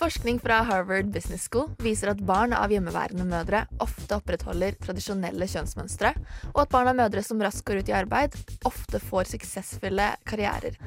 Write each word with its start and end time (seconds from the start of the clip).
Forskning 0.00 0.38
fra 0.40 0.62
Harvard 0.64 1.10
Business 1.12 1.42
School 1.44 1.66
viser 1.84 2.08
at 2.14 2.20
barn 2.24 2.54
av 2.56 2.72
hjemmeværende 2.72 3.26
mødre 3.28 3.66
ofte 3.84 4.16
opprettholder 4.16 4.78
tradisjonelle 4.80 5.44
kjønnsmønstre, 5.52 6.14
og 6.54 6.62
at 6.62 6.70
barn 6.72 6.88
av 6.88 6.96
mødre 6.96 7.20
som 7.26 7.42
raskt 7.44 7.66
går 7.68 7.82
ut 7.82 7.90
i 7.92 7.96
arbeid, 7.98 8.38
ofte 8.64 8.96
får 9.10 9.28
suksessfulle 9.34 10.06
karrierer. 10.24 10.80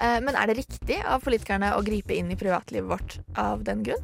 Eh, 0.00 0.18
Men 0.18 0.34
er 0.34 0.50
det 0.50 0.58
riktig 0.64 0.98
av 0.98 1.22
politikerne 1.22 1.76
å 1.76 1.84
gripe 1.86 2.18
inn 2.18 2.34
i 2.34 2.40
privatlivet 2.40 2.90
vårt 2.90 3.20
av 3.38 3.62
den 3.62 3.86
grunn? 3.86 4.02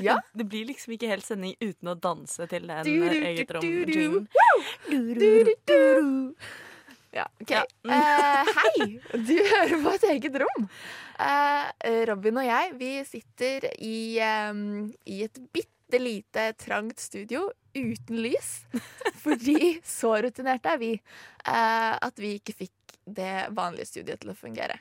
Ja. 0.00 0.20
Det 0.32 0.44
blir 0.44 0.64
liksom 0.68 0.92
ikke 0.96 1.08
helt 1.08 1.24
sending 1.26 1.54
uten 1.60 1.92
å 1.92 1.94
danse 1.96 2.46
til 2.50 2.68
den 2.68 2.84
Du, 2.84 2.92
du, 2.92 3.06
eh, 3.06 3.14
du, 3.14 3.26
eget 3.30 3.48
du, 3.48 3.54
du. 3.54 3.60
rom-jinglen. 3.60 4.28
Du, 4.88 5.14
du, 5.16 5.54
du. 5.64 6.34
Ja, 7.12 7.26
OK. 7.40 7.50
Ja. 7.50 7.64
Uh, 7.84 8.50
hei! 8.56 8.86
Du 9.12 9.34
hører 9.36 9.74
på 9.82 9.94
et 9.98 10.06
eget 10.14 10.38
rom. 10.40 10.68
Uh, 11.20 11.68
Robin 12.08 12.40
og 12.40 12.46
jeg 12.48 12.70
vi 12.80 12.92
sitter 13.04 13.68
i, 13.84 13.98
um, 14.48 14.86
i 15.04 15.20
et 15.26 15.40
bitte 15.52 16.00
lite, 16.00 16.46
trangt 16.56 17.00
studio 17.04 17.50
uten 17.76 18.22
lys. 18.24 18.62
Fordi 19.24 19.76
så 19.84 20.14
rutinerte 20.24 20.72
er 20.72 20.80
vi 20.80 20.94
uh, 20.96 21.94
at 22.00 22.16
vi 22.20 22.38
ikke 22.40 22.56
fikk 22.64 22.96
det 23.04 23.50
vanlige 23.52 23.90
studioet 23.92 24.22
til 24.22 24.32
å 24.32 24.38
fungere. 24.38 24.80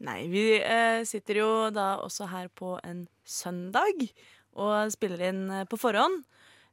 Nei, 0.00 0.20
vi 0.32 0.44
eh, 0.56 1.02
sitter 1.08 1.42
jo 1.42 1.48
da 1.74 1.94
også 2.00 2.30
her 2.30 2.48
på 2.56 2.78
en 2.86 3.04
søndag 3.26 4.06
og 4.56 4.92
spiller 4.94 5.26
inn 5.28 5.42
eh, 5.52 5.66
på 5.68 5.76
forhånd. 5.80 6.22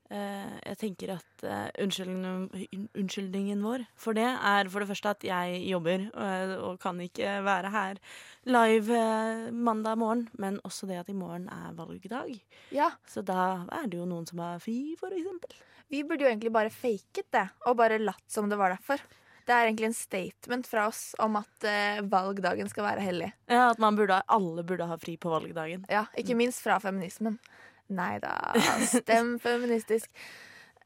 Eh, 0.08 0.52
jeg 0.64 0.78
tenker 0.80 1.12
at 1.18 1.44
eh, 1.44 1.66
unnskyldningen, 1.84 2.86
unnskyldningen 2.96 3.60
vår 3.66 3.84
for 4.00 4.16
det 4.16 4.24
er 4.24 4.70
for 4.72 4.80
det 4.80 4.88
første 4.88 5.12
at 5.12 5.26
jeg 5.28 5.58
jobber 5.68 6.06
og, 6.14 6.54
og 6.64 6.78
kan 6.80 7.02
ikke 7.04 7.34
være 7.44 7.72
her 7.74 8.00
live 8.48 8.96
eh, 8.96 9.50
mandag 9.52 10.00
morgen, 10.00 10.30
men 10.40 10.62
også 10.64 10.88
det 10.88 11.02
at 11.02 11.12
i 11.12 11.18
morgen 11.18 11.50
er 11.52 11.76
valgdag. 11.76 12.32
Ja, 12.72 12.94
Så 13.04 13.26
da 13.28 13.68
er 13.82 13.92
det 13.92 14.00
jo 14.00 14.08
noen 14.08 14.24
som 14.30 14.40
har 14.46 14.64
fri, 14.64 14.96
for 15.00 15.12
eksempel. 15.12 15.60
Vi 15.92 16.06
burde 16.08 16.24
jo 16.24 16.32
egentlig 16.32 16.56
bare 16.56 16.72
faket 16.72 17.28
det, 17.36 17.48
og 17.68 17.76
bare 17.80 18.00
latt 18.00 18.24
som 18.32 18.48
det 18.48 18.60
var 18.60 18.78
derfor. 18.78 19.04
Det 19.48 19.56
er 19.56 19.70
egentlig 19.70 19.88
en 19.88 19.96
statement 19.96 20.68
fra 20.68 20.90
oss 20.90 21.14
om 21.24 21.38
at 21.40 21.68
eh, 21.68 22.02
valgdagen 22.04 22.68
skal 22.68 22.84
være 22.90 23.06
hellig. 23.06 23.30
Ja, 23.48 23.70
At 23.72 23.80
man 23.80 23.96
burde, 23.96 24.20
alle 24.28 24.66
burde 24.68 24.90
ha 24.90 24.98
fri 25.00 25.16
på 25.18 25.32
valgdagen. 25.32 25.86
Ja, 25.92 26.06
ikke 26.20 26.36
minst 26.36 26.60
fra 26.66 26.82
feminismen. 26.84 27.40
Nei 27.88 28.18
da, 28.20 28.36
stem 28.92 29.38
feministisk. 29.40 30.12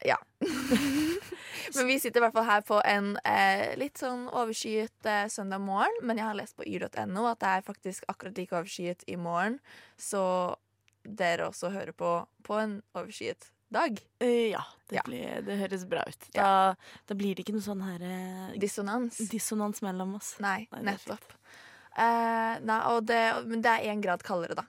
Ja. 0.06 0.18
men 1.76 1.88
vi 1.88 2.00
sitter 2.00 2.22
i 2.22 2.24
hvert 2.26 2.38
fall 2.38 2.48
her 2.48 2.62
på 2.66 2.78
en 2.86 3.16
eh, 3.26 3.72
litt 3.82 4.02
sånn 4.02 4.28
overskyet 4.30 5.10
eh, 5.10 5.26
søndag 5.30 5.62
morgen. 5.66 5.98
Men 6.06 6.22
jeg 6.22 6.30
har 6.30 6.38
lest 6.38 6.58
på 6.58 6.66
yr.no 6.66 7.26
at 7.30 7.42
det 7.42 7.56
er 7.56 7.66
faktisk 7.66 8.06
akkurat 8.14 8.38
like 8.38 8.58
overskyet 8.58 9.06
i 9.10 9.18
morgen. 9.18 9.58
Så 9.98 10.24
dere 11.02 11.50
også 11.50 11.74
hører 11.74 11.98
på 11.98 12.14
på 12.46 12.58
en 12.62 12.80
overskyet 12.98 13.50
dag. 13.72 14.02
Uh, 14.24 14.50
ja, 14.54 14.64
det, 14.90 14.96
Ja. 15.00 15.04
Blir, 15.08 15.42
det 15.48 15.58
høres 15.62 15.86
bra 15.88 16.04
ut. 16.08 16.28
Da, 16.36 16.50
da 17.08 17.16
blir 17.18 17.36
det 17.36 17.46
ikke 17.46 17.56
noe 17.56 17.64
sånn 17.66 17.82
her 17.86 18.04
uh, 18.04 18.58
Dissonans. 18.60 19.18
dissonans 19.32 19.82
mellom 19.86 20.18
oss. 20.20 20.36
Nei, 20.44 20.66
Nei, 20.74 20.84
nettopp. 20.92 21.24
Uh, 21.92 22.60
nei, 22.64 22.78
og 22.92 23.02
det, 23.10 23.22
men 23.48 23.64
det 23.64 23.72
er 23.78 23.90
én 23.92 24.04
grad 24.04 24.24
kaldere 24.24 24.56
da 24.62 24.68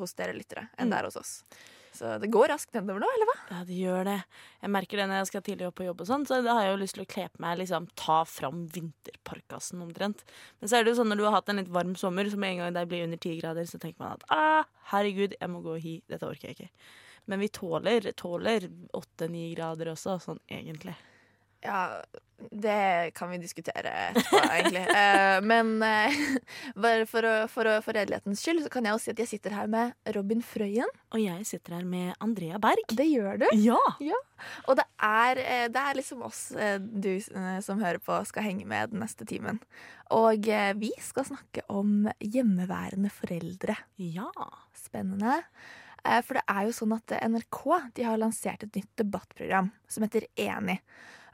hos 0.00 0.14
dere 0.16 0.32
lyttere 0.32 0.70
enn 0.80 0.86
Mm. 0.88 0.90
det 0.94 0.98
er 0.98 1.04
hos 1.10 1.16
oss. 1.20 1.32
Så 1.94 2.14
det 2.18 2.30
går 2.32 2.48
raskt 2.48 2.72
nedover 2.74 2.98
nå, 3.04 3.06
eller 3.14 3.28
hva? 3.28 3.34
Ja, 3.52 3.58
det 3.68 3.76
gjør 3.76 4.04
det. 4.08 4.14
Jeg 4.64 4.70
merker 4.72 4.96
det 4.98 5.04
når 5.10 5.18
jeg 5.20 5.26
skal 5.28 5.42
tidlig 5.46 5.66
opp 5.68 5.76
på 5.78 5.84
jobb, 5.86 6.00
og 6.00 6.08
sånn, 6.08 6.24
så 6.26 6.38
da 6.42 6.54
har 6.56 6.64
jeg 6.64 6.72
jo 6.72 6.80
lyst 6.80 6.96
til 6.96 7.04
å 7.04 7.10
kle 7.12 7.26
på 7.30 7.42
meg, 7.44 7.58
liksom 7.60 7.86
ta 8.00 8.16
fram 8.26 8.64
vinterparkasen 8.74 9.84
omtrent. 9.84 10.24
Men 10.58 10.72
så 10.72 10.78
er 10.80 10.82
det 10.88 10.94
jo 10.94 10.98
sånn 11.02 11.12
når 11.12 11.20
du 11.20 11.24
har 11.28 11.36
hatt 11.36 11.52
en 11.52 11.60
litt 11.60 11.70
varm 11.76 11.92
sommer, 12.00 12.26
så 12.32 12.40
med 12.40 12.54
en 12.56 12.62
gang 12.64 12.74
det 12.74 12.86
blir 12.90 13.04
under 13.06 13.20
ti 13.22 13.36
grader, 13.38 13.68
så 13.68 13.78
tenker 13.78 14.00
man 14.02 14.16
at 14.16 14.24
ah, 14.34 14.64
herregud, 14.90 15.36
jeg 15.38 15.52
må 15.52 15.60
gå 15.62 15.76
hi, 15.84 15.94
dette 16.10 16.26
orker 16.26 16.50
jeg 16.50 16.56
ikke. 16.58 16.70
Men 17.30 17.40
vi 17.40 17.48
tåler 17.48 18.12
tåler 18.12 18.68
åtte-ni 18.92 19.50
grader 19.54 19.94
også, 19.94 20.18
sånn 20.22 20.40
egentlig. 20.50 20.96
Ja, 21.64 22.02
det 22.50 23.10
kan 23.14 23.30
vi 23.30 23.38
diskutere 23.38 23.88
etterpå, 24.10 24.40
egentlig. 24.52 24.84
Eh, 24.94 25.40
men 25.42 25.82
eh, 25.82 26.14
bare 26.84 27.06
for, 27.08 27.26
å, 27.26 27.32
for, 27.50 27.66
å, 27.66 27.78
for 27.82 27.96
redelighetens 27.96 28.42
skyld 28.44 28.62
så 28.64 28.70
kan 28.72 28.86
jeg 28.86 28.94
jo 28.94 29.00
si 29.02 29.12
at 29.12 29.20
jeg 29.22 29.30
sitter 29.30 29.54
her 29.56 29.70
med 29.70 29.94
Robin 30.14 30.42
Frøyen. 30.44 30.90
Og 31.14 31.22
jeg 31.22 31.46
sitter 31.48 31.78
her 31.78 31.86
med 31.88 32.12
Andrea 32.24 32.60
Berg. 32.62 32.84
Det 32.92 33.06
gjør 33.08 33.40
du. 33.42 33.46
Ja! 33.64 33.80
Og 34.68 34.76
det 34.78 34.84
er, 35.08 35.40
eh, 35.40 35.66
det 35.72 35.82
er 35.82 35.98
liksom 35.98 36.24
oss 36.28 36.42
du 36.78 37.12
som 37.64 37.82
hører 37.82 38.00
på, 38.02 38.18
skal 38.28 38.46
henge 38.46 38.68
med 38.70 38.92
den 38.92 39.02
neste 39.02 39.26
timen. 39.28 39.62
Og 40.14 40.46
vi 40.78 40.92
skal 41.02 41.26
snakke 41.30 41.64
om 41.72 42.10
hjemmeværende 42.20 43.10
foreldre. 43.12 43.78
Ja. 43.96 44.28
Spennende. 44.84 45.40
Eh, 46.04 46.20
For 46.22 46.38
det 46.38 46.44
er 46.48 46.68
jo 46.68 46.76
sånn 46.76 46.94
at 46.96 47.16
NRK 47.24 47.60
de 47.96 48.06
har 48.06 48.20
lansert 48.20 48.66
et 48.66 48.80
nytt 48.80 48.92
debattprogram 49.00 49.70
som 49.88 50.06
heter 50.06 50.28
Enig. 50.36 50.80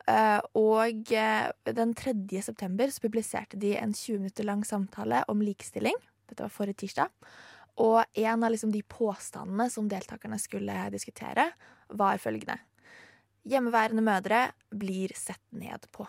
Eh, 0.07 0.41
Og 0.59 1.13
eh, 1.13 1.51
den 1.75 1.95
3. 1.95 2.15
september 2.43 2.91
så 2.91 3.03
publiserte 3.05 3.59
de 3.61 3.77
en 3.79 3.93
20 3.93 4.23
minutter 4.23 4.47
lang 4.47 4.65
samtale 4.65 5.25
om 5.29 5.43
likestilling. 5.43 5.97
Dette 6.31 6.47
var 6.47 6.55
forrige 6.55 6.85
tirsdag. 6.85 7.11
Og 7.81 8.05
en 8.19 8.45
av 8.45 8.51
liksom 8.53 8.73
de 8.75 8.83
påstandene 8.83 9.71
som 9.71 9.89
deltakerne 9.89 10.39
skulle 10.39 10.75
diskutere, 10.93 11.51
var 11.97 12.19
følgende. 12.19 12.59
Hjemmeværende 13.49 14.05
mødre 14.05 14.41
blir 14.77 15.15
sett 15.17 15.43
ned 15.57 15.87
på. 15.95 16.05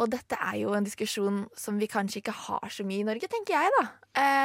Og 0.00 0.08
dette 0.08 0.38
er 0.40 0.60
jo 0.62 0.70
en 0.72 0.86
diskusjon 0.86 1.42
som 1.58 1.76
vi 1.76 1.88
kanskje 1.90 2.22
ikke 2.22 2.36
har 2.46 2.70
så 2.72 2.84
mye 2.86 3.02
i 3.02 3.08
Norge, 3.08 3.28
tenker 3.28 3.58
jeg, 3.58 3.72
da. 3.76 3.82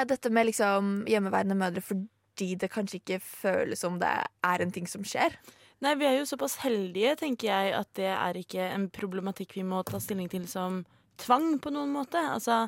Dette 0.09 0.31
med 0.33 0.49
liksom 0.49 0.89
hjemmeværende 1.07 1.55
mødre 1.55 1.83
fordi 1.85 2.09
det 2.37 2.69
kanskje 2.73 2.99
ikke 3.01 3.21
føles 3.23 3.81
som 3.81 3.97
det 4.01 4.09
er 4.45 4.63
en 4.63 4.73
ting 4.73 4.87
som 4.89 5.05
skjer. 5.07 5.35
Nei, 5.83 5.93
vi 5.99 6.07
er 6.09 6.17
jo 6.17 6.25
såpass 6.25 6.57
heldige, 6.63 7.13
tenker 7.19 7.51
jeg, 7.51 7.73
at 7.77 7.89
det 7.99 8.09
er 8.09 8.37
ikke 8.39 8.65
en 8.73 8.87
problematikk 8.89 9.53
vi 9.59 9.65
må 9.67 9.83
ta 9.85 9.99
stilling 10.01 10.29
til 10.31 10.47
som 10.49 10.81
tvang 11.21 11.59
på 11.61 11.73
noen 11.73 11.91
måte. 11.93 12.17
Altså, 12.17 12.65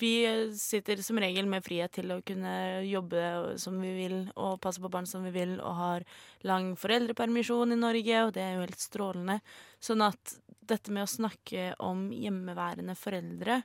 vi 0.00 0.24
sitter 0.56 1.00
som 1.04 1.18
regel 1.20 1.48
med 1.48 1.64
frihet 1.64 1.92
til 1.96 2.12
å 2.12 2.20
kunne 2.26 2.52
jobbe 2.86 3.56
som 3.60 3.80
vi 3.80 3.94
vil, 3.96 4.18
og 4.36 4.60
passe 4.60 4.82
på 4.82 4.92
barn 4.92 5.08
som 5.08 5.24
vi 5.24 5.32
vil, 5.34 5.56
og 5.60 5.80
har 5.80 6.06
lang 6.48 6.74
foreldrepermisjon 6.80 7.72
i 7.72 7.80
Norge, 7.80 8.22
og 8.26 8.34
det 8.36 8.44
er 8.44 8.56
jo 8.56 8.64
helt 8.66 8.84
strålende. 8.84 9.40
Sånn 9.80 10.04
at 10.04 10.36
dette 10.70 10.92
med 10.94 11.06
å 11.06 11.10
snakke 11.10 11.72
om 11.82 12.08
hjemmeværende 12.14 12.94
foreldre 12.98 13.62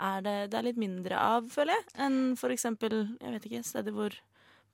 er 0.00 0.22
det, 0.24 0.36
det 0.50 0.58
er 0.58 0.66
litt 0.70 0.80
mindre 0.80 1.18
av, 1.20 1.50
føler 1.52 1.76
jeg, 1.76 1.88
enn 2.06 2.20
for 2.40 2.54
eksempel, 2.54 3.02
jeg 3.20 3.34
vet 3.34 3.48
ikke, 3.50 3.66
steder 3.66 3.96
hvor 3.96 4.14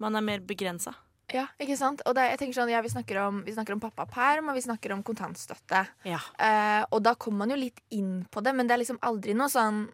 man 0.02 0.16
er 0.18 0.24
mer 0.24 0.44
begrensa. 0.46 0.94
Ja, 1.34 1.48
ikke 1.58 1.74
sant? 1.78 2.04
Og 2.06 2.14
det, 2.14 2.28
jeg 2.30 2.38
tenker 2.38 2.60
sånn, 2.60 2.70
ja, 2.70 2.80
vi 2.84 2.90
snakker 2.92 3.18
om, 3.24 3.40
vi 3.46 3.54
snakker 3.54 3.74
om 3.74 3.82
pappaperm, 3.82 4.50
og 4.52 4.58
vi 4.58 4.62
snakker 4.62 4.94
om 4.94 5.02
kontantstøtte. 5.06 5.82
Ja. 6.06 6.20
Eh, 6.38 6.82
og 6.94 7.02
da 7.02 7.16
kommer 7.18 7.42
man 7.42 7.54
jo 7.54 7.58
litt 7.58 7.82
inn 7.94 8.20
på 8.30 8.42
det, 8.46 8.54
men 8.54 8.68
det 8.68 8.76
er 8.76 8.82
liksom 8.84 9.00
aldri 9.06 9.34
noe 9.34 9.50
sånn 9.52 9.86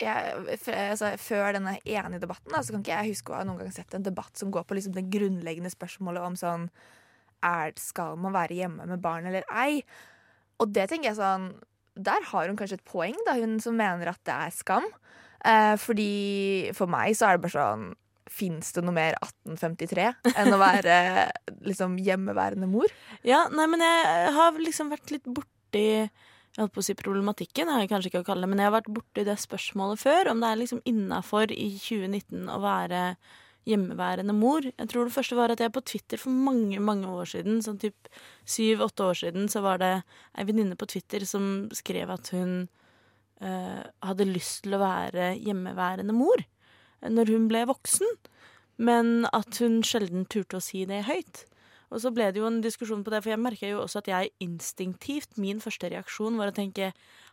jeg, 0.00 0.56
altså, 0.64 1.10
Før 1.20 1.52
denne 1.52 1.74
enige 1.84 2.22
debatten 2.22 2.54
da, 2.54 2.62
så 2.64 2.72
kan 2.72 2.80
ikke 2.80 2.94
jeg 2.96 3.12
huske 3.12 3.34
å 3.34 3.36
ha 3.36 3.42
noen 3.44 3.60
gang 3.60 3.74
sett 3.74 3.92
en 3.94 4.06
debatt 4.06 4.40
som 4.40 4.48
går 4.54 4.64
på 4.64 4.78
liksom 4.78 4.94
det 4.96 5.04
grunnleggende 5.12 5.68
spørsmålet 5.72 6.24
om 6.24 6.38
sånn 6.40 6.64
er, 7.44 7.74
Skal 7.76 8.16
man 8.16 8.32
være 8.32 8.56
hjemme 8.56 8.86
med 8.88 9.02
barn 9.04 9.28
eller 9.28 9.44
ei? 9.52 9.82
Og 10.64 10.72
det 10.72 10.88
tenker 10.88 11.10
jeg 11.10 11.20
sånn 11.20 11.50
Der 11.92 12.24
har 12.30 12.48
hun 12.48 12.56
kanskje 12.56 12.80
et 12.80 12.88
poeng, 12.88 13.18
da, 13.28 13.36
hun 13.36 13.58
som 13.60 13.76
mener 13.76 14.14
at 14.14 14.22
det 14.24 14.32
er 14.32 14.56
skam. 14.56 14.88
Eh, 15.44 15.74
fordi 15.76 16.72
for 16.72 16.88
meg 16.88 17.12
så 17.18 17.28
er 17.28 17.36
det 17.36 17.44
bare 17.44 17.58
sånn 17.58 17.90
Fins 18.30 18.70
det 18.76 18.84
noe 18.84 18.94
mer 18.94 19.16
1853 19.18 20.34
enn 20.38 20.54
å 20.54 20.60
være 20.60 20.98
liksom 21.68 21.96
hjemmeværende 22.02 22.68
mor? 22.70 22.92
Ja, 23.26 23.44
nei, 23.50 23.66
men 23.70 23.82
jeg 23.82 24.34
har 24.36 24.60
liksom 24.60 24.92
vært 24.92 25.14
litt 25.14 25.26
borti 25.26 25.86
jeg 26.52 26.60
holdt 26.66 26.74
på 26.74 26.82
å 26.82 26.84
si 26.84 26.94
problematikken, 26.98 27.70
jeg 27.80 27.88
kanskje 27.88 28.10
ikke 28.10 28.20
å 28.20 28.26
kalle 28.26 28.44
det, 28.44 28.50
men 28.52 28.60
jeg 28.60 28.68
har 28.68 28.74
vært 28.74 28.90
borti 28.92 29.22
det 29.24 29.38
spørsmålet 29.40 30.02
før, 30.02 30.28
om 30.34 30.42
det 30.42 30.50
er 30.50 30.58
liksom 30.60 30.82
innafor 30.88 31.54
i 31.54 31.70
2019 31.80 32.50
å 32.52 32.58
være 32.60 33.00
hjemmeværende 33.68 34.34
mor. 34.36 34.66
Jeg 34.66 34.90
tror 34.90 35.08
det 35.08 35.14
første 35.14 35.38
var 35.38 35.54
at 35.54 35.62
jeg 35.62 35.72
på 35.72 35.84
Twitter 35.86 36.20
for 36.20 36.34
mange 36.34 36.80
mange 36.82 37.08
år 37.08 37.30
siden, 37.32 37.62
sånn 37.64 37.80
typ 37.80 38.10
syv-åtte 38.44 39.06
år 39.06 39.20
siden, 39.22 39.48
så 39.48 39.62
var 39.64 39.80
det 39.80 39.92
ei 40.36 40.44
venninne 40.48 40.76
på 40.76 40.90
Twitter 40.92 41.24
som 41.28 41.70
skrev 41.72 42.12
at 42.12 42.32
hun 42.36 42.66
øh, 43.40 43.82
hadde 44.04 44.28
lyst 44.28 44.66
til 44.66 44.76
å 44.76 44.82
være 44.82 45.32
hjemmeværende 45.38 46.16
mor 46.16 46.44
når 47.08 47.32
hun 47.34 47.48
ble 47.50 47.64
voksen, 47.70 48.08
men 48.82 49.26
at 49.32 49.58
hun 49.62 49.80
sjelden 49.86 50.26
turte 50.30 50.58
å 50.58 50.64
si 50.64 50.84
det 50.88 51.04
høyt. 51.08 51.44
Og 51.92 52.00
så 52.00 52.12
ble 52.14 52.30
det 52.32 52.40
jo 52.40 52.48
en 52.48 52.62
diskusjon 52.64 53.02
på 53.04 53.12
det, 53.12 53.20
for 53.20 53.34
jeg 53.34 53.42
merka 53.42 53.68
jo 53.68 53.82
også 53.82 54.00
at 54.00 54.08
jeg 54.08 54.32
instinktivt, 54.40 55.36
min 55.40 55.60
første 55.60 55.90
reaksjon 55.92 56.38
var 56.40 56.48
å 56.48 56.56
tenke 56.56 56.88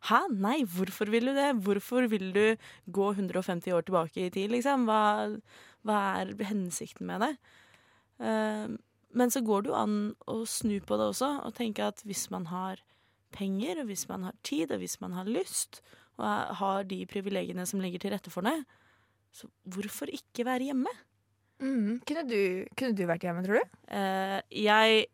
hæ, 0.09 0.19
nei, 0.35 0.57
hvorfor 0.67 1.11
vil 1.13 1.31
du 1.31 1.33
det? 1.37 1.53
Hvorfor 1.63 2.09
vil 2.11 2.33
du 2.35 2.43
gå 2.91 3.07
150 3.13 3.75
år 3.75 3.87
tilbake 3.87 4.25
i 4.25 4.33
tid, 4.35 4.51
liksom? 4.51 4.83
Hva, 4.89 5.31
hva 5.87 6.01
er 6.19 6.35
hensikten 6.49 7.07
med 7.07 7.23
det? 7.23 7.31
Uh, 8.19 8.75
men 9.15 9.31
så 9.31 9.41
går 9.45 9.63
det 9.63 9.71
jo 9.71 9.79
an 9.79 9.97
å 10.27 10.41
snu 10.43 10.75
på 10.83 10.99
det 10.99 11.07
også, 11.13 11.31
og 11.47 11.55
tenke 11.57 11.87
at 11.87 12.03
hvis 12.07 12.27
man 12.33 12.49
har 12.51 12.83
penger, 13.35 13.79
og 13.79 13.89
hvis 13.89 14.09
man 14.11 14.27
har 14.27 14.35
tid, 14.43 14.73
og 14.75 14.83
hvis 14.83 14.99
man 14.99 15.15
har 15.15 15.29
lyst, 15.29 15.79
og 16.19 16.55
har 16.59 16.83
de 16.83 16.99
privilegiene 17.07 17.63
som 17.69 17.79
ligger 17.79 18.03
til 18.03 18.11
rette 18.11 18.33
for 18.33 18.43
det, 18.43 18.57
så 19.35 19.49
hvorfor 19.69 20.11
ikke 20.13 20.45
være 20.47 20.71
hjemme? 20.71 20.91
Mm. 21.59 21.99
Kunne, 22.07 22.25
du, 22.27 22.41
kunne, 22.77 22.95
du, 22.95 23.05
vært 23.09 23.25
hjemme, 23.27 23.43
tror 23.45 23.59
du? 23.59 23.77
Eh, 23.91 24.39
jeg 24.63 25.05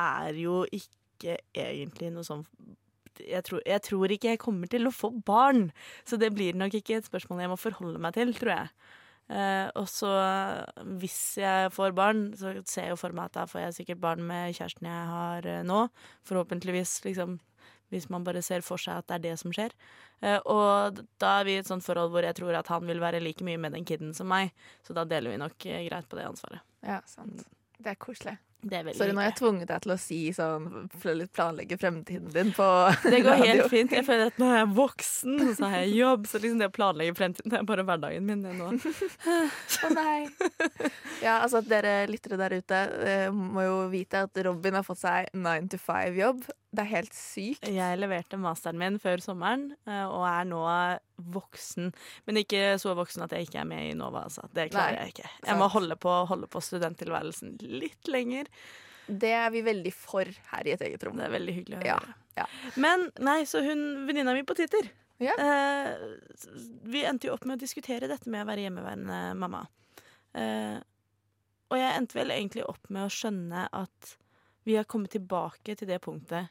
er 0.00 0.38
jo 0.38 0.62
ikke 0.70 1.36
egentlig 1.52 2.12
noe 2.14 2.26
sånn 2.26 2.46
jeg 3.20 3.44
tror, 3.44 3.60
jeg 3.68 3.82
tror, 3.84 4.12
ikke 4.14 4.30
jeg 4.32 4.40
kommer 4.40 4.70
til 4.70 4.88
å 4.88 4.94
få 4.94 5.10
barn, 5.26 5.66
så 6.08 6.16
det 6.16 6.30
blir 6.32 6.56
nok 6.56 6.72
ikke 6.78 6.96
et 6.96 7.08
spørsmål 7.08 7.42
jeg 7.42 7.50
må 7.52 7.58
forholde 7.60 8.00
meg 8.00 8.14
til, 8.16 8.32
tror 8.32 8.52
jeg. 8.54 8.70
Eh, 9.30 9.68
og 9.78 9.86
så, 9.90 10.10
hvis 10.98 11.18
jeg 11.38 11.70
får 11.74 11.92
barn, 11.98 12.24
så 12.38 12.54
ser 12.64 12.88
jeg 12.88 12.94
jo 12.94 12.98
for 13.02 13.14
meg 13.14 13.28
at 13.28 13.36
da 13.36 13.44
får 13.50 13.66
jeg 13.66 13.76
sikkert 13.76 14.02
barn 14.02 14.24
med 14.26 14.56
kjæresten 14.56 14.88
jeg 14.90 15.12
har 15.12 15.46
uh, 15.46 15.60
nå. 15.66 15.84
Forhåpentligvis, 16.26 16.96
liksom 17.04 17.36
hvis 17.90 18.08
man 18.12 18.26
bare 18.26 18.42
ser 18.46 18.64
for 18.66 18.80
seg 18.80 19.02
at 19.02 19.08
det 19.10 19.18
er 19.18 19.24
det 19.28 19.36
som 19.42 19.54
skjer. 19.54 19.74
Uh, 20.22 20.38
og 20.44 21.00
da 21.22 21.38
er 21.40 21.48
vi 21.48 21.56
i 21.56 21.62
et 21.62 21.70
sånt 21.70 21.86
forhold 21.86 22.12
hvor 22.14 22.26
jeg 22.26 22.38
tror 22.38 22.58
at 22.58 22.70
han 22.72 22.86
vil 22.88 23.02
være 23.02 23.22
like 23.24 23.46
mye 23.46 23.60
med 23.60 23.76
den 23.76 23.86
kiden 23.88 24.14
som 24.16 24.30
meg. 24.30 24.54
Så 24.86 24.96
da 24.96 25.06
deler 25.08 25.34
vi 25.34 25.42
nok 25.42 25.58
uh, 25.70 25.80
greit 25.88 26.10
på 26.10 26.20
det 26.20 26.28
ansvaret. 26.28 26.64
Ja, 26.86 27.02
sant. 27.08 27.44
Det 27.80 27.94
er 27.94 28.00
koselig. 28.00 28.38
Det 28.60 28.76
er 28.76 28.88
Sorry, 28.92 29.14
nå 29.16 29.22
har 29.22 29.30
jeg 29.30 29.38
tvunget 29.38 29.70
deg 29.70 29.84
til 29.86 29.92
å 29.94 29.96
si 30.00 30.18
sånn 30.36 30.66
Planlegge 31.32 31.78
fremtiden 31.80 32.28
din 32.34 32.50
på 32.52 32.66
Det 33.12 33.22
går 33.24 33.40
helt 33.40 33.70
fint. 33.72 33.94
Jeg 33.96 34.04
føler 34.04 34.28
at 34.28 34.40
nå 34.40 34.50
er 34.50 34.58
jeg 34.58 34.70
voksen, 34.76 35.38
og 35.46 35.52
så 35.56 35.70
har 35.72 35.84
jeg 35.86 35.94
jobb. 35.96 36.28
Så 36.28 36.40
liksom 36.42 36.60
det 36.60 36.68
å 36.68 36.74
planlegge 36.76 37.16
fremtiden 37.16 37.54
det 37.54 37.60
er 37.62 37.68
bare 37.70 37.86
hverdagen 37.88 38.26
min 38.28 38.44
nå. 38.44 38.68
Å 38.68 39.88
oh, 39.88 39.94
nei. 39.96 40.28
Ja, 41.24 41.38
altså 41.40 41.62
dere 41.64 42.04
lyttere 42.10 42.36
der 42.40 42.58
ute 42.60 42.82
uh, 42.92 43.26
må 43.32 43.64
jo 43.64 43.78
vite 43.92 44.26
at 44.28 44.42
Robin 44.44 44.76
har 44.76 44.84
fått 44.84 45.02
seg 45.06 45.32
9 45.32 45.70
to 45.72 45.80
5-jobb. 45.80 46.44
Det 46.70 46.84
er 46.84 46.90
helt 46.92 47.16
sykt. 47.16 47.64
Jeg 47.66 47.98
leverte 47.98 48.38
masteren 48.38 48.78
min 48.78 48.98
før 49.02 49.22
sommeren, 49.24 49.72
uh, 49.88 50.04
og 50.06 50.26
er 50.28 50.44
nå 50.46 50.60
voksen. 51.34 51.90
Men 52.28 52.38
ikke 52.44 52.76
så 52.80 52.94
voksen 52.98 53.26
at 53.26 53.34
jeg 53.34 53.48
ikke 53.48 53.64
er 53.64 53.66
med 53.72 53.88
i 53.88 53.96
NOVA, 53.98 54.28
altså. 54.28 54.46
Det 54.54 54.68
klarer 54.70 54.94
nei, 54.94 55.08
jeg 55.08 55.16
ikke. 55.16 55.32
Jeg 55.48 55.58
må 55.58 55.66
holde 55.74 55.98
på, 55.98 56.14
holde 56.30 56.50
på 56.50 56.62
studenttilværelsen 56.62 57.58
litt 57.66 58.10
lenger. 58.12 58.48
Det 59.10 59.32
er 59.34 59.50
vi 59.50 59.64
veldig 59.66 59.92
for 59.96 60.30
her 60.52 60.68
i 60.68 60.76
et 60.76 60.86
eget 60.86 61.02
rom. 61.02 61.18
Det 61.18 61.26
er 61.26 61.34
veldig 61.34 61.56
hyggelig 61.56 61.80
å 61.80 61.86
ja, 61.88 61.98
høre. 61.98 62.16
Ja. 62.38 62.46
Men 62.78 63.08
nei, 63.18 63.40
så 63.50 63.64
hun 63.66 64.06
venninna 64.06 64.36
mi 64.36 64.46
på 64.46 64.54
Twitter 64.54 64.86
ja. 65.20 65.34
eh, 65.34 65.90
Vi 66.86 67.02
endte 67.04 67.28
jo 67.28 67.34
opp 67.34 67.44
med 67.44 67.58
å 67.58 67.60
diskutere 67.60 68.08
dette 68.08 68.30
med 68.30 68.44
å 68.44 68.48
være 68.48 68.68
hjemmeværende 68.68 69.18
mamma. 69.40 69.64
Eh, 70.38 70.78
og 71.70 71.78
jeg 71.78 71.96
endte 71.96 72.16
vel 72.16 72.32
egentlig 72.34 72.64
opp 72.66 72.88
med 72.88 73.06
å 73.06 73.12
skjønne 73.12 73.66
at 73.76 74.14
vi 74.66 74.78
har 74.78 74.88
kommet 74.88 75.12
tilbake 75.14 75.74
til 75.76 75.90
det 75.90 76.00
punktet 76.04 76.50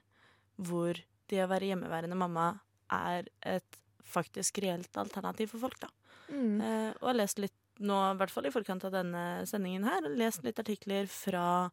hvor 0.60 1.00
det 1.30 1.44
å 1.44 1.50
være 1.50 1.72
hjemmeværende 1.72 2.18
mamma 2.20 2.52
er 2.92 3.30
et 3.46 3.80
faktisk 4.10 4.62
reelt 4.64 4.96
alternativ 4.98 5.54
for 5.54 5.68
folk, 5.68 5.78
da. 5.82 5.92
Mm. 6.30 6.60
Eh, 6.62 6.90
og 7.00 7.12
har 7.12 7.20
lest 7.22 7.42
litt 7.42 7.56
nå, 7.80 7.96
i 7.96 8.18
hvert 8.20 8.34
fall 8.34 8.50
i 8.50 8.52
forkant 8.52 8.84
av 8.90 8.92
denne 8.92 9.24
sendingen 9.48 9.86
her, 9.88 10.10
lest 10.20 10.44
litt 10.44 10.60
artikler 10.60 11.08
fra 11.10 11.70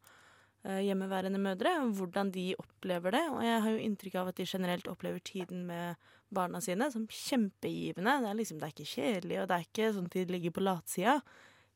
Eh, 0.66 0.82
hjemmeværende 0.82 1.38
mødre, 1.38 1.70
hvordan 1.94 2.32
de 2.34 2.54
opplever 2.58 3.14
det. 3.14 3.22
Og 3.30 3.42
jeg 3.44 3.62
har 3.62 3.70
jo 3.70 3.82
inntrykk 3.86 4.14
av 4.18 4.30
at 4.32 4.38
de 4.40 4.46
generelt 4.50 4.88
opplever 4.90 5.22
tiden 5.22 5.62
med 5.68 5.94
barna 6.34 6.58
sine 6.60 6.88
som 6.90 7.04
kjempegivende. 7.06 8.16
Det 8.24 8.30
er 8.30 8.38
liksom, 8.40 8.58
det 8.58 8.66
er 8.66 8.74
ikke 8.74 8.94
kjedelig, 8.94 9.36
og 9.42 9.46
det 9.46 9.56
er 9.56 9.68
ikke 9.68 9.92
sånn 9.94 10.08
at 10.10 10.16
de 10.16 10.24
ligger 10.34 10.54
på 10.56 10.64
latsida. 10.66 11.20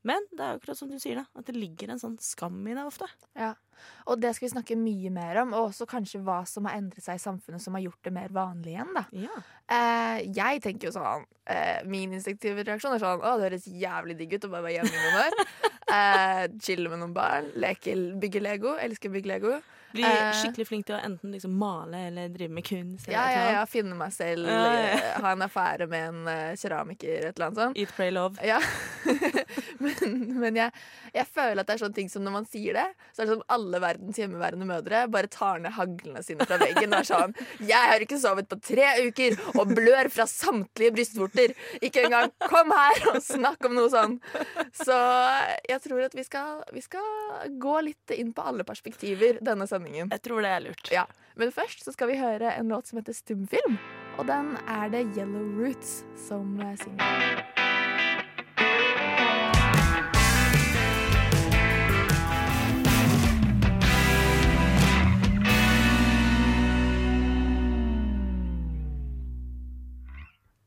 Men 0.06 0.24
det 0.32 0.40
er 0.44 0.56
akkurat 0.56 0.78
som 0.78 0.88
du 0.88 0.96
sier, 1.00 1.20
da, 1.20 1.26
at 1.36 1.48
det 1.48 1.56
ligger 1.58 1.92
en 1.92 2.00
sånn 2.00 2.16
skam 2.24 2.60
i 2.64 2.76
det 2.76 2.84
ofte. 2.88 3.08
Ja, 3.36 3.52
Og 4.08 4.20
det 4.20 4.32
skal 4.36 4.46
vi 4.46 4.52
snakke 4.54 4.76
mye 4.80 5.10
mer 5.12 5.42
om, 5.42 5.52
og 5.56 5.70
også 5.70 5.86
kanskje 5.88 6.22
hva 6.24 6.40
som 6.48 6.68
har 6.68 6.78
endret 6.80 7.04
seg 7.04 7.20
i 7.20 7.22
samfunnet 7.22 7.64
som 7.64 7.76
har 7.76 7.84
gjort 7.84 8.08
det 8.08 8.12
mer 8.16 8.32
vanlig 8.32 8.74
igjen. 8.74 8.94
da. 8.96 9.04
Ja. 9.12 9.42
Eh, 9.70 10.22
jeg 10.36 10.62
tenker 10.64 10.88
jo 10.88 10.94
sånn 10.96 11.26
eh, 11.46 11.84
Min 11.86 12.16
instinktive 12.16 12.64
reaksjon 12.66 12.96
er 12.96 12.98
sånn 12.98 13.22
Å, 13.22 13.36
det 13.38 13.44
høres 13.46 13.68
jævlig 13.70 14.16
digg 14.18 14.32
ut 14.34 14.48
å 14.48 14.50
bare 14.50 14.66
være 14.66 14.80
hjemme 14.80 14.96
i 14.96 15.04
noen 15.04 15.20
år. 15.26 15.44
Eh, 15.90 16.44
chille 16.62 16.86
med 16.86 17.00
noen 17.00 17.10
barn, 17.10 17.48
leke, 17.58 17.96
bygge 18.22 18.38
Lego. 18.44 18.76
Elsker 18.78 19.10
å 19.10 19.14
bygge 19.16 19.30
Lego. 19.32 19.56
Bli 19.90 20.04
eh, 20.06 20.28
skikkelig 20.38 20.66
flink 20.68 20.86
til 20.86 20.94
å 20.94 21.00
enten 21.02 21.32
liksom 21.34 21.54
male 21.58 22.04
eller 22.10 22.30
drive 22.30 22.54
med 22.54 22.66
kunst. 22.66 23.08
Ja, 23.10 23.24
ja, 23.34 23.46
ja, 23.56 23.64
finne 23.66 23.96
meg 23.98 24.12
selv, 24.14 24.46
ja, 24.46 24.68
ja. 24.70 25.00
ha 25.24 25.32
en 25.34 25.42
affære 25.42 25.88
med 25.90 26.04
en 26.12 26.20
uh, 26.30 26.52
keramiker, 26.58 27.26
et 27.32 27.34
eller 27.34 27.48
annet 27.48 27.62
sånt. 27.64 27.80
Eat, 27.80 27.94
pray, 27.96 28.12
love. 28.14 28.38
Ja. 28.46 28.60
men, 29.84 30.24
men 30.40 30.58
jeg, 30.58 30.74
jeg, 31.14 31.26
føler 31.30 31.62
at 31.62 31.68
det 31.68 31.76
er 31.76 31.82
sånne 31.84 31.98
ting 31.98 32.10
som 32.12 32.24
når 32.26 32.34
man 32.34 32.48
sier 32.50 32.76
det, 32.76 32.86
så 33.12 33.22
er 33.22 33.28
det 33.28 33.36
som 33.36 33.44
alle 33.56 33.80
verdens 33.82 34.20
hjemmeværende 34.20 34.68
mødre 34.68 35.04
bare 35.12 35.30
tar 35.32 35.62
ned 35.62 35.74
haglene 35.76 36.22
sine 36.26 36.46
fra 36.48 36.60
veggen 36.60 36.92
og 36.92 37.00
er 37.00 37.08
sånn 37.08 37.34
Jeg 37.68 37.92
har 37.92 38.04
ikke 38.04 38.20
sovet 38.20 38.50
på 38.50 38.58
tre 38.70 38.88
uker 39.08 39.38
og 39.54 39.74
blør 39.74 40.10
fra 40.12 40.26
samtlige 40.30 40.94
brystvorter. 40.96 41.54
Ikke 41.80 42.04
engang 42.06 42.32
kom 42.50 42.72
her 42.74 43.06
og 43.14 43.20
snakk 43.24 43.68
om 43.68 43.76
noe 43.78 43.90
sånn. 43.92 44.18
Så 44.76 44.96
jeg 45.68 45.80
tror 45.86 46.04
at 46.06 46.16
vi 46.16 46.26
skal, 46.26 46.62
vi 46.74 46.84
skal 46.84 47.48
gå 47.60 47.78
litt 47.86 48.14
inn 48.16 48.34
på 48.36 48.44
alle 48.52 48.66
perspektiver 48.68 49.40
denne 49.44 49.68
sendingen. 49.70 50.10
Jeg 50.12 50.24
tror 50.26 50.44
det 50.44 50.54
er 50.54 50.66
lurt. 50.68 50.92
Ja. 50.94 51.06
Men 51.40 51.54
først 51.54 51.84
så 51.84 51.94
skal 51.94 52.10
vi 52.10 52.18
høre 52.20 52.52
en 52.56 52.68
låt 52.72 52.90
som 52.90 53.00
heter 53.00 53.16
Stumfilm. 53.16 53.78
Og 54.18 54.26
den 54.28 54.56
er 54.68 54.90
det 54.92 55.06
Yellow 55.16 55.56
Roots 55.60 56.02
som 56.28 56.58
synger. 56.82 57.59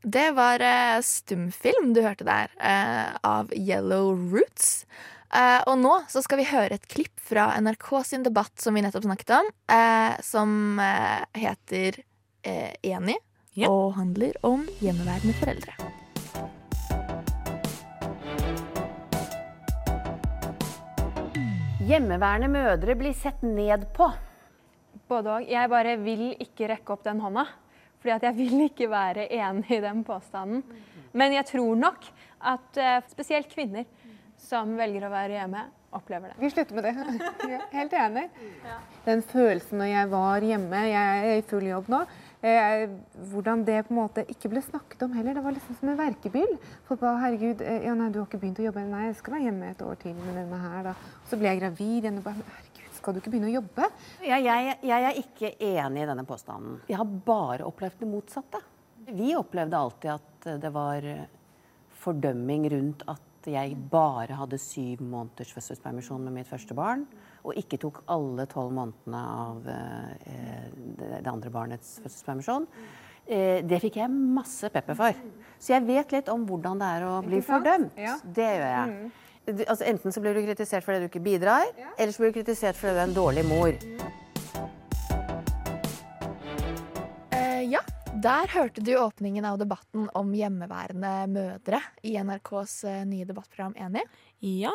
Det 0.04 0.30
var 0.36 0.60
uh, 0.60 1.00
stumfilm 1.00 1.94
du 1.96 2.02
hørte 2.04 2.26
der, 2.28 2.50
uh, 2.60 3.16
av 3.24 3.52
Yellow 3.56 4.12
Roots. 4.12 4.84
Uh, 5.32 5.64
og 5.64 5.78
nå 5.80 5.94
så 6.12 6.20
skal 6.22 6.42
vi 6.42 6.46
høre 6.50 6.76
et 6.76 6.84
klipp 6.92 7.16
fra 7.24 7.48
NRK 7.56 7.88
sin 8.04 8.26
debatt 8.26 8.52
som 8.60 8.76
vi 8.76 8.84
nettopp 8.84 9.06
snakket 9.06 9.32
om, 9.38 9.48
uh, 9.72 10.12
som 10.20 10.76
uh, 10.78 11.24
heter 11.36 12.02
Enig, 12.44 13.16
ja. 13.56 13.70
og 13.72 13.94
handler 13.96 14.36
om 14.44 14.66
hjemmeværende 14.84 15.32
foreldre. 15.40 15.72
Hjemmeværende 21.88 22.52
mødre 22.52 23.00
blir 23.00 23.16
sett 23.16 23.40
ned 23.40 23.88
på. 23.96 24.12
Både 25.08 25.38
òg. 25.38 25.48
Jeg 25.48 25.72
bare 25.72 25.96
vil 26.04 26.34
ikke 26.36 26.68
rekke 26.68 26.92
opp 26.92 27.08
den 27.08 27.24
hånda. 27.24 27.48
Fordi 28.04 28.18
at 28.18 28.26
jeg 28.28 28.36
vil 28.36 28.66
ikke 28.66 28.90
være 28.92 29.30
enig 29.32 29.70
i 29.72 29.80
den 29.80 30.04
påstanden. 30.04 30.60
Men 31.16 31.32
jeg 31.32 31.48
tror 31.54 31.78
nok 31.78 32.04
at 32.44 32.78
spesielt 33.08 33.48
kvinner 33.48 33.86
som 34.44 34.76
velger 34.76 35.06
å 35.06 35.12
være 35.12 35.38
hjemme, 35.38 35.62
opplever 35.94 36.32
det. 36.32 36.36
Vi 36.42 36.50
slutter 36.50 36.76
med 36.76 36.84
det. 36.84 36.94
Helt 37.78 37.96
enig. 37.96 38.24
Den 39.06 39.22
følelsen 39.24 39.80
når 39.80 39.90
jeg 39.92 40.10
var 40.12 40.46
hjemme, 40.50 40.84
jeg 40.90 41.24
er 41.30 41.38
i 41.38 41.44
full 41.48 41.66
jobb 41.68 41.90
nå, 41.92 42.00
eh, 42.44 42.84
hvordan 43.30 43.64
det 43.66 43.80
på 43.86 43.94
en 43.94 44.00
måte 44.00 44.24
ikke 44.34 44.50
ble 44.52 44.62
snakket 44.64 45.06
om 45.06 45.14
heller. 45.16 45.38
Det 45.38 45.44
var 45.44 45.56
liksom 45.56 45.78
som 45.78 45.92
en 45.92 46.00
verkebyll. 46.00 46.56
For 46.88 47.00
ba, 47.00 47.14
herregud, 47.22 47.62
eh, 47.62 47.86
ja, 47.86 47.96
nei, 47.98 48.10
du 48.10 48.20
har 48.20 48.28
ikke 48.28 48.42
begynt 48.42 48.62
å 48.62 48.68
jobbe. 48.68 48.86
Nei, 48.90 49.06
jeg 49.08 49.18
skal 49.20 49.38
være 49.38 49.48
hjemme 49.48 49.70
et 49.70 49.84
år 49.86 50.00
til 50.02 50.16
med 50.18 50.40
denne 50.42 50.62
her, 50.66 50.90
da. 50.90 50.96
Og 51.22 51.30
så 51.30 51.40
ble 51.40 51.52
jeg 51.52 51.62
gravid 51.62 52.00
igjen 52.00 52.20
og 52.20 52.26
bare, 52.26 52.48
herregud, 52.58 52.83
skal 53.04 53.12
du 53.12 53.20
ikke 53.20 53.34
begynne 53.34 53.52
å 53.52 53.58
jobbe? 53.58 53.90
Jeg, 54.24 54.46
jeg, 54.46 54.76
jeg 54.88 55.06
er 55.10 55.20
ikke 55.20 55.52
enig 55.60 56.04
i 56.04 56.08
denne 56.08 56.24
påstanden. 56.24 56.78
Jeg 56.88 56.96
har 56.96 57.14
bare 57.28 57.68
opplevd 57.68 58.00
det 58.00 58.08
motsatte. 58.08 58.60
Vi 59.12 59.34
opplevde 59.36 59.76
alltid 59.76 60.14
at 60.14 60.48
det 60.62 60.72
var 60.72 61.04
fordømming 62.00 62.64
rundt 62.72 63.04
at 63.12 63.50
jeg 63.52 63.76
bare 63.92 64.38
hadde 64.38 64.56
syv 64.56 65.02
måneders 65.04 65.50
fødselspermisjon 65.52 66.22
med 66.24 66.38
mitt 66.38 66.48
første 66.48 66.72
barn, 66.76 67.04
og 67.44 67.58
ikke 67.60 67.76
tok 67.82 68.00
alle 68.12 68.46
tolv 68.48 68.72
månedene 68.72 69.20
av 69.20 69.66
eh, 69.68 70.62
det, 70.96 71.26
andre 71.28 71.52
barnets 71.52 71.98
fødselspermisjon, 72.00 72.64
eh, 73.26 73.60
det 73.68 73.82
fikk 73.84 74.00
jeg 74.00 74.14
masse 74.14 74.70
pepper 74.72 74.96
for. 74.96 75.20
Så 75.60 75.74
jeg 75.76 75.84
vet 75.90 76.16
litt 76.16 76.32
om 76.32 76.48
hvordan 76.48 76.80
det 76.80 76.88
er 76.96 77.06
å 77.10 77.18
bli 77.24 77.42
fordømt. 77.44 78.00
Ja. 78.00 78.16
Det 78.24 78.48
gjør 78.48 78.66
jeg. 78.70 79.12
Altså, 79.44 79.84
enten 79.84 80.12
så 80.12 80.22
blir 80.24 80.36
du 80.36 80.44
kritisert 80.46 80.84
fordi 80.86 81.02
du 81.02 81.10
ikke 81.10 81.20
bidrar, 81.24 81.68
eller 81.98 82.12
så 82.12 82.22
blir 82.22 82.32
du 82.32 82.38
kritisert 82.38 82.78
fordi 82.78 82.94
du 82.94 83.00
er 83.02 83.08
en 83.10 83.16
dårlig 83.16 83.44
mor. 83.44 83.76
Uh, 87.34 87.62
ja, 87.68 87.82
der 88.24 88.48
hørte 88.54 88.80
du 88.80 88.94
åpningen 88.96 89.44
av 89.44 89.60
debatten 89.60 90.08
om 90.16 90.32
hjemmeværende 90.32 91.12
mødre 91.28 91.82
i 92.00 92.16
NRKs 92.16 92.76
eh, 92.88 93.04
nye 93.08 93.28
debattprogram 93.28 93.76
Enig. 93.76 94.06
Ja. 94.40 94.72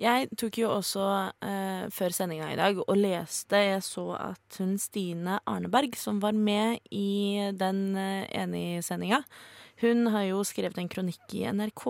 Jeg 0.00 0.26
tok 0.34 0.56
jo 0.58 0.72
også 0.74 1.04
eh, 1.46 1.84
før 1.94 2.14
sendinga 2.16 2.48
i 2.50 2.58
dag 2.58 2.80
og 2.82 2.96
leste 2.98 3.60
Jeg 3.62 3.82
så 3.86 4.08
at 4.18 4.58
hun 4.58 4.74
Stine 4.82 5.38
Arneberg, 5.46 5.94
som 5.94 6.18
var 6.20 6.34
med 6.34 6.82
i 6.90 7.52
den 7.54 7.94
eh, 7.94 8.26
Enig-sendinga, 8.42 9.22
hun 9.82 10.06
har 10.14 10.28
jo 10.28 10.44
skrevet 10.46 10.78
en 10.78 10.90
kronikk 10.90 11.34
i 11.34 11.44
NRK 11.50 11.84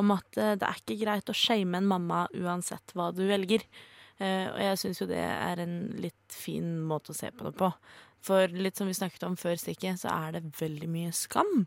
om 0.00 0.14
at 0.14 0.38
eh, 0.40 0.54
det 0.58 0.68
er 0.68 0.80
ikke 0.80 1.00
greit 1.04 1.30
å 1.30 1.36
shame 1.36 1.78
en 1.78 1.88
mamma 1.88 2.24
uansett 2.34 2.94
hva 2.96 3.10
du 3.14 3.22
velger. 3.28 3.64
Eh, 4.18 4.48
og 4.50 4.58
jeg 4.62 4.80
syns 4.80 5.02
jo 5.02 5.08
det 5.10 5.22
er 5.22 5.62
en 5.62 5.76
litt 6.02 6.34
fin 6.34 6.74
måte 6.88 7.14
å 7.14 7.18
se 7.18 7.30
på 7.30 7.46
det 7.46 7.54
på. 7.60 7.70
For 8.22 8.50
litt 8.54 8.78
som 8.78 8.90
vi 8.90 8.96
snakket 8.96 9.26
om 9.26 9.38
før 9.38 9.58
stikket, 9.58 10.02
så 10.02 10.12
er 10.14 10.36
det 10.38 10.54
veldig 10.58 10.90
mye 10.90 11.14
skam. 11.16 11.66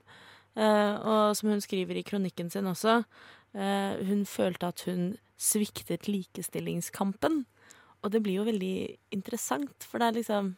Eh, 0.56 0.94
og 0.96 1.36
som 1.40 1.52
hun 1.52 1.64
skriver 1.64 2.00
i 2.00 2.06
kronikken 2.08 2.52
sin 2.52 2.72
også, 2.72 3.04
hun 3.56 4.26
følte 4.28 4.68
at 4.68 4.82
hun 4.84 5.14
sviktet 5.40 6.10
likestillingskampen. 6.10 7.46
Og 8.04 8.12
det 8.12 8.20
blir 8.26 8.42
jo 8.42 8.48
veldig 8.50 8.76
interessant, 9.16 9.86
for 9.88 10.04
det 10.04 10.10
er 10.10 10.18
liksom 10.18 10.50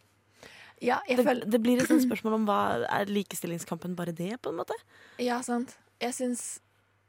Ja, 0.83 0.99
jeg 1.09 1.17
Det, 1.17 1.25
føler 1.25 1.49
det 1.49 1.61
blir 1.63 1.81
et 1.81 1.89
sånt 1.89 2.05
spørsmål 2.09 2.39
om 2.41 2.47
hva 2.49 2.61
er 2.85 3.09
likestillingskampen 3.11 3.95
bare 3.97 4.13
det, 4.15 4.35
på 4.41 4.53
en 4.53 4.59
måte? 4.59 4.77
Ja, 5.21 5.41
sant. 5.45 5.77
Jeg 6.01 6.13
syns 6.13 6.45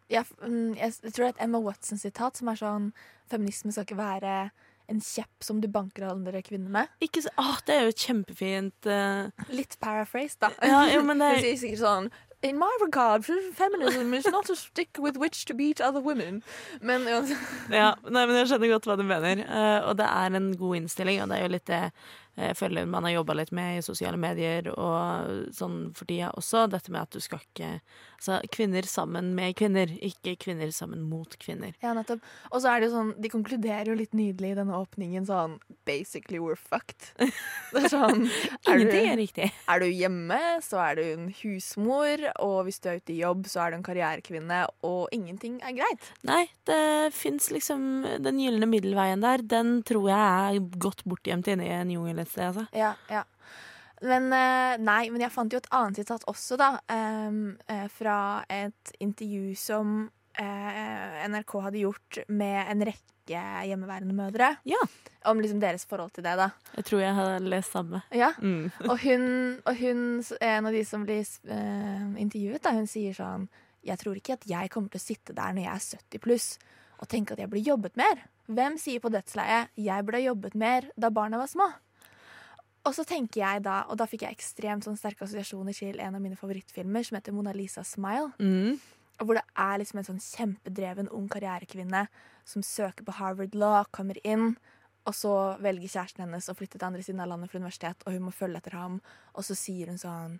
jeg, 0.08 0.24
mm, 0.40 0.76
jeg, 0.78 0.94
jeg 1.04 1.12
tror 1.12 1.24
det 1.26 1.28
er 1.28 1.36
et 1.36 1.44
Emma 1.44 1.60
Watson-sitat 1.60 2.40
som 2.40 2.48
er 2.48 2.56
sånn 2.60 2.92
Feminisme 3.28 3.74
skal 3.74 3.84
ikke 3.84 3.98
være 3.98 4.36
en 4.88 5.02
kjepp 5.04 5.44
som 5.44 5.58
du 5.60 5.68
banker 5.68 6.06
andre 6.08 6.40
kvinner 6.40 6.72
med. 6.72 6.94
Ikke 7.04 7.20
så, 7.20 7.32
åh, 7.36 7.58
det 7.68 7.74
er 7.74 7.90
jo 7.90 7.96
kjempefint 8.06 8.88
Uh... 8.88 9.28
Litt 9.52 9.76
paraphrase, 9.82 10.38
da. 10.40 10.48
Ja, 10.64 10.86
jo, 10.88 11.02
men 11.04 11.20
det 11.22 11.34
Hun 11.34 11.44
sier 11.44 11.60
sikkert 11.60 11.82
sånn 11.82 12.08
In 12.46 12.54
my 12.54 12.70
regard, 12.80 13.24
feminism 13.26 14.14
is 14.14 14.28
not 14.30 14.48
a 14.48 14.54
stick 14.54 14.96
with 15.02 15.18
which 15.18 15.42
to 15.44 15.56
beat 15.58 15.80
other 15.82 15.98
women. 16.00 16.38
Men 16.80 17.02
Ja, 17.80 17.96
nei, 18.06 18.22
men 18.30 18.36
jeg 18.38 18.46
skjønner 18.52 18.70
godt 18.76 18.86
hva 18.86 18.94
du 18.94 19.02
mener. 19.02 19.42
Uh, 19.42 19.88
og 19.90 19.96
det 19.98 20.06
er 20.06 20.36
en 20.38 20.52
god 20.60 20.78
innstilling, 20.78 21.18
og 21.24 21.32
det 21.32 21.40
er 21.40 21.48
jo 21.48 21.52
litt 21.56 21.66
det 21.66 21.80
jeg 22.38 22.56
føler 22.58 22.86
man 22.86 23.06
har 23.06 23.16
jobba 23.16 23.34
litt 23.34 23.50
med 23.56 23.78
i 23.78 23.84
sosiale 23.84 24.18
medier 24.20 24.70
og 24.70 25.50
sånn 25.56 25.88
for 25.96 26.06
tida 26.06 26.30
også. 26.38 26.68
Dette 26.70 26.92
med 26.94 27.02
at 27.02 27.16
du 27.16 27.22
skal 27.24 27.42
ikke 27.42 27.70
Altså 28.18 28.40
kvinner 28.50 28.82
sammen 28.82 29.30
med 29.36 29.54
kvinner, 29.58 29.90
ikke 30.02 30.34
kvinner 30.42 30.72
sammen 30.74 31.04
mot 31.06 31.36
kvinner. 31.38 31.70
Ja, 31.84 31.92
nettopp. 31.94 32.24
Og 32.50 32.64
så 32.64 32.72
er 32.72 32.80
det 32.82 32.88
jo 32.88 32.94
sånn, 32.96 33.12
de 33.22 33.30
konkluderer 33.30 33.92
jo 33.92 33.94
litt 33.98 34.16
nydelig 34.18 34.50
i 34.52 34.56
denne 34.58 34.74
åpningen 34.74 35.28
sånn 35.28 35.54
Basically 35.86 36.40
we're 36.42 36.58
fucked. 36.58 37.12
Det 37.72 37.84
er 37.84 37.92
sånn 37.92 38.26
er 38.26 38.74
Ingenting 38.74 39.06
er 39.12 39.20
riktig. 39.20 39.48
er 39.70 39.84
du 39.84 39.86
hjemme, 39.86 40.40
så 40.66 40.80
er 40.82 40.98
du 40.98 41.02
en 41.04 41.30
husmor, 41.44 42.26
og 42.42 42.58
hvis 42.66 42.82
du 42.82 42.90
er 42.90 42.98
ute 42.98 43.14
i 43.14 43.20
jobb, 43.22 43.46
så 43.46 43.62
er 43.64 43.70
du 43.70 43.78
en 43.78 43.86
karrierekvinne, 43.86 44.60
og 44.88 45.14
ingenting 45.14 45.60
er 45.62 45.78
greit. 45.78 46.10
Nei, 46.26 46.42
det 46.68 47.14
fins 47.14 47.50
liksom 47.54 47.86
Den 48.24 48.42
gylne 48.42 48.66
middelveien 48.68 49.22
der, 49.22 49.44
den 49.46 49.78
tror 49.86 50.10
jeg 50.10 50.58
er 50.58 50.78
godt 50.82 51.06
bortgjemt 51.06 51.48
inne 51.54 51.70
i 51.70 51.74
en 51.76 51.94
jungel 51.94 52.18
et 52.24 52.32
sted, 52.34 52.50
altså. 52.50 52.66
Ja, 52.74 52.96
ja. 53.12 53.22
Men 54.06 54.32
eh, 54.32 54.76
nei, 54.82 55.08
men 55.10 55.22
jeg 55.24 55.34
fant 55.34 55.52
jo 55.52 55.60
et 55.60 55.70
annet 55.74 56.00
sitat 56.00 56.24
også, 56.30 56.58
da. 56.60 56.70
em, 56.92 57.56
eh, 57.70 57.86
fra 57.92 58.44
et 58.52 58.92
intervju 59.02 59.54
som 59.58 60.00
eh, 60.38 61.26
NRK 61.28 61.54
hadde 61.66 61.82
gjort 61.82 62.20
med 62.28 62.58
en 62.62 62.86
rekke 62.88 63.44
hjemmeværende 63.68 64.16
mødre. 64.16 64.54
Ja. 64.68 64.80
Om 65.28 65.42
liksom 65.42 65.60
deres 65.60 65.84
forhold 65.88 66.14
til 66.16 66.24
det, 66.24 66.36
da. 66.40 66.50
Jeg 66.78 66.88
tror 66.88 67.02
jeg 67.02 67.16
har 67.18 67.44
lest 67.44 67.74
samme. 67.74 68.00
Ja. 68.14 68.30
Mm. 68.40 68.70
Og 68.86 68.96
hun, 69.02 69.26
og 69.66 69.74
hun, 69.82 70.02
en 70.40 70.70
av 70.70 70.72
de 70.72 70.84
som 70.88 71.04
blir 71.04 71.26
intervjuet, 72.16 72.62
da, 72.64 72.72
hun 72.78 72.88
sier 72.88 73.16
sånn 73.16 73.48
Jeg 73.86 74.00
tror 74.00 74.16
ikke 74.18 74.34
at 74.34 74.46
jeg 74.48 74.70
kommer 74.72 74.90
til 74.90 75.00
å 75.00 75.04
sitte 75.04 75.36
der 75.36 75.52
når 75.54 75.64
jeg 75.64 75.74
er 75.74 75.84
70 76.08 76.24
pluss 76.24 76.48
og 76.98 77.06
tenke 77.06 77.34
at 77.34 77.42
jeg 77.42 77.50
burde 77.50 77.62
jobbet 77.62 77.98
mer. 77.98 78.24
Hvem 78.50 78.78
sier 78.80 78.98
på 78.98 79.12
dødsleiet 79.12 79.70
'jeg 79.76 80.04
burde 80.04 80.24
jobbet 80.24 80.54
mer 80.54 80.88
da 80.98 81.10
barna 81.10 81.38
var 81.38 81.46
små'? 81.46 81.68
Og 82.88 82.94
så 82.96 83.04
tenker 83.04 83.42
jeg 83.42 83.64
da, 83.66 83.82
og 83.92 83.98
da 84.00 84.06
fikk 84.08 84.24
jeg 84.24 84.38
ekstremt 84.38 84.86
sånn 84.86 84.96
sterke 84.96 85.26
assosiasjoner 85.26 85.76
til 85.76 85.98
en 86.00 86.16
av 86.16 86.22
mine 86.24 86.38
favorittfilmer 86.40 87.04
som 87.04 87.18
heter 87.18 87.34
Mona 87.36 87.52
Lisa 87.52 87.84
Smile. 87.84 88.30
Mm. 88.40 88.78
Hvor 89.20 89.36
det 89.36 89.44
er 89.60 89.80
liksom 89.82 90.00
en 90.00 90.06
sånn 90.06 90.22
kjempedreven 90.24 91.10
ung 91.12 91.26
karrierekvinne 91.28 92.06
som 92.48 92.64
søker 92.64 93.04
på 93.04 93.16
Harvard 93.18 93.56
Law, 93.58 93.82
kommer 93.92 94.16
inn, 94.24 94.54
og 95.08 95.16
så 95.16 95.34
velger 95.64 95.90
kjæresten 95.90 96.24
hennes 96.24 96.48
å 96.48 96.56
flytte 96.56 96.78
til 96.78 96.88
andre 96.88 97.04
siden 97.04 97.20
av 97.24 97.28
landet 97.32 97.52
for 97.52 97.60
universitet, 97.60 98.06
og 98.06 98.16
hun 98.16 98.24
må 98.28 98.32
følge 98.32 98.62
etter 98.62 98.76
ham, 98.78 98.98
og 99.34 99.44
så 99.44 99.56
sier 99.58 99.92
hun 99.92 100.00
sånn 100.00 100.38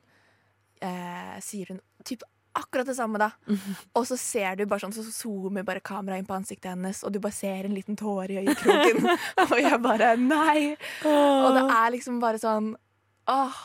eh, 0.84 1.36
Sier 1.44 1.72
hun 1.72 1.82
typ 2.08 2.24
akkurat 2.56 2.88
det 2.88 2.96
samme, 2.98 3.20
da. 3.20 3.30
Og 3.98 4.06
så 4.08 4.18
ser 4.20 4.58
du 4.58 4.64
bare 4.66 4.82
sånn, 4.84 4.94
så 4.94 5.04
zoomer 5.04 5.66
bare 5.66 5.82
kameraet 5.84 6.22
inn 6.22 6.28
på 6.28 6.36
ansiktet 6.36 6.70
hennes, 6.72 7.02
og 7.04 7.14
du 7.14 7.20
bare 7.22 7.36
ser 7.36 7.68
en 7.68 7.74
liten 7.76 7.98
tåre 7.98 8.34
i 8.34 8.40
øyekroken. 8.42 9.08
og 9.44 9.56
jeg 9.60 9.80
bare 9.84 10.14
Nei! 10.20 10.76
Og 11.06 11.50
det 11.56 11.64
er 11.64 11.92
liksom 11.94 12.20
bare 12.22 12.40
sånn 12.42 12.72
Åh, 13.28 13.58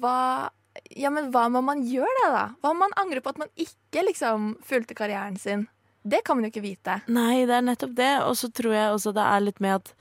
hva 0.00 0.18
Ja, 0.92 1.10
men 1.14 1.30
hva 1.32 1.46
må 1.52 1.62
man 1.64 1.84
gjøre 1.88 2.24
da, 2.24 2.30
da? 2.34 2.44
Hva 2.60 2.74
om 2.74 2.82
man 2.82 2.94
angrer 3.00 3.22
på 3.24 3.32
at 3.32 3.40
man 3.40 3.52
ikke 3.56 4.04
liksom 4.08 4.56
fulgte 4.66 4.96
karrieren 4.98 5.38
sin? 5.40 5.68
Det 6.04 6.20
kan 6.26 6.36
man 6.36 6.44
jo 6.44 6.52
ikke 6.52 6.64
vite. 6.66 6.98
Nei, 7.08 7.46
det 7.48 7.54
er 7.56 7.64
nettopp 7.64 7.94
det. 7.96 8.12
Og 8.28 8.36
så 8.36 8.50
tror 8.52 8.74
jeg 8.76 8.92
også 8.92 9.14
det 9.16 9.24
er 9.24 9.44
litt 9.46 9.62
med 9.64 9.78
at 9.78 9.94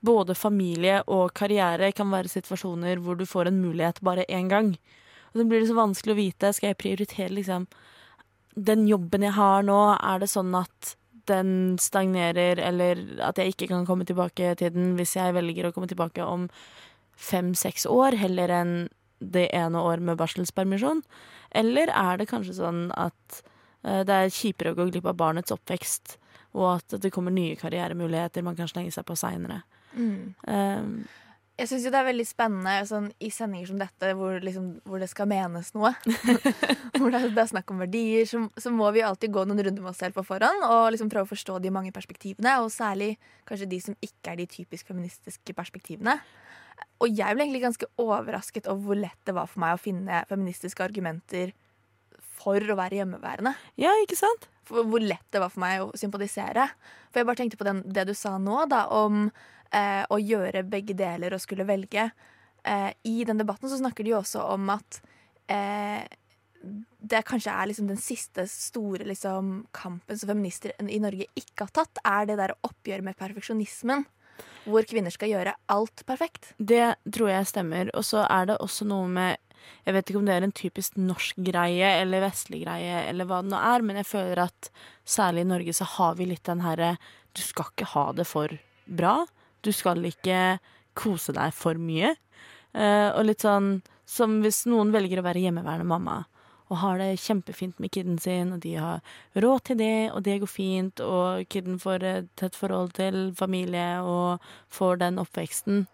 både 0.00 0.36
familie 0.38 1.02
og 1.12 1.34
karriere 1.36 1.90
kan 1.92 2.08
være 2.08 2.32
situasjoner 2.32 3.02
hvor 3.04 3.18
du 3.20 3.26
får 3.28 3.50
en 3.50 3.60
mulighet 3.60 4.00
bare 4.06 4.24
én 4.32 4.48
gang. 4.48 4.72
Og 5.30 5.40
så 5.40 5.46
blir 5.46 5.62
det 5.62 5.70
så 5.70 5.78
vanskelig 5.78 6.14
å 6.14 6.20
vite. 6.20 6.52
Skal 6.56 6.72
jeg 6.72 6.80
prioritere 6.80 7.34
liksom 7.34 7.66
den 8.58 8.86
jobben 8.88 9.24
jeg 9.26 9.36
har 9.36 9.66
nå? 9.66 9.78
Er 9.96 10.22
det 10.22 10.30
sånn 10.32 10.54
at 10.58 10.94
den 11.30 11.78
stagnerer, 11.80 12.58
eller 12.58 13.02
at 13.22 13.38
jeg 13.38 13.54
ikke 13.54 13.68
kan 13.70 13.86
komme 13.86 14.06
tilbake 14.08 14.54
til 14.58 14.72
den 14.74 14.94
hvis 14.98 15.14
jeg 15.18 15.36
velger 15.36 15.68
å 15.68 15.74
komme 15.74 15.90
tilbake 15.90 16.24
om 16.24 16.48
fem-seks 17.20 17.86
år, 17.90 18.16
heller 18.18 18.52
enn 18.54 18.74
det 19.20 19.50
ene 19.54 19.82
år 19.84 20.02
med 20.02 20.18
barselspermisjon? 20.20 21.04
Eller 21.54 21.92
er 21.92 22.20
det 22.20 22.30
kanskje 22.30 22.56
sånn 22.58 22.88
at 22.98 23.42
eh, 23.84 24.02
det 24.08 24.16
er 24.16 24.34
kjipere 24.34 24.72
å 24.72 24.78
gå 24.78 24.88
glipp 24.90 25.08
av 25.10 25.18
barnets 25.20 25.54
oppvekst, 25.54 26.16
og 26.58 26.66
at 26.78 26.98
det 27.02 27.12
kommer 27.14 27.34
nye 27.34 27.58
karrieremuligheter 27.58 28.46
man 28.46 28.58
kan 28.58 28.70
slenge 28.70 28.94
seg 28.94 29.06
på 29.06 29.18
seinere? 29.18 29.60
Um, 29.94 31.04
Jeg 31.60 31.68
syns 31.68 31.84
det 31.92 31.98
er 31.98 32.06
veldig 32.06 32.24
spennende 32.24 32.72
sånn, 32.88 33.10
i 33.20 33.28
sendinger 33.34 33.68
som 33.68 33.80
dette, 33.80 34.12
hvor, 34.16 34.38
liksom, 34.40 34.68
hvor 34.88 35.02
det 35.02 35.10
skal 35.12 35.28
menes 35.28 35.74
noe. 35.76 35.90
hvor 36.98 37.12
det, 37.12 37.20
det 37.36 37.42
er 37.42 37.50
snakk 37.50 37.72
om 37.74 37.82
verdier, 37.82 38.24
så, 38.28 38.46
så 38.56 38.72
må 38.72 38.88
vi 38.96 39.02
alltid 39.04 39.34
gå 39.34 39.44
noen 39.44 39.60
runder 39.66 39.84
med 39.84 39.92
oss 39.92 40.00
selv 40.00 40.16
på 40.16 40.24
forhånd 40.24 40.64
og 40.64 40.86
liksom 40.94 41.10
prøve 41.12 41.28
å 41.28 41.32
forstå 41.34 41.58
de 41.60 41.72
mange 41.74 41.92
perspektivene, 41.92 42.56
og 42.64 42.72
særlig 42.72 43.12
kanskje 43.48 43.68
de 43.74 43.80
som 43.90 43.98
ikke 44.00 44.32
er 44.32 44.40
de 44.40 44.48
typisk 44.48 44.88
feministiske 44.88 45.56
perspektivene. 45.58 46.16
Og 47.04 47.12
jeg 47.12 47.36
ble 47.36 47.44
egentlig 47.44 47.64
ganske 47.66 47.90
overrasket 48.00 48.68
over 48.70 48.86
hvor 48.88 49.02
lett 49.02 49.28
det 49.28 49.36
var 49.36 49.50
for 49.50 49.60
meg 49.60 49.76
å 49.76 49.82
finne 49.82 50.24
feministiske 50.32 50.84
argumenter 50.84 51.52
for 52.40 52.72
å 52.72 52.76
være 52.78 53.02
hjemmeværende. 53.02 53.52
ja, 53.76 53.92
ikke 54.00 54.16
sant? 54.16 54.48
For 54.64 54.86
hvor 54.88 55.02
lett 55.02 55.26
det 55.34 55.42
var 55.42 55.52
for 55.52 55.60
meg 55.60 55.84
å 55.84 55.90
sympatisere. 55.98 56.70
For 57.10 57.20
jeg 57.20 57.28
bare 57.28 57.40
tenkte 57.42 57.60
på 57.60 57.68
den, 57.68 57.82
det 57.84 58.06
du 58.08 58.14
sa 58.16 58.38
nå, 58.40 58.62
da, 58.70 58.86
om 58.96 59.26
eh, 59.74 60.02
å 60.10 60.18
gjøre 60.20 60.66
begge 60.68 60.96
deler 60.98 61.34
og 61.34 61.42
skulle 61.42 61.68
velge. 61.68 62.10
Eh, 62.62 62.90
I 63.08 63.24
den 63.24 63.40
debatten 63.40 63.70
så 63.70 63.78
snakker 63.80 64.04
de 64.04 64.14
jo 64.14 64.20
også 64.20 64.44
om 64.54 64.70
at 64.74 65.00
eh, 65.50 66.04
det 67.00 67.22
kanskje 67.28 67.52
er 67.52 67.70
liksom 67.70 67.88
den 67.88 68.00
siste 68.00 68.44
store 68.50 69.06
liksom, 69.08 69.66
kampen 69.72 70.18
som 70.18 70.28
feminister 70.28 70.74
i 70.84 71.00
Norge 71.00 71.28
ikke 71.38 71.66
har 71.66 71.76
tatt, 71.80 72.00
er 72.04 72.28
det 72.28 72.40
der 72.40 72.56
oppgjøret 72.66 73.06
med 73.06 73.18
perfeksjonismen. 73.20 74.04
Hvor 74.64 74.84
kvinner 74.88 75.12
skal 75.12 75.32
gjøre 75.32 75.54
alt 75.72 76.02
perfekt. 76.08 76.52
Det 76.56 76.94
tror 77.12 77.30
jeg 77.32 77.48
stemmer. 77.48 77.90
Og 77.96 78.04
så 78.08 78.24
er 78.24 78.50
det 78.50 78.60
også 78.60 78.86
noe 78.88 79.08
med 79.08 79.46
Jeg 79.84 79.92
vet 79.92 80.08
ikke 80.08 80.20
om 80.20 80.28
det 80.28 80.34
er 80.34 80.44
en 80.46 80.54
typisk 80.56 80.94
norsk 80.96 81.36
greie 81.44 81.88
eller 82.00 82.22
vestlig 82.24 82.62
greie, 82.62 83.02
eller 83.10 83.28
hva 83.28 83.42
det 83.44 83.52
nå 83.52 83.58
er, 83.60 83.82
men 83.84 83.98
jeg 84.00 84.08
føler 84.08 84.40
at 84.46 84.70
særlig 85.04 85.44
i 85.44 85.50
Norge 85.50 85.74
så 85.76 85.88
har 85.98 86.16
vi 86.16 86.30
litt 86.30 86.48
den 86.48 86.62
herre 86.64 86.94
Du 87.36 87.42
skal 87.44 87.68
ikke 87.68 87.90
ha 87.92 88.06
det 88.16 88.24
for 88.28 88.56
bra. 88.88 89.18
Du 89.64 89.72
skal 89.74 90.04
ikke 90.08 90.58
kose 90.98 91.34
deg 91.36 91.54
for 91.56 91.78
mye. 91.80 92.14
Uh, 92.74 93.10
og 93.16 93.24
litt 93.26 93.42
sånn 93.42 93.80
som 94.10 94.40
hvis 94.44 94.64
noen 94.70 94.90
velger 94.94 95.20
å 95.20 95.26
være 95.26 95.42
hjemmeværende 95.44 95.86
mamma, 95.86 96.16
og 96.70 96.78
har 96.84 97.00
det 97.02 97.18
kjempefint 97.18 97.80
med 97.82 97.90
kiden 97.94 98.18
sin, 98.22 98.52
og 98.54 98.62
de 98.62 98.76
har 98.78 99.00
råd 99.42 99.64
til 99.66 99.78
det, 99.80 100.10
og 100.14 100.22
det 100.26 100.38
går 100.42 100.50
fint, 100.50 101.02
og 101.02 101.46
kiden 101.50 101.80
får 101.82 102.06
et 102.06 102.28
tett 102.38 102.58
forhold 102.58 102.94
til 102.98 103.32
familie 103.38 103.98
og 104.06 104.44
får 104.70 105.00
den 105.02 105.18
oppveksten. 105.22 105.84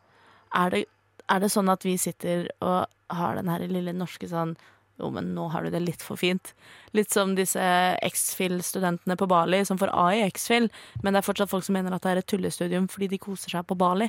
Er 0.57 0.73
det, 0.73 0.85
er 1.33 1.41
det 1.41 1.53
sånn 1.53 1.73
at 1.73 1.85
vi 1.85 1.97
sitter 2.01 2.51
og 2.61 2.85
har 3.13 3.39
den 3.39 3.49
her 3.49 3.65
lille 3.71 3.97
norske 3.97 4.29
sånn 4.29 4.57
jo, 4.97 5.11
men 5.13 5.35
nå 5.37 5.49
har 5.53 5.67
du 5.67 5.71
det 5.75 5.83
litt 5.85 6.03
for 6.05 6.19
fint. 6.21 6.55
Litt 6.97 7.13
som 7.13 7.35
disse 7.37 7.61
X-FIL-studentene 8.07 9.19
på 9.21 9.29
Bali 9.29 9.61
som 9.69 9.79
får 9.81 9.93
A 9.93 10.09
i 10.17 10.25
X-FIL, 10.31 10.71
men 11.05 11.13
det 11.13 11.21
er 11.21 11.29
fortsatt 11.29 11.53
folk 11.53 11.67
som 11.67 11.77
mener 11.77 11.95
at 11.95 12.07
det 12.07 12.15
er 12.15 12.23
et 12.23 12.31
tullestudium 12.33 12.89
fordi 12.93 13.13
de 13.13 13.23
koser 13.23 13.57
seg 13.57 13.67
på 13.69 13.79
Bali. 13.79 14.09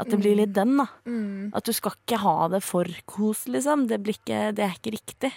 At 0.00 0.08
det 0.08 0.20
blir 0.22 0.38
litt 0.38 0.54
den, 0.56 0.78
da. 0.78 0.86
Mm. 1.04 1.50
At 1.56 1.66
du 1.66 1.74
skal 1.76 1.92
ikke 1.98 2.20
ha 2.22 2.48
det 2.52 2.62
for 2.64 2.88
kos, 3.10 3.44
liksom. 3.50 3.88
Det, 3.90 3.98
blir 4.00 4.16
ikke, 4.16 4.46
det 4.56 4.64
er 4.64 4.76
ikke 4.78 4.94
riktig. 4.94 5.32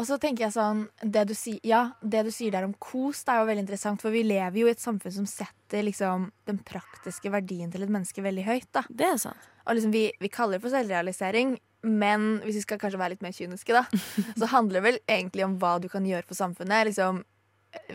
Og 0.00 0.06
så 0.08 0.16
tenker 0.20 0.46
jeg 0.46 0.54
sånn 0.54 0.84
det 1.02 1.26
du, 1.28 1.34
sier, 1.36 1.58
ja, 1.66 1.82
det 2.00 2.22
du 2.28 2.30
sier 2.32 2.54
der 2.54 2.64
om 2.64 2.72
kos, 2.80 3.24
det 3.26 3.34
er 3.34 3.42
jo 3.42 3.48
veldig 3.50 3.64
interessant. 3.66 4.04
For 4.04 4.14
vi 4.14 4.22
lever 4.24 4.62
jo 4.62 4.68
i 4.68 4.72
et 4.72 4.80
samfunn 4.80 5.16
som 5.16 5.26
setter 5.28 5.84
liksom, 5.84 6.30
den 6.48 6.60
praktiske 6.64 7.32
verdien 7.32 7.72
til 7.72 7.84
et 7.84 7.92
menneske 7.92 8.24
veldig 8.24 8.46
høyt. 8.46 8.68
da. 8.76 8.84
Det 8.88 9.08
er 9.10 9.18
sant. 9.20 9.50
Og 9.66 9.76
liksom, 9.76 9.92
vi, 9.92 10.06
vi 10.22 10.30
kaller 10.32 10.56
det 10.56 10.64
for 10.64 10.72
selvrealisering, 10.72 11.58
men 11.86 12.28
hvis 12.44 12.60
vi 12.60 12.64
skal 12.66 12.80
kanskje 12.80 13.00
være 13.00 13.14
litt 13.14 13.24
mer 13.24 13.34
kyniske, 13.36 13.74
da, 13.76 13.84
så 14.40 14.50
handler 14.52 14.80
det 14.80 14.86
vel 14.88 15.00
egentlig 15.06 15.46
om 15.46 15.56
hva 15.60 15.78
du 15.80 15.88
kan 15.92 16.06
gjøre 16.06 16.28
for 16.28 16.38
samfunnet. 16.38 16.90
Liksom, 16.90 17.22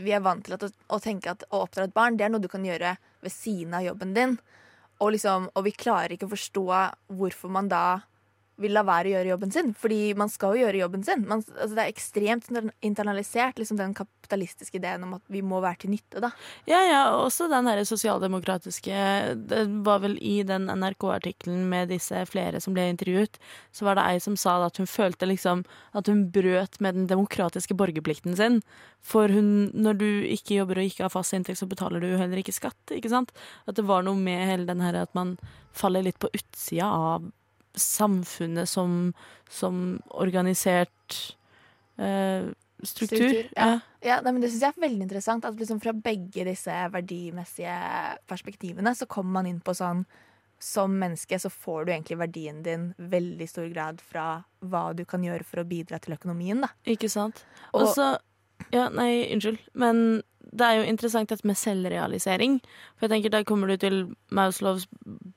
vi 0.01 0.13
er 0.15 0.23
vant 0.25 0.45
til 0.45 0.57
å, 0.57 0.71
å 0.95 1.01
tenke 1.03 1.33
at 1.35 1.45
å 1.51 1.65
oppdra 1.65 1.87
et 1.87 1.95
barn 1.95 2.17
det 2.17 2.27
er 2.27 2.33
noe 2.33 2.43
du 2.43 2.49
kan 2.51 2.65
gjøre 2.65 2.95
ved 3.25 3.33
siden 3.33 3.75
av 3.77 3.85
jobben 3.85 4.15
din. 4.17 4.37
Og, 5.03 5.11
liksom, 5.15 5.49
og 5.53 5.65
vi 5.67 5.75
klarer 5.75 6.15
ikke 6.15 6.29
å 6.29 6.33
forstå 6.33 6.65
hvorfor 7.19 7.51
man 7.51 7.69
da 7.71 7.85
vil 8.61 8.75
la 8.75 8.85
være 8.87 9.09
å 9.09 9.13
gjøre 9.17 9.31
jobben 9.33 9.51
sin. 9.51 9.71
Fordi 9.77 9.99
man 10.17 10.31
skal 10.31 10.55
jo 10.55 10.63
gjøre 10.63 10.81
jobben 10.83 11.03
sin. 11.05 11.25
Man, 11.27 11.43
altså 11.53 11.75
det 11.75 11.83
er 11.83 11.91
ekstremt 11.91 12.47
internalisert, 12.85 13.59
liksom 13.59 13.79
den 13.79 13.95
kapitalistiske 13.97 14.79
ideen 14.79 15.03
om 15.07 15.17
at 15.17 15.23
vi 15.31 15.41
må 15.45 15.59
være 15.63 15.83
til 15.83 15.93
nytte. 15.95 16.21
da. 16.23 16.31
Ja, 16.69 16.79
ja, 16.87 17.01
også 17.19 17.49
den 17.51 17.67
derre 17.67 17.85
sosialdemokratiske 17.85 18.95
Det 19.51 19.61
var 19.85 20.01
vel 20.05 20.17
i 20.21 20.37
den 20.47 20.69
NRK-artikkelen 20.71 21.67
med 21.69 21.91
disse 21.93 22.23
flere 22.31 22.61
som 22.63 22.75
ble 22.75 22.87
intervjuet, 22.93 23.39
så 23.75 23.87
var 23.87 23.99
det 23.99 24.07
ei 24.07 24.23
som 24.23 24.39
sa 24.39 24.57
at 24.65 24.79
hun 24.79 24.89
følte 24.89 25.27
liksom 25.29 25.65
at 25.93 26.07
hun 26.07 26.27
brøt 26.31 26.79
med 26.79 26.95
den 26.95 27.07
demokratiske 27.11 27.75
borgerplikten 27.77 28.35
sin. 28.39 28.61
For 29.05 29.29
hun, 29.29 29.69
når 29.75 29.99
du 29.99 30.09
ikke 30.31 30.61
jobber 30.61 30.79
og 30.79 30.89
ikke 30.89 31.05
har 31.05 31.13
fast 31.13 31.35
inntekt, 31.35 31.59
så 31.59 31.69
betaler 31.69 32.01
du 32.01 32.15
heller 32.17 32.39
ikke 32.41 32.55
skatt. 32.55 32.79
ikke 32.89 33.11
sant? 33.11 33.35
At 33.67 33.77
det 33.77 33.85
var 33.85 34.05
noe 34.05 34.17
med 34.17 34.47
hele 34.47 34.65
den 34.65 34.81
her 34.81 34.95
at 35.03 35.13
man 35.13 35.35
faller 35.75 36.05
litt 36.05 36.17
på 36.19 36.31
utsida 36.33 36.87
av 36.87 37.27
samfunnet 37.75 38.69
som, 38.69 39.13
som 39.49 40.01
organisert 40.09 41.35
eh, 41.97 42.51
struktur. 42.83 43.17
Struktur, 43.17 43.49
ja. 43.55 43.79
Ja. 44.05 44.19
Nei, 44.21 44.31
men 44.35 44.41
Det 44.43 44.51
syns 44.51 44.61
jeg 44.67 44.73
er 44.75 44.83
veldig 44.87 45.05
interessant. 45.07 45.45
At 45.47 45.55
liksom 45.59 45.79
fra 45.81 45.93
begge 45.93 46.45
disse 46.45 46.73
verdimessige 46.93 47.75
perspektivene 48.29 48.93
så 48.95 49.07
kommer 49.09 49.39
man 49.39 49.47
inn 49.49 49.61
på 49.65 49.73
sånn 49.75 50.05
Som 50.59 50.93
menneske 51.01 51.35
så 51.39 51.49
får 51.51 51.85
du 51.85 51.91
egentlig 51.91 52.15
verdien 52.17 52.61
din 52.63 52.93
veldig 52.97 53.47
stor 53.49 53.67
grad 53.73 53.99
fra 54.01 54.43
hva 54.63 54.93
du 54.95 55.03
kan 55.05 55.21
gjøre 55.21 55.43
for 55.43 55.59
å 55.61 55.67
bidra 55.67 55.99
til 55.99 56.15
økonomien. 56.15 56.61
da. 56.61 56.69
Ikke 56.87 57.09
sant? 57.11 57.43
Og- 57.73 57.81
Og 57.83 57.95
så 57.95 58.17
Ja, 58.73 58.87
nei, 58.89 59.27
unnskyld. 59.33 59.59
Men 59.73 60.21
det 60.55 60.65
er 60.65 60.79
jo 60.79 60.89
interessant 60.89 61.31
dette 61.31 61.47
med 61.47 61.59
selvrealisering. 61.59 62.59
For 62.95 63.07
jeg 63.07 63.15
tenker 63.15 63.33
Da 63.33 63.43
kommer 63.47 63.67
du 63.67 63.77
til 63.77 63.97
Mauslovs 64.31 64.87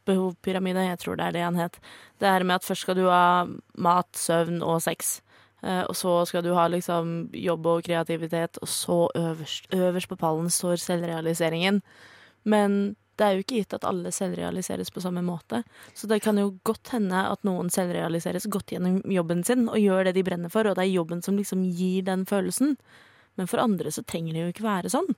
behovpyramide, 0.08 0.86
jeg 0.88 1.00
tror 1.02 1.18
det 1.18 1.26
er 1.26 1.36
det 1.36 1.46
han 1.46 1.58
het. 1.60 1.80
Det 2.20 2.28
her 2.28 2.44
med 2.44 2.60
at 2.60 2.68
først 2.68 2.86
skal 2.86 2.98
du 2.98 3.08
ha 3.08 3.46
mat, 3.76 4.08
søvn 4.16 4.62
og 4.62 4.80
sex. 4.82 5.18
Eh, 5.62 5.82
og 5.82 5.96
så 5.98 6.20
skal 6.28 6.44
du 6.46 6.52
ha 6.54 6.68
liksom 6.70 7.32
jobb 7.34 7.66
og 7.66 7.82
kreativitet, 7.88 8.60
og 8.62 8.68
så 8.70 9.00
øverst, 9.18 9.66
øverst 9.74 10.08
på 10.08 10.16
pallen 10.16 10.50
står 10.50 10.78
selvrealiseringen. 10.82 11.82
Men 12.44 12.96
det 13.18 13.26
er 13.26 13.34
jo 13.34 13.42
ikke 13.42 13.58
gitt 13.58 13.74
at 13.74 13.86
alle 13.88 14.12
selvrealiseres 14.14 14.92
på 14.94 15.02
samme 15.02 15.24
måte. 15.26 15.64
Så 15.94 16.06
det 16.06 16.20
kan 16.22 16.38
jo 16.38 16.52
godt 16.62 16.92
hende 16.94 17.24
at 17.32 17.42
noen 17.46 17.70
selvrealiseres 17.74 18.46
godt 18.46 18.70
gjennom 18.70 19.00
jobben 19.10 19.42
sin 19.44 19.66
og 19.66 19.80
gjør 19.82 20.06
det 20.06 20.14
de 20.14 20.22
brenner 20.22 20.52
for, 20.52 20.68
og 20.68 20.78
det 20.78 20.86
er 20.86 20.94
jobben 20.94 21.22
som 21.26 21.36
liksom 21.36 21.64
gir 21.66 22.06
den 22.06 22.22
følelsen. 22.30 22.76
Men 23.38 23.48
for 23.50 23.62
andre 23.62 23.92
så 23.94 24.02
trenger 24.02 24.34
det 24.34 24.42
jo 24.42 24.52
ikke 24.52 24.66
være 24.66 24.90
sånn. 24.92 25.08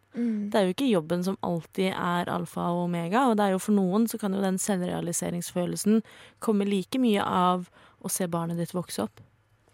Det 0.52 0.58
er 0.60 0.66
jo 0.68 0.74
ikke 0.74 0.90
jobben 0.90 1.24
som 1.24 1.38
alltid 1.46 1.94
er 1.94 2.28
alfa 2.28 2.68
og 2.74 2.84
omega, 2.84 3.24
og 3.30 3.38
det 3.40 3.46
er 3.46 3.54
jo 3.56 3.62
for 3.64 3.76
noen 3.78 4.04
så 4.10 4.20
kan 4.20 4.36
jo 4.36 4.42
den 4.44 4.60
selvrealiseringsfølelsen 4.60 6.02
komme 6.44 6.68
like 6.68 7.00
mye 7.00 7.24
av 7.24 7.70
å 8.00 8.12
se 8.12 8.28
barnet 8.28 8.60
ditt 8.60 8.76
vokse 8.76 9.06
opp. 9.08 9.24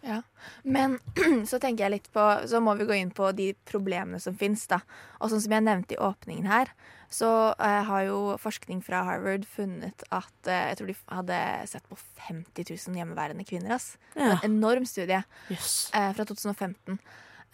Ja. 0.07 0.21
Men 0.63 0.99
så 1.51 1.59
tenker 1.59 1.87
jeg 1.87 1.95
litt 1.97 2.11
på 2.15 2.25
Så 2.47 2.61
må 2.63 2.77
vi 2.79 2.87
gå 2.87 2.95
inn 2.95 3.11
på 3.15 3.33
de 3.35 3.51
problemene 3.67 4.21
som 4.23 4.37
fins. 4.39 4.67
Og 4.71 5.33
sånn 5.33 5.43
som 5.43 5.57
jeg 5.57 5.67
nevnte 5.67 5.97
i 5.97 5.99
åpningen 6.03 6.47
her, 6.47 6.71
så 7.11 7.31
eh, 7.59 7.83
har 7.87 8.07
jo 8.07 8.21
forskning 8.43 8.83
fra 8.87 9.03
Harvard 9.07 9.47
funnet 9.51 10.07
at 10.15 10.51
eh, 10.51 10.71
Jeg 10.71 10.81
tror 10.81 10.91
de 10.91 10.97
hadde 11.19 11.41
sett 11.71 11.87
på 11.91 11.99
50 12.29 12.71
000 12.71 12.99
hjemmeværende 13.01 13.47
kvinner. 13.47 13.77
ass. 13.77 13.97
Ja. 14.15 14.37
En 14.43 14.57
enorm 14.57 14.87
studie 14.87 15.23
yes. 15.51 15.91
eh, 15.95 16.13
fra 16.15 16.27
2015. 16.27 17.01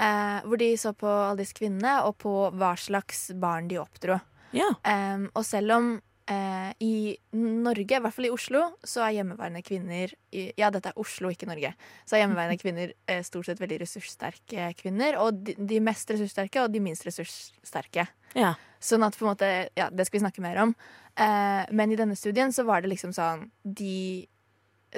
Eh, 0.01 0.39
hvor 0.47 0.61
de 0.61 0.71
så 0.81 0.95
på 0.97 1.09
alle 1.09 1.43
disse 1.43 1.57
kvinnene, 1.59 1.99
og 2.07 2.17
på 2.23 2.33
hva 2.57 2.73
slags 2.81 3.31
barn 3.39 3.69
de 3.71 3.81
oppdro. 3.83 4.21
Ja. 4.57 4.71
Eh, 4.87 5.29
og 5.33 5.45
selv 5.49 5.77
om 5.77 5.93
eh, 6.31 6.73
i 6.85 6.95
Norge, 7.37 7.97
i 7.97 8.01
hvert 8.03 8.15
fall 8.15 8.29
i 8.29 8.33
Oslo, 8.33 8.65
så 8.85 9.05
er 9.07 9.19
hjemmeværende 9.19 9.63
kvinner 9.67 10.15
i, 10.33 10.49
Ja, 10.59 10.71
dette 10.75 10.93
er 10.93 11.01
Oslo, 11.01 11.31
ikke 11.33 11.49
Norge. 11.51 11.75
Så 12.07 12.17
er 12.17 12.25
hjemmeværende 12.25 12.61
kvinner 12.63 12.95
eh, 13.07 13.23
stort 13.27 13.49
sett 13.49 13.63
veldig 13.63 13.83
ressurssterke 13.85 14.73
kvinner. 14.81 15.19
Og 15.23 15.45
de, 15.47 15.57
de 15.59 15.81
mest 15.85 16.11
ressurssterke 16.13 16.65
og 16.65 16.73
de 16.73 16.83
minst 16.85 17.07
ressurssterke. 17.09 18.09
Ja. 18.39 18.55
Sånn 18.83 19.05
at 19.07 19.17
på 19.19 19.27
en 19.27 19.35
måte 19.35 19.53
Ja, 19.79 19.89
det 19.93 20.09
skal 20.09 20.21
vi 20.21 20.27
snakke 20.27 20.45
mer 20.45 20.61
om. 20.65 20.77
Eh, 21.21 21.65
men 21.71 21.93
i 21.93 21.99
denne 22.01 22.17
studien 22.19 22.55
så 22.55 22.65
var 22.65 22.81
det 22.81 22.89
liksom 22.89 23.13
sånn 23.13 23.51
De 23.63 24.25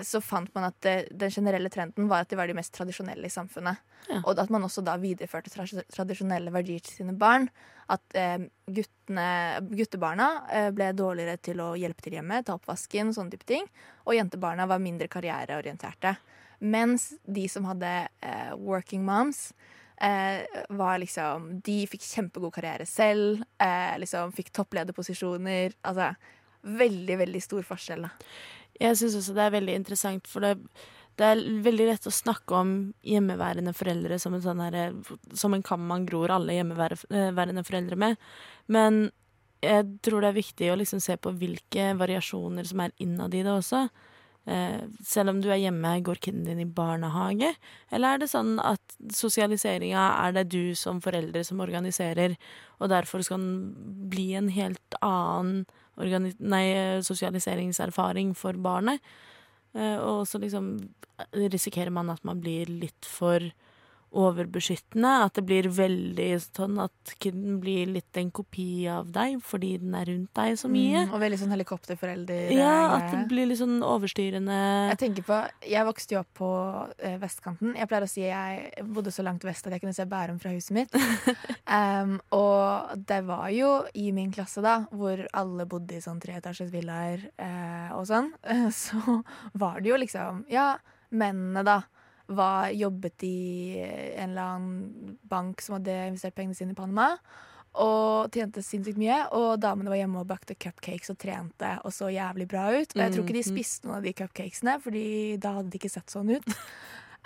så 0.03 0.21
fant 0.25 0.51
man 0.57 0.67
at 0.69 0.77
det, 0.83 0.95
den 1.15 1.31
generelle 1.31 1.71
trenden 1.71 2.09
var 2.11 2.25
at 2.25 2.33
de 2.33 2.39
var 2.39 2.51
de 2.51 2.57
mest 2.57 2.73
tradisjonelle 2.75 3.29
i 3.29 3.33
samfunnet. 3.33 3.83
Ja. 4.09 4.21
Og 4.25 4.39
at 4.41 4.51
man 4.53 4.67
også 4.67 4.83
da 4.85 4.97
videreførte 5.01 5.53
tra 5.53 5.67
tradisjonelle 5.67 6.53
verdier 6.55 6.83
til 6.85 7.01
sine 7.01 7.15
barn. 7.19 7.47
At 7.93 8.17
eh, 8.19 8.49
guttene, 8.67 9.29
guttebarna 9.71 10.29
eh, 10.51 10.71
ble 10.75 10.91
dårligere 10.97 11.39
til 11.45 11.63
å 11.63 11.73
hjelpe 11.79 12.05
til 12.05 12.19
hjemme, 12.19 12.43
ta 12.45 12.57
oppvasken, 12.59 13.15
sånne 13.15 13.37
type 13.37 13.49
ting. 13.49 13.69
Og 14.09 14.17
jentebarna 14.19 14.67
var 14.71 14.83
mindre 14.83 15.11
karriereorienterte. 15.13 16.17
Mens 16.65 17.13
de 17.23 17.47
som 17.51 17.67
hadde 17.69 17.93
eh, 18.25 18.53
working 18.57 19.05
moms, 19.07 19.51
eh, 20.01 20.43
var 20.69 20.99
liksom 21.03 21.61
De 21.65 21.83
fikk 21.91 22.03
kjempegod 22.07 22.55
karriere 22.55 22.87
selv. 22.89 23.45
Eh, 23.61 23.95
liksom 24.03 24.33
Fikk 24.35 24.53
topplederposisjoner. 24.55 25.77
Altså 25.85 26.15
veldig, 26.65 27.19
veldig 27.21 27.43
stor 27.45 27.65
forskjell, 27.69 28.07
da. 28.07 28.13
Jeg 28.81 28.99
syns 28.99 29.19
også 29.21 29.35
det 29.37 29.45
er 29.45 29.55
veldig 29.55 29.75
interessant, 29.79 30.29
for 30.31 30.45
det, 30.45 30.55
det 31.19 31.27
er 31.31 31.43
veldig 31.65 31.89
lett 31.93 32.09
å 32.11 32.15
snakke 32.15 32.57
om 32.59 32.73
hjemmeværende 33.07 33.75
foreldre 33.77 34.19
som 34.23 34.35
en, 34.35 34.43
sånn 34.43 34.63
her, 34.65 34.97
som 35.37 35.55
en 35.55 35.63
kam 35.67 35.85
man 35.91 36.07
gror 36.09 36.33
alle 36.35 36.57
hjemmeværende 36.57 37.67
foreldre 37.67 37.99
med. 38.01 38.19
Men 38.67 39.07
jeg 39.65 39.87
tror 40.05 40.25
det 40.25 40.33
er 40.33 40.41
viktig 40.41 40.73
å 40.73 40.81
liksom 40.81 41.01
se 41.03 41.17
på 41.17 41.33
hvilke 41.39 41.93
variasjoner 42.01 42.67
som 42.69 42.83
er 42.85 42.97
innad 43.03 43.35
i 43.37 43.45
det 43.47 43.53
også. 43.53 43.87
Eh, 44.45 44.83
selv 45.07 45.33
om 45.33 45.39
du 45.41 45.49
er 45.49 45.63
hjemme, 45.63 45.95
går 46.05 46.21
kiden 46.27 46.45
din 46.45 46.61
i 46.61 46.69
barnehage? 46.69 47.55
Eller 47.95 48.15
er 48.15 48.21
det 48.21 48.29
sånn 48.33 48.59
at 48.61 48.99
sosialiseringa 49.15 50.03
er 50.27 50.35
det 50.37 50.49
du 50.53 50.75
som 50.77 51.01
foreldre 51.05 51.45
som 51.47 51.63
organiserer, 51.65 52.37
og 52.83 52.93
derfor 52.93 53.25
skal 53.25 53.41
den 53.41 54.11
bli 54.13 54.33
en 54.37 54.51
helt 54.53 55.01
annen 55.01 55.65
nei, 55.97 56.67
sosialiseringserfaring 57.07 58.35
for 58.39 58.59
barnet? 58.59 59.03
Eh, 59.75 59.99
og 59.99 60.27
så 60.29 60.39
liksom 60.43 60.77
risikerer 61.35 61.91
man 61.95 62.11
at 62.11 62.25
man 62.27 62.41
blir 62.43 62.71
litt 62.71 63.07
for 63.07 63.43
overbeskyttende. 64.15 65.13
At 65.27 65.39
det 65.39 65.45
blir 65.49 65.69
veldig 65.73 66.29
sånn 66.43 66.79
at 66.83 67.15
kiden 67.23 67.59
blir 67.63 67.91
litt 67.91 68.17
en 68.21 68.31
kopi 68.35 68.87
av 68.91 69.11
deg 69.15 69.41
fordi 69.45 69.75
den 69.83 69.97
er 69.99 70.09
rundt 70.11 70.33
deg 70.37 70.59
så 70.61 70.71
mye. 70.71 71.05
Mm, 71.05 71.15
og 71.15 71.23
veldig 71.25 71.41
sånn 71.43 71.55
helikopterforelder. 71.55 72.55
Ja, 72.55 72.77
at 72.97 73.11
det 73.13 73.25
blir 73.31 73.49
litt 73.51 73.61
sånn 73.61 73.81
overstyrende. 73.85 74.59
Jeg 74.93 75.01
tenker 75.03 75.27
på, 75.27 75.41
jeg 75.71 75.89
vokste 75.89 76.17
jo 76.17 76.23
opp 76.23 76.33
på 76.39 76.51
eh, 76.99 77.19
vestkanten. 77.23 77.75
Jeg 77.79 77.91
pleier 77.91 78.07
å 78.07 78.11
si 78.11 78.25
jeg 78.25 78.87
bodde 78.95 79.15
så 79.15 79.27
langt 79.27 79.45
vest 79.47 79.67
at 79.67 79.77
jeg 79.77 79.85
kunne 79.85 79.97
se 79.97 80.09
Bærum 80.09 80.41
fra 80.43 80.55
huset 80.55 80.75
mitt. 80.77 80.99
um, 81.79 82.17
og 82.37 82.95
det 83.09 83.21
var 83.29 83.49
jo 83.55 83.73
i 83.99 84.11
min 84.17 84.33
klasse, 84.35 84.63
da, 84.65 84.81
hvor 84.95 85.25
alle 85.37 85.69
bodde 85.71 85.99
i 85.99 86.05
sånn 86.05 86.23
treetasjes 86.23 86.73
villaer 86.75 87.29
eh, 87.35 87.91
og 87.97 88.07
sånn, 88.11 88.33
så 88.85 89.21
var 89.59 89.81
det 89.83 89.93
jo 89.93 90.01
liksom 90.01 90.45
Ja, 90.53 90.75
mennene, 91.15 91.63
da. 91.67 91.79
Var, 92.27 92.71
jobbet 92.73 93.23
i 93.29 93.79
en 94.17 94.31
eller 94.31 94.43
annen 94.55 95.19
bank 95.29 95.61
som 95.61 95.77
hadde 95.77 95.97
investert 96.09 96.35
pengene 96.39 96.57
sine 96.57 96.73
i 96.73 96.79
Panama. 96.79 97.11
Og 97.75 98.31
tjente 98.33 98.63
sinnssykt 98.63 98.97
mye. 99.03 99.19
Og 99.35 99.59
damene 99.61 99.91
var 99.91 99.99
hjemme 99.99 100.21
og 100.23 100.29
bakte 100.31 100.55
cupcakes 100.55 101.11
og 101.11 101.19
trente 101.19 101.73
og 101.85 101.93
så 101.93 102.09
jævlig 102.15 102.47
bra 102.49 102.69
ut. 102.71 102.95
Og 102.95 103.01
jeg 103.03 103.13
tror 103.13 103.25
ikke 103.25 103.35
de 103.37 103.43
Mhm. 103.43 103.51
spiste 103.53 103.85
noen 103.89 103.97
av 103.99 104.03
de 104.07 104.13
cupcakesene, 104.13 104.81
Fordi 104.81 105.37
da 105.41 105.55
hadde 105.59 105.71
de 105.71 105.79
ikke 105.79 105.91
sett 105.91 106.07
sånn 106.07 106.31
ut. 106.37 106.47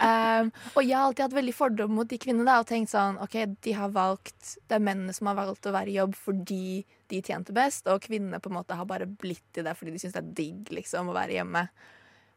Um, 0.00 0.52
og 0.76 0.82
jeg 0.86 0.94
har 0.96 1.04
alltid 1.08 1.24
hatt 1.26 1.32
veldig 1.36 1.54
fordom 1.54 1.90
mot 1.90 2.06
de 2.08 2.18
kvinnene 2.18 2.58
og 2.60 2.66
tenkt 2.66 2.88
sånn 2.90 3.18
OK, 3.20 3.34
de 3.60 3.72
har 3.74 3.90
valgt 3.90 4.56
Det 4.68 4.76
er 4.76 4.84
mennene 4.86 5.12
som 5.12 5.26
har 5.26 5.34
valgt 5.34 5.66
å 5.66 5.72
være 5.74 5.90
i 5.90 5.96
jobb 5.98 6.14
fordi 6.14 6.84
de 7.08 7.20
tjente 7.20 7.52
best, 7.52 7.86
og 7.88 8.00
kvinnene 8.04 8.38
på 8.40 8.46
en 8.50 8.58
måte 8.62 8.76
har 8.78 8.84
bare 8.86 9.06
blitt 9.06 9.58
i 9.58 9.62
det 9.62 9.74
fordi 9.76 9.90
de 9.90 9.98
syns 9.98 10.12
det 10.14 10.22
er 10.22 10.34
digg 10.38 10.70
liksom, 10.70 11.08
å 11.10 11.14
være 11.16 11.34
hjemme. 11.40 11.68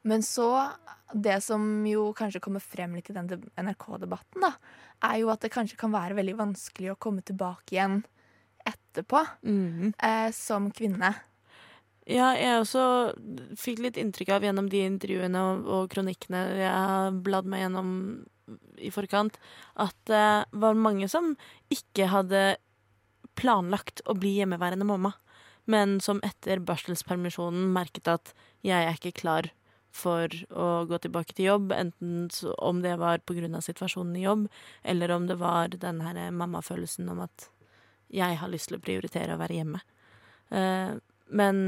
Men 0.08 0.24
så 0.26 0.72
Det 1.14 1.42
som 1.44 1.86
jo 1.86 2.14
kanskje 2.16 2.40
kommer 2.40 2.64
frem 2.64 2.94
litt 2.96 3.10
i 3.12 3.14
den 3.14 3.28
NRK-debatten, 3.60 4.46
da, 4.46 4.54
er 5.04 5.18
jo 5.20 5.32
at 5.34 5.42
det 5.44 5.52
kanskje 5.52 5.76
kan 5.82 5.92
være 5.92 6.16
veldig 6.16 6.38
vanskelig 6.40 6.94
å 6.94 7.00
komme 7.04 7.20
tilbake 7.28 7.76
igjen 7.76 7.98
etterpå 8.64 9.20
eh, 10.00 10.30
som 10.32 10.70
kvinne. 10.72 11.12
Ja, 12.08 12.32
jeg 12.40 12.62
også 12.62 12.86
fikk 13.60 13.84
litt 13.84 14.00
inntrykk 14.00 14.32
av 14.38 14.48
gjennom 14.48 14.72
de 14.72 14.86
intervjuene 14.88 15.44
og, 15.50 15.68
og 15.68 15.92
kronikkene 15.92 16.46
jeg 16.62 16.72
har 16.72 17.12
bladd 17.28 17.52
meg 17.52 17.66
gjennom 17.66 17.92
i 18.82 18.90
forkant, 18.92 19.36
at 19.76 19.96
det 20.08 20.26
var 20.64 20.80
mange 20.80 21.12
som 21.12 21.36
ikke 21.72 22.08
hadde 22.12 22.56
planlagt 23.40 24.02
å 24.08 24.16
bli 24.18 24.38
hjemmeværende 24.40 24.88
mamma, 24.88 25.14
men 25.70 26.00
som 26.04 26.20
etter 26.26 26.64
barselspermisjonen 26.66 27.70
merket 27.76 28.10
at 28.12 28.34
jeg 28.66 28.88
er 28.88 28.98
ikke 28.98 29.20
klar 29.22 29.52
for 29.92 30.32
å 30.50 30.68
gå 30.90 31.00
tilbake 31.04 31.36
til 31.36 31.50
jobb, 31.50 31.72
enten 31.76 32.30
om 32.58 32.82
det 32.84 32.96
var 33.02 33.22
av 33.22 33.64
situasjonen 33.66 34.16
i 34.16 34.26
jobb, 34.26 34.48
eller 34.84 35.12
om 35.12 35.28
det 35.28 35.38
var 35.42 35.74
den 35.76 36.02
her 36.02 36.20
mammafølelsen 36.32 37.10
om 37.12 37.24
at 37.28 37.50
jeg 38.12 38.38
har 38.40 38.52
lyst 38.52 38.72
til 38.72 38.80
å 38.80 38.84
prioritere 38.84 39.36
å 39.36 39.42
være 39.42 39.58
hjemme. 39.60 39.82
Eh, 40.52 40.96
men 41.32 41.60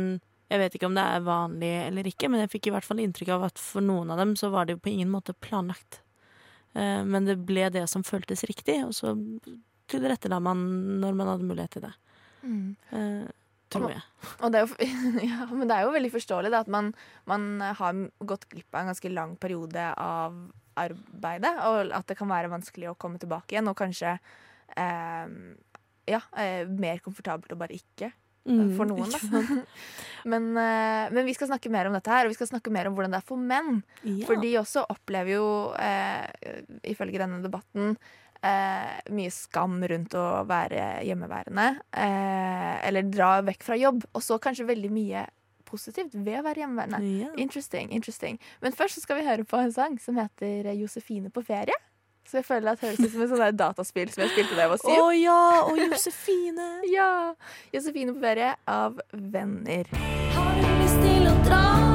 jeg 0.52 0.62
vet 0.62 0.76
ikke 0.78 0.90
om 0.90 0.98
det 0.98 1.04
er 1.04 1.26
vanlig 1.26 1.74
eller 1.88 2.08
ikke, 2.08 2.30
men 2.30 2.44
jeg 2.44 2.54
fikk 2.56 2.70
i 2.70 2.74
hvert 2.76 2.88
fall 2.88 3.02
inntrykk 3.04 3.32
av 3.36 3.48
at 3.50 3.62
for 3.62 3.84
noen 3.84 4.12
av 4.14 4.20
dem 4.22 4.36
så 4.40 4.52
var 4.54 4.68
det 4.68 4.78
jo 4.78 4.84
på 4.84 4.92
ingen 4.92 5.12
måte 5.14 5.36
planlagt. 5.36 6.02
Eh, 6.74 7.02
men 7.06 7.30
det 7.30 7.40
ble 7.48 7.70
det 7.74 7.86
som 7.92 8.06
føltes 8.06 8.46
riktig, 8.50 8.80
og 8.86 8.96
så 8.98 9.16
tilrettela 9.92 10.40
man 10.44 10.66
når 11.02 11.18
man 11.20 11.32
hadde 11.32 11.48
mulighet 11.48 11.78
til 11.78 11.88
det. 11.88 11.94
Eh, 12.44 13.24
tror 13.74 13.92
jeg. 13.94 14.04
Og 14.40 14.54
det 14.54 14.60
er 14.62 14.66
jo, 14.68 14.90
ja, 15.32 15.48
men 15.52 15.68
det 15.70 15.78
er 15.78 15.86
jo 15.88 15.94
veldig 15.98 16.12
forståelig 16.14 16.52
da, 16.54 16.64
at 16.66 16.72
man, 16.72 16.92
man 17.30 17.48
har 17.82 18.02
gått 18.24 18.48
glipp 18.54 18.70
av 18.74 18.82
en 18.86 18.92
ganske 18.94 19.12
lang 19.14 19.36
periode 19.42 19.86
av 20.00 20.38
arbeidet, 20.80 21.54
og 21.70 21.92
at 21.94 22.08
det 22.10 22.18
kan 22.18 22.32
være 22.32 22.50
vanskelig 22.54 22.90
å 22.92 22.98
komme 22.98 23.20
tilbake 23.22 23.54
igjen, 23.54 23.70
og 23.70 23.78
kanskje 23.78 24.16
eh, 24.78 25.38
ja, 26.10 26.22
mer 26.68 27.02
komfortabelt 27.06 27.54
å 27.54 27.60
bare 27.60 27.78
ikke. 27.78 28.10
eh, 28.10 28.20
Mm, 28.44 28.74
For 28.76 28.90
noen, 28.90 29.08
da. 29.08 29.20
men, 30.32 30.50
eh, 30.60 31.06
men 31.16 31.24
vi 31.30 31.32
skal 31.38 31.48
snakke 31.48 31.70
mer 31.72 31.88
om 31.88 31.94
dette 31.96 32.12
her, 32.12 32.26
og 32.28 32.34
vi 32.34 32.36
skal 32.36 32.50
snakke 32.50 32.74
mer 32.76 32.90
om 32.90 32.98
hvordan 32.98 33.14
det 33.14 33.22
er 33.22 33.28
for 33.30 33.40
menn. 33.40 33.78
Ja. 34.04 34.26
For 34.28 34.42
de 34.42 34.50
også 34.60 34.84
opplever 34.92 35.38
jo, 35.38 35.46
eh, 35.80 36.28
ifølge 36.92 37.22
denne 37.22 37.40
debatten, 37.46 37.96
eh, 38.44 38.98
mye 39.14 39.32
skam 39.34 39.80
rundt 39.90 40.18
å 40.18 40.26
være 40.50 41.04
hjemmeværende. 41.08 41.70
Eh, 41.92 42.76
eller 42.88 43.08
dra 43.12 43.38
vekk 43.46 43.66
fra 43.68 43.80
jobb. 43.80 44.04
Og 44.14 44.26
så 44.26 44.40
kanskje 44.42 44.68
veldig 44.70 44.92
mye 44.94 45.26
positivt 45.70 46.14
ved 46.14 46.42
å 46.42 46.44
være 46.46 46.64
hjemmeværende. 46.64 47.02
Yeah. 47.08 47.34
Interesting, 47.42 47.90
interesting. 47.96 48.38
Men 48.62 48.76
først 48.78 49.00
så 49.00 49.08
skal 49.08 49.22
vi 49.22 49.28
høre 49.30 49.48
på 49.48 49.58
en 49.62 49.74
sang 49.74 49.98
som 50.02 50.20
heter 50.20 50.70
Josefine 50.78 51.34
på 51.34 51.46
ferie. 51.46 51.78
Så 52.30 52.40
jeg 52.40 52.46
føler 52.48 52.72
at 52.72 52.80
det 52.80 52.94
høres 52.94 53.02
ut 53.04 53.12
som 53.12 53.24
et 53.26 53.32
sånt 53.34 53.58
dataspill 53.60 54.12
som 54.14 54.24
jeg 54.24 54.32
spilte 54.32 54.56
da 54.56 54.64
jeg 54.64 54.72
var 54.72 54.86
Å 54.88 54.94
oh, 54.96 55.12
ja! 55.12 55.40
Og 55.68 55.82
Josefine! 55.82 56.70
Ja! 56.94 57.10
Josefine 57.76 58.16
på 58.16 58.24
ferie 58.24 58.54
av 58.64 59.02
Venner. 59.12 59.92
Har 60.38 60.62
du 60.62 60.70
lyst 60.80 61.04
til 61.04 61.28
å 61.28 61.36
dra 61.44 61.93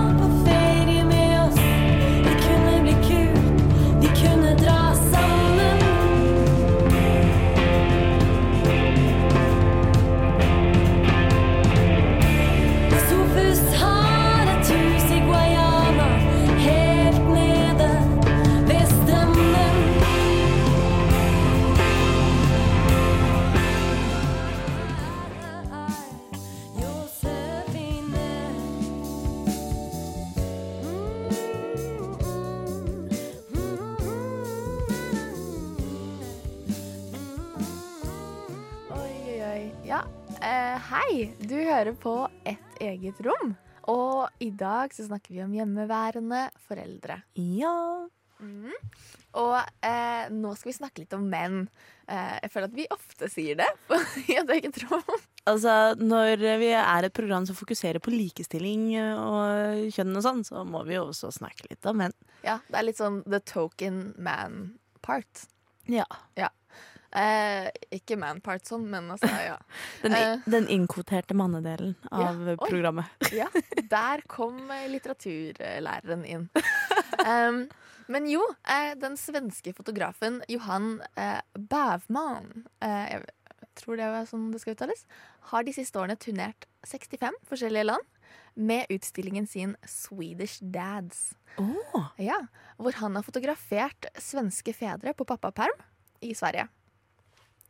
hei! 40.88 41.34
Du 41.44 41.56
hører 41.56 41.92
på 42.00 42.12
Et 42.48 42.78
eget 42.80 43.18
rom. 43.24 43.50
Og 43.92 44.28
i 44.40 44.48
dag 44.56 44.92
så 44.94 45.04
snakker 45.04 45.34
vi 45.34 45.42
om 45.44 45.52
hjemmeværende 45.52 46.46
foreldre. 46.64 47.18
Ja. 47.36 48.08
Mm. 48.40 48.72
Og 49.36 49.56
eh, 49.84 50.30
nå 50.32 50.52
skal 50.56 50.70
vi 50.70 50.76
snakke 50.76 51.02
litt 51.02 51.12
om 51.16 51.26
menn. 51.28 51.66
Eh, 52.08 52.38
jeg 52.44 52.52
føler 52.54 52.70
at 52.70 52.78
vi 52.78 52.86
ofte 52.94 53.28
sier 53.32 53.58
det 53.60 53.68
i 54.30 54.38
et 54.40 54.52
eget 54.56 54.80
rom. 54.86 55.04
Altså, 55.48 55.74
når 56.00 56.44
vi 56.60 56.72
er 56.76 57.08
et 57.08 57.16
program 57.16 57.44
som 57.48 57.58
fokuserer 57.58 58.00
på 58.04 58.12
likestilling 58.14 58.90
og 59.00 59.92
kjønn 59.92 60.16
og 60.16 60.24
sånn, 60.24 60.44
så 60.48 60.64
må 60.68 60.86
vi 60.88 60.96
jo 60.96 61.08
også 61.10 61.32
snakke 61.36 61.68
litt 61.68 61.88
om 61.88 62.00
menn. 62.00 62.16
Ja, 62.46 62.60
det 62.68 62.80
er 62.80 62.88
litt 62.88 63.00
sånn 63.00 63.20
the 63.28 63.42
token 63.44 64.14
man 64.16 64.78
part. 65.04 65.48
Ja. 65.88 66.08
Ja. 66.36 66.48
Eh, 67.16 67.70
ikke 67.96 68.18
man 68.20 68.40
part 68.44 68.66
sånn, 68.68 68.84
men 68.92 69.06
altså, 69.14 69.30
ja. 69.40 69.56
Den, 70.02 70.12
Eh. 70.12 70.42
den 70.44 70.66
innkvoterte 70.68 71.32
mannedelen 71.34 71.94
av 72.12 72.42
Ja, 72.44 72.52
oi. 72.52 72.68
programmet. 72.68 73.06
Ja, 73.32 73.46
der 73.88 74.20
kom 74.28 74.70
eh, 74.70 74.88
litteraturlæreren 74.92 76.24
inn. 76.28 76.48
Um, 77.18 77.64
men 78.08 78.28
jo, 78.30 78.38
eh, 78.70 78.92
den 78.94 79.16
svenske 79.18 79.72
fotografen 79.74 80.36
Johan 80.48 81.00
eh, 81.18 81.40
Bævman 81.58 82.62
eh, 82.80 83.16
Jeg 83.18 83.24
tror 83.80 83.98
det 83.98 84.06
er 84.06 84.28
sånn 84.30 84.46
det 84.52 84.60
skal 84.62 84.76
uttales. 84.76 85.02
Har 85.50 85.66
de 85.66 85.74
siste 85.74 85.98
årene 85.98 86.14
turnert 86.20 86.68
65 86.86 87.34
forskjellige 87.50 87.88
land 87.88 88.06
med 88.54 88.86
utstillingen 88.94 89.46
sin 89.50 89.74
Swedish 89.86 90.62
Dads. 90.62 91.32
Oh. 91.58 92.06
Ja, 92.22 92.38
hvor 92.78 92.94
han 93.02 93.18
har 93.18 93.26
fotografert 93.26 94.06
svenske 94.18 94.72
fedre 94.78 95.12
på 95.18 95.26
pappaperm 95.26 95.74
i 96.22 96.32
Sverige. 96.38 96.68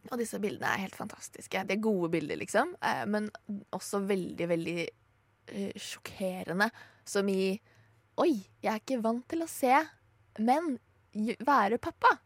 Og 0.09 0.21
disse 0.21 0.41
bildene 0.43 0.71
er 0.73 0.85
helt 0.87 0.97
fantastiske. 0.99 1.65
De 1.69 1.77
er 1.77 1.83
gode 1.85 2.11
bilder, 2.13 2.39
liksom, 2.41 2.75
eh, 2.83 3.05
men 3.11 3.29
også 3.77 4.03
veldig, 4.09 4.49
veldig 4.49 4.79
eh, 4.85 5.75
sjokkerende. 5.77 6.71
Som 7.09 7.29
i 7.33 7.59
Oi, 8.19 8.33
jeg 8.65 8.73
er 8.73 8.81
ikke 8.81 9.03
vant 9.05 9.23
til 9.31 9.45
å 9.45 9.51
se 9.51 9.77
menn 10.43 10.73
være 11.47 11.79
pappa. 11.83 12.17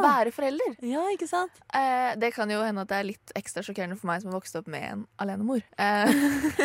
Være 0.00 0.30
forelder. 0.32 0.76
Ja, 0.86 1.02
ikke 1.10 1.26
sant? 1.28 1.56
Eh, 1.74 2.12
det 2.20 2.30
kan 2.34 2.50
jo 2.50 2.60
hende 2.62 2.84
at 2.84 2.90
det 2.92 2.98
er 2.98 3.08
litt 3.08 3.32
ekstra 3.38 3.64
sjokkerende 3.66 3.98
for 3.98 4.10
meg 4.10 4.22
som 4.22 4.30
har 4.30 4.38
vokst 4.38 4.58
opp 4.60 4.68
med 4.70 4.84
en 4.86 5.02
alenemor. 5.22 5.64
Eh, 5.76 6.12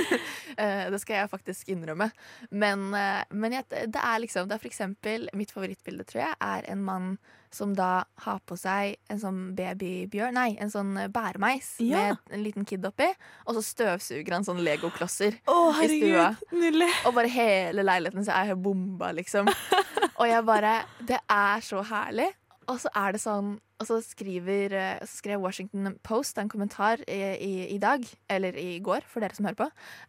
eh, 0.61 0.85
det 0.93 0.99
skal 1.01 1.23
jeg 1.23 1.31
faktisk 1.31 1.71
innrømme. 1.73 2.11
Men, 2.51 2.85
eh, 2.93 3.23
men 3.33 3.57
jeg, 3.57 3.67
det 3.71 4.01
er 4.01 4.21
liksom 4.21 4.49
Det 4.49 4.57
er 4.57 4.61
for 4.61 4.69
eksempel 4.69 5.29
Mitt 5.33 5.53
favorittbilde, 5.55 6.05
tror 6.05 6.27
jeg, 6.27 6.37
er 6.41 6.69
en 6.71 6.85
mann 6.85 7.15
som 7.55 7.73
da 7.77 8.03
har 8.25 8.41
på 8.45 8.57
seg 8.59 8.97
en 9.11 9.21
sånn 9.21 9.41
babybjørn 9.57 10.35
Nei, 10.35 10.49
en 10.61 10.71
sånn 10.73 10.93
bæremeis 11.15 11.75
Ja. 11.83 12.11
med 12.11 12.35
en 12.35 12.43
liten 12.43 12.67
kid 12.67 12.85
oppi. 12.87 13.07
Og 13.47 13.55
så 13.57 13.63
støvsuger 13.65 14.35
han 14.35 14.45
sånne 14.47 14.65
legoklosser 14.67 15.39
oh, 15.47 15.75
i 15.81 15.87
stua. 15.95 16.29
Nydelig. 16.51 16.91
Og 17.07 17.15
bare 17.17 17.31
hele 17.31 17.85
leiligheten 17.87 18.25
så 18.27 18.35
er 18.35 18.51
jeg 18.53 18.61
bomba, 18.65 19.13
liksom. 19.15 19.47
Og 20.19 20.27
jeg 20.29 20.45
bare 20.47 20.81
Det 21.03 21.17
er 21.31 21.63
så 21.63 21.81
herlig. 21.87 22.29
Og 22.71 22.79
så 22.81 22.89
er 22.97 23.13
det 23.13 23.21
sånn 23.21 23.49
Og 23.81 23.87
så 23.89 23.99
skriver 24.01 24.73
eh, 24.73 25.03
skrev 25.09 25.43
Washington 25.43 25.97
Post 26.07 26.39
en 26.41 26.49
kommentar 26.49 27.03
i, 27.11 27.19
i, 27.35 27.51
i 27.75 27.79
dag, 27.81 28.05
eller 28.31 28.55
i 28.57 28.79
går, 28.83 29.05
for 29.11 29.21
dere 29.21 29.35
som 29.37 29.45
hører 29.45 29.59
på, 29.59 29.67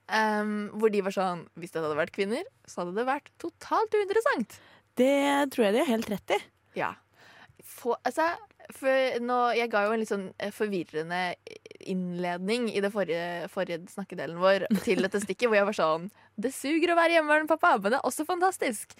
um, 0.08 0.54
hvor 0.78 0.92
de 0.94 1.02
var 1.04 1.14
sånn 1.16 1.42
Hvis 1.58 1.74
det 1.74 1.82
hadde 1.82 1.98
vært 1.98 2.14
kvinner, 2.16 2.46
så 2.64 2.82
hadde 2.82 2.94
det 2.96 3.06
vært 3.08 3.32
totalt 3.42 3.96
uinteressant. 3.98 4.56
Det 4.96 5.50
tror 5.52 5.66
jeg 5.66 5.74
de 5.76 5.82
har 5.82 5.90
helt 5.90 6.08
rett 6.14 6.36
i. 6.38 6.40
Ja. 6.78 6.94
Få, 7.66 7.96
altså, 8.06 8.28
for 8.76 9.16
nå, 9.26 9.36
jeg 9.58 9.70
ga 9.72 9.80
jo 9.86 9.94
en 9.96 10.00
litt 10.02 10.10
sånn 10.12 10.28
eh, 10.38 10.52
forvirrende 10.54 11.34
innledning 11.86 12.68
i 12.72 12.80
det 12.82 12.90
forrige, 12.94 13.48
forrige 13.52 13.82
snakkedelen 13.92 14.38
vår 14.42 14.64
til 14.86 15.02
dette 15.04 15.20
stikket, 15.22 15.48
hvor 15.50 15.58
jeg 15.58 15.66
var 15.68 15.76
sånn 15.76 16.06
Det 16.38 16.52
suger 16.54 16.92
å 16.92 16.96
være 16.98 17.16
hjemmeværende 17.16 17.50
pappa, 17.50 17.74
men 17.78 17.94
det 17.94 17.98
er 17.98 18.06
også 18.08 18.26
fantastisk. 18.28 18.94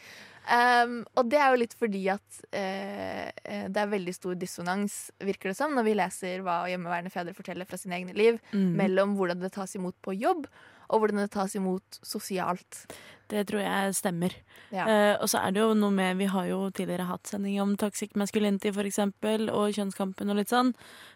Um, 0.47 1.01
og 1.19 1.27
det 1.31 1.41
er 1.43 1.51
jo 1.53 1.59
litt 1.63 1.75
fordi 1.79 2.05
at 2.15 2.39
eh, 2.55 3.31
det 3.69 3.83
er 3.83 3.91
veldig 3.91 4.15
stor 4.15 4.37
dissonans, 4.39 4.95
virker 5.21 5.51
det 5.53 5.59
som, 5.59 5.75
når 5.75 5.89
vi 5.89 5.97
leser 5.99 6.45
hva 6.47 6.63
hjemmeværende 6.71 7.13
fedre 7.13 7.35
forteller 7.37 7.69
fra 7.69 7.79
sine 7.81 7.99
egne 7.99 8.15
liv, 8.17 8.39
Mm. 8.57 8.71
mellom 8.79 9.17
hvordan 9.19 9.43
det 9.43 9.53
tas 9.57 9.75
imot 9.77 9.97
på 10.03 10.15
jobb, 10.17 10.47
og 10.89 11.03
hvordan 11.03 11.23
det 11.23 11.31
tas 11.35 11.55
imot 11.59 12.01
sosialt. 12.05 12.85
Det 13.31 13.43
tror 13.49 13.63
jeg 13.65 13.95
stemmer. 13.99 14.35
Ja. 14.71 14.85
Uh, 14.87 15.15
og 15.25 15.31
så 15.31 15.41
er 15.43 15.55
det 15.55 15.63
jo 15.63 15.75
noe 15.79 15.95
med 15.95 16.19
Vi 16.21 16.29
har 16.31 16.47
jo 16.47 16.59
tidligere 16.71 17.09
hatt 17.09 17.27
sending 17.27 17.59
om 17.63 17.75
toxic 17.79 18.15
masculinity, 18.19 18.71
for 18.75 18.87
eksempel, 18.87 19.49
og 19.51 19.75
kjønnskampen 19.75 20.31
og 20.31 20.39
litt 20.39 20.53
sånn. 20.53 20.71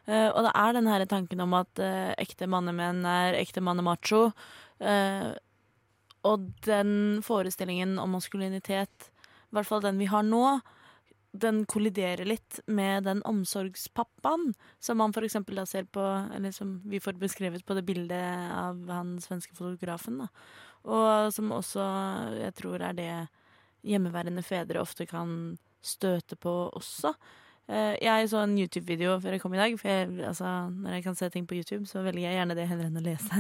Uh, 0.09 0.31
og 0.33 0.43
det 0.49 0.55
er 0.59 0.75
den 0.75 0.91
her 0.91 1.07
tanken 1.11 1.45
om 1.45 1.55
at 1.59 1.83
uh, 1.83 2.11
ekte 2.19 2.51
mannemenn 2.51 3.05
er 3.07 3.39
ekte 3.39 3.63
mannemacho. 3.63 4.29
Uh, 4.83 5.31
og 6.27 6.51
den 6.67 7.23
forestillingen 7.25 7.97
om 8.03 8.19
maskulinitet, 8.19 9.11
i 9.51 9.57
hvert 9.57 9.69
fall 9.69 9.83
den 9.85 10.01
vi 10.01 10.11
har 10.11 10.27
nå, 10.27 10.59
den 11.33 11.63
kolliderer 11.67 12.27
litt 12.27 12.59
med 12.67 13.05
den 13.07 13.23
omsorgspappaen 13.29 14.53
som 14.83 14.99
man 14.99 15.13
for 15.15 15.23
da 15.23 15.67
ser 15.67 15.85
på 15.85 16.03
Eller 16.35 16.51
som 16.51 16.81
vi 16.85 17.01
får 17.01 17.19
beskrevet 17.21 17.65
på 17.65 17.75
det 17.75 17.85
bildet 17.87 18.51
av 18.51 18.89
han 18.91 19.19
svenske 19.21 19.55
fotografen. 19.55 20.19
da. 20.19 20.29
Og 20.85 21.33
som 21.33 21.53
også 21.53 21.85
jeg 22.41 22.55
tror 22.55 22.83
er 22.83 22.93
det 22.93 23.29
hjemmeværende 23.87 24.43
fedre 24.43 24.81
ofte 24.81 25.07
kan 25.07 25.59
støte 25.81 26.37
på 26.37 26.71
også. 26.77 27.15
Eh, 27.69 27.97
Jeg 28.03 28.29
så 28.29 28.43
en 28.43 28.59
YouTube-video 28.59 29.21
før 29.21 29.31
jeg 29.31 29.41
kom 29.41 29.55
i 29.55 29.57
dag. 29.57 29.79
For 29.79 29.89
jeg, 29.89 30.21
altså, 30.27 30.69
når 30.71 30.93
jeg 30.93 31.03
kan 31.05 31.15
se 31.15 31.29
ting 31.31 31.47
på 31.47 31.55
YouTube, 31.55 31.87
så 31.87 32.03
velger 32.03 32.29
jeg 32.29 32.35
gjerne 32.35 32.57
det 32.57 32.69
heller 32.69 32.91
enn 32.91 33.01
å 33.01 33.05
lese. 33.05 33.31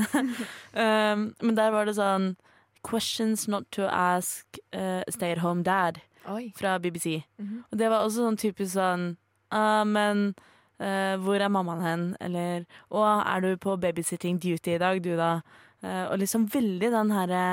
um, 0.74 1.34
men 1.46 1.56
der 1.56 1.70
var 1.70 1.84
det 1.86 1.96
sånn 1.98 2.36
Questions 2.82 3.46
not 3.48 3.66
to 3.72 3.84
ask 3.84 4.56
uh, 4.72 5.02
stay 5.10 5.32
at 5.32 5.42
home 5.42 5.62
dad 5.62 6.00
Oi. 6.28 6.52
fra 6.56 6.78
BBC. 6.78 7.22
Mhm. 7.38 7.64
Og 7.70 7.78
det 7.78 7.90
var 7.90 8.04
også 8.04 8.26
sånn 8.26 8.38
typisk 8.40 8.74
sånn 8.74 9.16
ah, 9.50 9.84
Men 9.84 10.34
uh, 10.80 11.16
hvor 11.22 11.40
er 11.40 11.48
mammaen 11.48 11.82
hen? 11.84 12.06
Eller 12.20 12.66
Å, 12.90 13.04
er 13.24 13.40
du 13.40 13.56
på 13.56 13.76
babysitting 13.80 14.38
duty 14.38 14.76
i 14.76 14.78
dag, 14.82 15.02
du 15.02 15.16
da? 15.16 15.40
Uh, 15.82 16.10
og 16.12 16.18
liksom 16.20 16.46
veldig 16.52 16.90
den 16.92 17.10
herre 17.16 17.44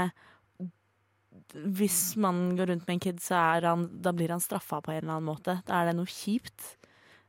Hvis 1.53 2.17
man 2.19 2.57
går 2.57 2.73
rundt 2.73 2.87
med 2.87 2.97
en 2.97 2.99
kid, 2.99 3.21
så 3.23 3.39
han, 3.63 3.87
da 4.03 4.11
blir 4.11 4.29
han 4.29 4.43
straffa 4.43 4.81
på 4.81 4.91
en 4.91 5.03
eller 5.03 5.15
annen 5.15 5.29
måte. 5.29 5.61
Da 5.65 5.79
er 5.79 5.89
det 5.89 5.95
noe 5.95 6.11
kjipt. 6.11 6.75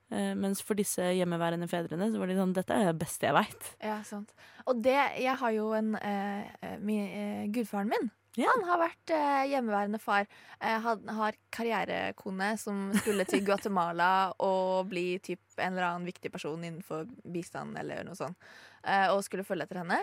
Eh, 0.09 0.33
mens 0.41 0.63
for 0.65 0.79
disse 0.79 1.05
hjemmeværende 1.19 1.69
fedrene 1.69 2.07
så 2.09 2.21
var 2.21 2.31
de 2.31 2.37
sånn 2.39 2.55
Dette 2.57 2.73
er 2.73 2.87
det 2.89 3.01
beste 3.01 3.29
jeg 3.29 3.37
veit. 3.37 3.67
Ja, 3.85 3.99
sant. 4.09 4.33
Og 4.65 4.81
det 4.85 4.97
Jeg 5.21 5.37
har 5.37 5.53
jo 5.53 5.73
en 5.77 5.95
eh, 6.01 6.79
min, 6.81 7.05
eh, 7.05 7.43
Gudfaren 7.53 7.93
min. 7.93 8.09
Han 8.47 8.65
har 8.69 8.81
vært 8.83 9.13
eh, 9.15 9.49
hjemmeværende 9.51 9.99
far. 10.03 10.29
Eh, 10.61 10.79
han 10.85 11.13
har 11.19 11.39
karrierekone 11.55 12.53
som 12.61 12.89
skulle 13.01 13.27
til 13.29 13.43
Guatemala 13.47 14.31
og 14.51 14.89
bli 14.93 15.19
typ 15.25 15.43
en 15.59 15.73
eller 15.73 15.89
annen 15.91 16.09
viktig 16.09 16.31
person 16.35 16.63
innenfor 16.63 17.09
bistand 17.27 17.79
eller 17.81 18.07
noe 18.07 18.19
sånt. 18.19 18.39
Eh, 18.85 19.09
og 19.11 19.25
skulle 19.27 19.47
følge 19.47 19.67
etter 19.67 19.83
henne. 19.83 20.03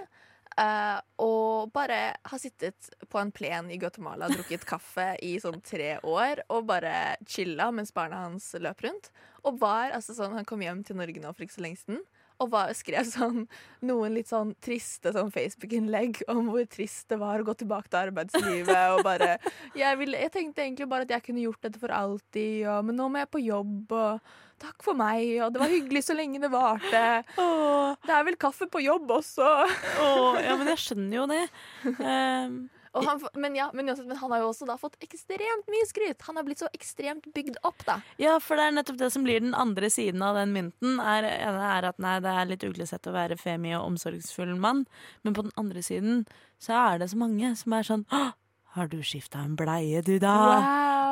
Eh, 0.55 0.99
og 1.19 1.71
bare 1.75 1.99
har 2.23 2.39
sittet 2.39 2.87
på 3.11 3.19
en 3.19 3.31
plen 3.35 3.67
i 3.73 3.79
Guatemala 3.81 4.29
drukket 4.31 4.67
kaffe 4.71 5.09
i 5.25 5.33
sånn 5.43 5.59
tre 5.65 5.97
år 5.99 6.45
og 6.47 6.69
bare 6.69 7.17
chilla 7.27 7.67
mens 7.75 7.91
barna 7.95 8.25
hans 8.27 8.53
løp 8.59 8.85
rundt. 8.85 9.11
Og 9.43 9.59
var 9.61 9.93
altså 9.95 10.15
sånn 10.17 10.37
Han 10.37 10.47
kom 10.47 10.63
hjem 10.63 10.83
til 10.87 10.99
Norge 10.99 11.21
nå 11.21 11.33
for 11.33 11.45
ikke 11.45 11.57
så 11.57 11.65
lenge 11.65 11.81
siden. 11.83 12.03
Og 12.43 12.49
var, 12.51 12.71
skrev 12.75 13.07
sånn, 13.07 13.45
noen 13.85 14.15
litt 14.17 14.27
sånn 14.27 14.51
triste 14.63 15.13
sånn 15.15 15.31
Facebook-innlegg 15.31 16.23
om 16.31 16.49
hvor 16.51 16.65
trist 16.67 17.07
det 17.11 17.19
var 17.21 17.39
å 17.39 17.47
gå 17.47 17.55
tilbake 17.61 17.91
til 17.91 18.09
arbeidslivet. 18.09 18.97
Og 18.97 19.05
bare 19.07 19.37
jeg, 19.77 19.99
ville, 20.01 20.19
jeg 20.19 20.33
tenkte 20.33 20.65
egentlig 20.65 20.89
bare 20.91 21.07
at 21.07 21.15
jeg 21.15 21.25
kunne 21.29 21.45
gjort 21.45 21.63
dette 21.63 21.79
for 21.79 21.95
alltid, 21.95 22.65
og, 22.67 22.89
men 22.89 22.99
nå 22.99 23.07
må 23.11 23.23
jeg 23.23 23.31
på 23.31 23.45
jobb. 23.45 23.95
Og 23.95 24.35
takk 24.61 24.85
for 24.85 24.97
meg, 24.97 25.23
og 25.43 25.51
det 25.55 25.61
var 25.61 25.71
hyggelig 25.71 26.05
så 26.07 26.15
lenge 26.15 26.39
det 26.43 26.51
varte. 26.51 27.03
Det 27.35 28.13
er 28.15 28.27
vel 28.27 28.39
kaffe 28.39 28.67
på 28.71 28.83
jobb 28.83 29.11
også. 29.17 29.49
Åh, 30.03 30.39
ja, 30.43 30.55
men 30.59 30.71
jeg 30.71 30.83
skjønner 30.85 31.19
jo 31.21 31.27
det. 31.31 31.43
Um, 31.99 32.63
han, 33.03 33.19
men, 33.33 33.57
ja, 33.57 33.69
men, 33.73 33.89
men 33.91 34.17
han 34.17 34.31
har 34.31 34.43
jo 34.43 34.51
også 34.51 34.67
da 34.69 34.77
fått 34.79 34.95
ekstremt 35.03 35.67
mye 35.71 35.87
skryt. 35.89 36.21
Han 36.29 36.39
har 36.39 36.47
blitt 36.47 36.63
så 36.63 36.69
ekstremt 36.75 37.27
bygd 37.35 37.59
opp, 37.67 37.83
da. 37.87 37.99
Ja, 38.21 38.37
for 38.43 38.59
det 38.59 38.69
er 38.69 38.77
nettopp 38.77 39.01
det 39.01 39.11
som 39.15 39.25
blir 39.27 39.43
den 39.43 39.57
andre 39.57 39.89
siden 39.91 40.23
av 40.25 40.39
den 40.39 40.55
mynten. 40.55 41.01
Er, 41.03 41.27
er 41.27 41.89
at 41.91 41.99
nei, 42.01 42.17
det 42.23 42.31
er 42.31 42.49
litt 42.53 42.65
uglesett 42.67 43.11
å 43.11 43.15
være 43.15 43.39
femi 43.41 43.75
og 43.75 43.91
omsorgsfull 43.91 44.55
mann, 44.55 44.85
men 45.27 45.35
på 45.35 45.47
den 45.47 45.55
andre 45.59 45.83
siden 45.85 46.25
så 46.61 46.79
er 46.85 47.03
det 47.03 47.11
så 47.11 47.19
mange 47.19 47.51
som 47.59 47.75
er 47.75 47.87
sånn 47.87 48.07
Hå! 48.13 48.25
har 48.75 48.89
du 48.91 48.97
skifta 49.07 49.39
en 49.39 49.55
bleie, 49.55 50.01
du 50.03 50.17
da? 50.19 50.35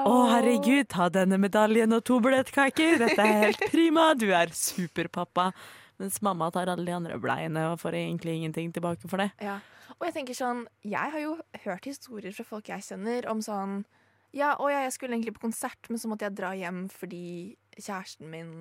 Å, 0.04 0.16
herregud, 0.34 0.90
ta 0.92 1.08
denne 1.14 1.38
medaljen 1.40 1.96
og 1.96 2.04
to 2.04 2.18
bløtkaker. 2.24 2.98
Dette 3.00 3.24
er 3.24 3.38
helt 3.46 3.64
prima. 3.72 4.10
Du 4.20 4.28
er 4.36 4.52
superpappa. 4.52 5.54
Mens 6.02 6.20
mamma 6.26 6.50
tar 6.52 6.72
alle 6.72 6.86
de 6.88 6.96
andre 6.96 7.20
bleiene 7.22 7.68
og 7.72 7.80
får 7.82 8.00
egentlig 8.00 8.38
ingenting 8.40 8.74
tilbake 8.76 9.10
for 9.10 9.22
det. 9.22 9.30
Ja. 9.44 9.60
Og 10.00 10.08
jeg 10.08 10.16
tenker 10.16 10.38
sånn 10.38 10.64
Jeg 10.86 11.14
har 11.14 11.22
jo 11.22 11.36
hørt 11.66 11.86
historier 11.86 12.34
fra 12.36 12.46
folk 12.48 12.72
jeg 12.72 12.86
kjenner 12.86 13.28
om 13.32 13.44
sånn 13.46 13.84
Ja, 14.34 14.56
ja, 14.58 14.84
jeg 14.86 14.96
skulle 14.96 15.18
egentlig 15.18 15.36
på 15.36 15.46
konsert, 15.46 15.90
men 15.90 16.02
så 16.02 16.10
måtte 16.10 16.26
jeg 16.26 16.38
dra 16.40 16.54
hjem 16.58 16.88
fordi 16.90 17.54
kjæresten 17.78 18.30
min 18.30 18.54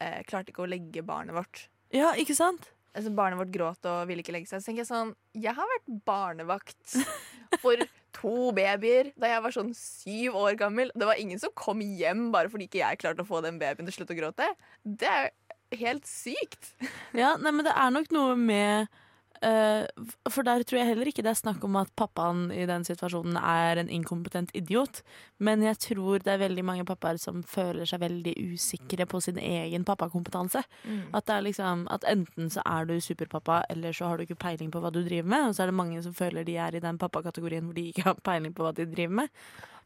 eh, 0.00 0.20
klarte 0.28 0.52
ikke 0.52 0.64
å 0.64 0.68
legge 0.68 1.04
barnet 1.04 1.36
vårt. 1.36 1.66
Ja, 1.92 2.14
ikke 2.20 2.36
sant? 2.36 2.70
Altså, 2.94 3.10
barnet 3.10 3.40
vårt 3.40 3.52
gråt 3.54 3.88
og 3.90 4.06
ville 4.08 4.22
ikke 4.22 4.34
legge 4.36 4.48
seg. 4.48 4.62
Så 4.62 4.70
tenker 4.70 4.84
jeg 4.84 4.90
sånn 4.90 5.14
Jeg 5.36 5.56
har 5.56 5.70
vært 5.70 5.88
barnevakt 6.06 6.98
for 7.64 7.80
to 8.14 8.52
babyer 8.54 9.10
da 9.20 9.32
jeg 9.32 9.42
var 9.44 9.54
sånn 9.56 9.72
syv 9.76 10.36
år 10.38 10.58
gammel. 10.60 10.92
Det 10.94 11.08
var 11.08 11.20
ingen 11.20 11.40
som 11.42 11.52
kom 11.58 11.82
hjem 11.82 12.28
bare 12.34 12.52
fordi 12.52 12.68
ikke 12.68 12.82
jeg 12.82 13.00
klarte 13.02 13.24
å 13.24 13.28
få 13.28 13.42
den 13.44 13.58
babyen 13.60 13.88
til 13.88 13.92
å 13.92 13.96
slutte 13.98 14.14
å 14.14 14.20
gråte. 14.20 14.50
Det 14.84 15.10
er 15.10 15.32
helt 15.72 16.06
sykt. 16.06 16.74
Ja, 17.14 17.36
nei, 17.38 17.52
men 17.54 17.66
det 17.66 17.72
er 17.78 17.92
nok 17.94 18.08
noe 18.10 18.34
med 18.34 18.88
uh, 19.44 19.84
For 20.32 20.42
der 20.46 20.64
tror 20.66 20.80
jeg 20.80 20.88
heller 20.88 21.06
ikke 21.06 21.22
det 21.22 21.30
er 21.30 21.38
snakk 21.38 21.62
om 21.66 21.76
at 21.78 21.92
pappaen 21.98 22.48
i 22.50 22.64
den 22.66 22.82
situasjonen 22.86 23.36
er 23.38 23.78
en 23.78 23.90
inkompetent 23.92 24.50
idiot. 24.58 25.02
Men 25.38 25.62
jeg 25.62 25.78
tror 25.84 26.24
det 26.24 26.32
er 26.32 26.42
veldig 26.42 26.64
mange 26.66 26.86
pappaer 26.88 27.20
som 27.22 27.44
føler 27.46 27.86
seg 27.86 28.02
veldig 28.02 28.34
usikre 28.54 29.06
på 29.06 29.20
sin 29.22 29.38
egen 29.38 29.86
pappakompetanse. 29.86 30.64
At 31.14 31.28
det 31.28 31.36
er 31.36 31.46
liksom 31.46 31.86
At 31.94 32.06
enten 32.10 32.50
så 32.50 32.64
er 32.66 32.90
du 32.90 32.96
superpappa, 32.98 33.62
eller 33.70 33.94
så 33.94 34.10
har 34.10 34.18
du 34.18 34.26
ikke 34.26 34.42
peiling 34.48 34.74
på 34.74 34.82
hva 34.82 34.90
du 34.90 35.04
driver 35.04 35.30
med. 35.30 35.48
Og 35.48 35.54
så 35.54 35.62
er 35.62 35.70
det 35.70 35.78
mange 35.82 36.02
som 36.02 36.16
føler 36.16 36.44
de 36.44 36.58
er 36.58 36.74
i 36.74 36.82
den 36.82 36.98
pappakategorien 36.98 37.68
hvor 37.68 37.78
de 37.78 37.88
ikke 37.92 38.08
har 38.10 38.18
peiling 38.26 38.54
på 38.56 38.66
hva 38.66 38.74
de 38.74 38.90
driver 38.90 39.22
med. 39.22 39.30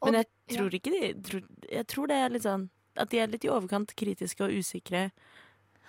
Men 0.04 0.20
jeg 0.20 0.30
tror 0.56 0.74
ikke 0.74 0.94
de 0.94 1.14
tror, 1.26 1.46
Jeg 1.68 1.86
tror 1.86 2.06
det 2.08 2.16
er 2.16 2.32
litt 2.32 2.48
sånn 2.48 2.68
at 2.98 3.10
de 3.12 3.20
er 3.22 3.30
litt 3.30 3.44
i 3.46 3.52
overkant 3.52 3.94
kritiske 3.98 4.42
og 4.44 4.54
usikre 4.58 5.08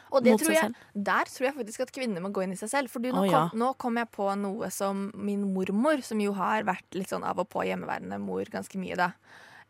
Og 0.10 0.24
det 0.26 0.34
mot 0.34 0.41
tror 0.41 0.56
jeg, 0.56 0.74
der 0.93 1.30
tror 1.30 1.48
jeg 1.50 1.56
faktisk 1.60 1.86
at 1.86 1.93
kvinner 1.93 2.24
må 2.24 2.32
gå 2.34 2.43
inn 2.45 2.56
i 2.56 2.60
seg 2.60 2.72
selv. 2.72 2.91
For 2.93 3.04
nå, 3.04 3.13
Å, 3.13 3.26
ja. 3.28 3.43
kom, 3.50 3.62
nå 3.62 3.72
kom 3.82 4.00
jeg 4.02 4.10
på 4.15 4.28
noe 4.41 4.72
som 4.74 5.08
min 5.17 5.45
mormor, 5.54 6.04
som 6.06 6.22
jo 6.24 6.34
har 6.38 6.65
vært 6.67 6.98
litt 6.98 7.13
sånn 7.13 7.28
av 7.28 7.41
og 7.41 7.50
på 7.54 7.65
hjemmeværende 7.67 8.19
mor 8.24 8.50
ganske 8.52 8.82
mye, 8.82 8.98
da, 9.00 9.12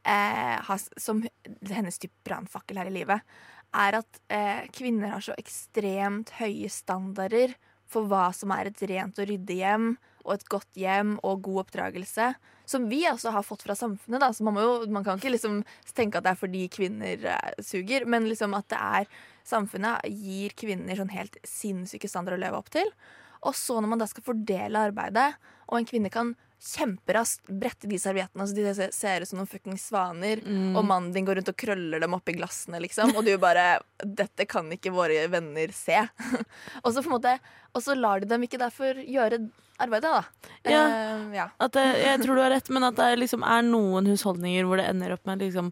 eh, 0.08 0.76
som 0.98 1.24
hennes 1.70 2.00
type 2.00 2.16
brannfakkel 2.28 2.80
her 2.80 2.92
i 2.92 2.96
livet, 3.02 3.40
er 3.76 4.00
at 4.00 4.22
eh, 4.34 4.64
kvinner 4.74 5.14
har 5.14 5.26
så 5.26 5.36
ekstremt 5.38 6.34
høye 6.40 6.70
standarder 6.74 7.54
for 7.90 8.10
hva 8.10 8.30
som 8.36 8.54
er 8.56 8.70
et 8.70 8.88
rent 8.90 9.20
og 9.20 9.30
ryddig 9.30 9.60
hjem, 9.62 9.92
og 10.26 10.34
et 10.36 10.48
godt 10.52 10.80
hjem 10.80 11.18
og 11.26 11.44
god 11.46 11.66
oppdragelse. 11.66 12.34
Som 12.70 12.86
vi 12.92 13.02
også 13.10 13.32
har 13.34 13.46
fått 13.46 13.64
fra 13.66 13.76
samfunnet. 13.78 14.22
Da. 14.22 14.30
Så 14.36 14.46
man, 14.46 14.60
jo, 14.62 14.84
man 14.94 15.06
kan 15.06 15.18
ikke 15.18 15.34
liksom 15.34 15.62
tenke 15.98 16.20
at 16.20 16.28
det 16.28 16.36
er 16.36 16.42
fordi 16.42 16.66
kvinner 16.74 17.30
eh, 17.34 17.64
suger, 17.66 18.06
men 18.06 18.28
liksom 18.30 18.54
at 18.58 18.68
det 18.70 18.82
er 18.82 19.10
samfunnet 19.50 20.06
gir 20.10 20.54
kvinner 20.60 21.00
sånn 21.00 21.16
helt 21.16 21.40
sinnssyke 21.48 22.10
standarder 22.12 22.38
å 22.38 22.44
leve 22.46 22.62
opp 22.62 22.70
til. 22.74 22.92
Og 23.48 23.56
så 23.56 23.80
når 23.80 23.94
man 23.94 24.04
da 24.04 24.10
skal 24.12 24.26
fordele 24.26 24.86
arbeidet, 24.90 25.32
og 25.70 25.80
en 25.80 25.90
kvinne 25.90 26.12
kan 26.14 26.36
kjemperaskt 26.60 27.48
brette 27.48 27.88
de 27.90 27.98
serviettene 28.00 28.46
så 28.48 28.56
de 28.56 28.74
ser- 28.76 28.92
ser 28.96 29.22
ut 29.24 29.28
som 29.30 29.40
noen 29.40 29.48
fuckings 29.50 29.86
svaner, 29.90 30.42
Mm. 30.44 30.76
og 30.78 30.84
mannen 30.86 31.14
din 31.14 31.26
går 31.26 31.36
rundt 31.40 31.50
og 31.50 31.58
krøller 31.58 32.00
dem 32.02 32.14
oppi 32.14 32.34
glassene, 32.36 32.80
liksom, 32.82 33.16
og 33.16 33.24
du 33.26 33.38
bare 33.48 33.80
Dette 34.04 34.46
kan 34.48 34.70
ikke 34.72 34.92
våre 34.96 35.28
venner 35.30 35.72
se. 35.74 35.98
og 36.84 36.94
så 36.94 37.02
på 37.04 37.08
en 37.12 37.16
måte 37.18 37.40
Og 37.76 37.82
så 37.84 37.96
lar 37.96 38.20
de 38.22 38.26
dem 38.28 38.42
ikke 38.44 38.58
derfor 38.60 38.94
gjøre 38.96 39.50
arbeidet, 39.80 40.10
da. 40.12 40.24
Ja. 40.66 40.84
Uh, 40.88 41.34
ja. 41.36 41.48
Det, 41.70 41.84
jeg 42.04 42.20
tror 42.24 42.36
du 42.36 42.42
har 42.42 42.52
rett, 42.52 42.70
men 42.70 42.84
at 42.84 42.96
det 42.96 43.20
liksom 43.20 43.44
er 43.48 43.62
noen 43.64 44.08
husholdninger 44.10 44.66
hvor 44.68 44.78
det 44.82 44.88
ender 44.90 45.14
opp 45.14 45.26
med 45.26 45.40
liksom 45.40 45.72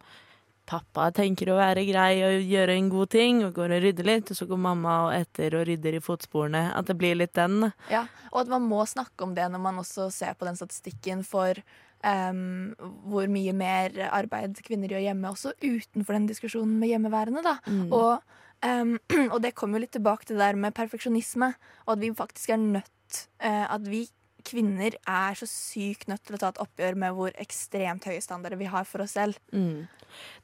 Pappa 0.67 1.07
tenker 1.15 1.53
å 1.53 1.57
være 1.59 1.85
grei 1.87 2.11
og 2.27 2.49
gjøre 2.51 2.75
en 2.75 2.89
god 2.91 3.11
ting, 3.13 3.41
og 3.47 3.55
går 3.55 3.77
og 3.77 3.83
rydder 3.85 4.07
litt, 4.09 4.31
og 4.31 4.39
så 4.39 4.47
går 4.49 4.59
mamma 4.59 4.95
og 5.05 5.13
etter 5.15 5.55
og 5.55 5.67
rydder 5.69 5.95
i 5.95 6.03
fotsporene. 6.03 6.63
At 6.75 6.89
det 6.89 6.97
blir 6.99 7.15
litt 7.15 7.35
den. 7.39 7.69
Ja, 7.91 8.03
og 8.33 8.41
at 8.43 8.51
man 8.51 8.67
må 8.67 8.83
snakke 8.89 9.23
om 9.23 9.35
det 9.37 9.47
når 9.53 9.63
man 9.63 9.79
også 9.79 10.09
ser 10.13 10.35
på 10.35 10.47
den 10.49 10.59
statistikken 10.59 11.23
for 11.27 11.55
um, 12.03 12.73
hvor 13.07 13.29
mye 13.31 13.53
mer 13.55 13.95
arbeid 14.11 14.59
kvinner 14.65 14.91
gjør 14.91 15.05
hjemme, 15.07 15.31
også 15.31 15.55
utenfor 15.63 16.17
den 16.17 16.27
diskusjonen 16.29 16.75
med 16.81 16.91
hjemmeværende. 16.91 17.45
Da. 17.45 17.57
Mm. 17.67 17.87
Og, 17.95 18.37
um, 18.67 18.93
og 19.33 19.39
det 19.45 19.55
kommer 19.57 19.79
jo 19.79 19.85
litt 19.85 19.95
tilbake 19.95 20.27
til 20.27 20.37
det 20.37 20.45
der 20.49 20.61
med 20.67 20.75
perfeksjonisme, 20.77 21.53
og 21.87 21.95
at 21.95 22.03
vi 22.03 22.13
faktisk 22.17 22.53
er 22.55 22.63
nødt 22.63 22.93
eh, 23.39 23.63
At 23.71 23.85
vi 23.87 24.03
kvinner 24.47 24.95
er 24.97 25.37
så 25.37 25.47
sykt 25.49 26.07
nødt 26.11 26.23
til 26.27 26.37
å 26.37 26.41
ta 26.41 26.53
et 26.53 26.63
oppgjør 26.63 26.97
med 27.03 27.15
hvor 27.17 27.35
ekstremt 27.41 28.07
høye 28.07 28.23
standarder 28.23 28.59
vi 28.59 28.69
har 28.71 28.87
for 28.87 29.03
oss 29.03 29.17
selv. 29.17 29.37
Mm. 29.51 29.85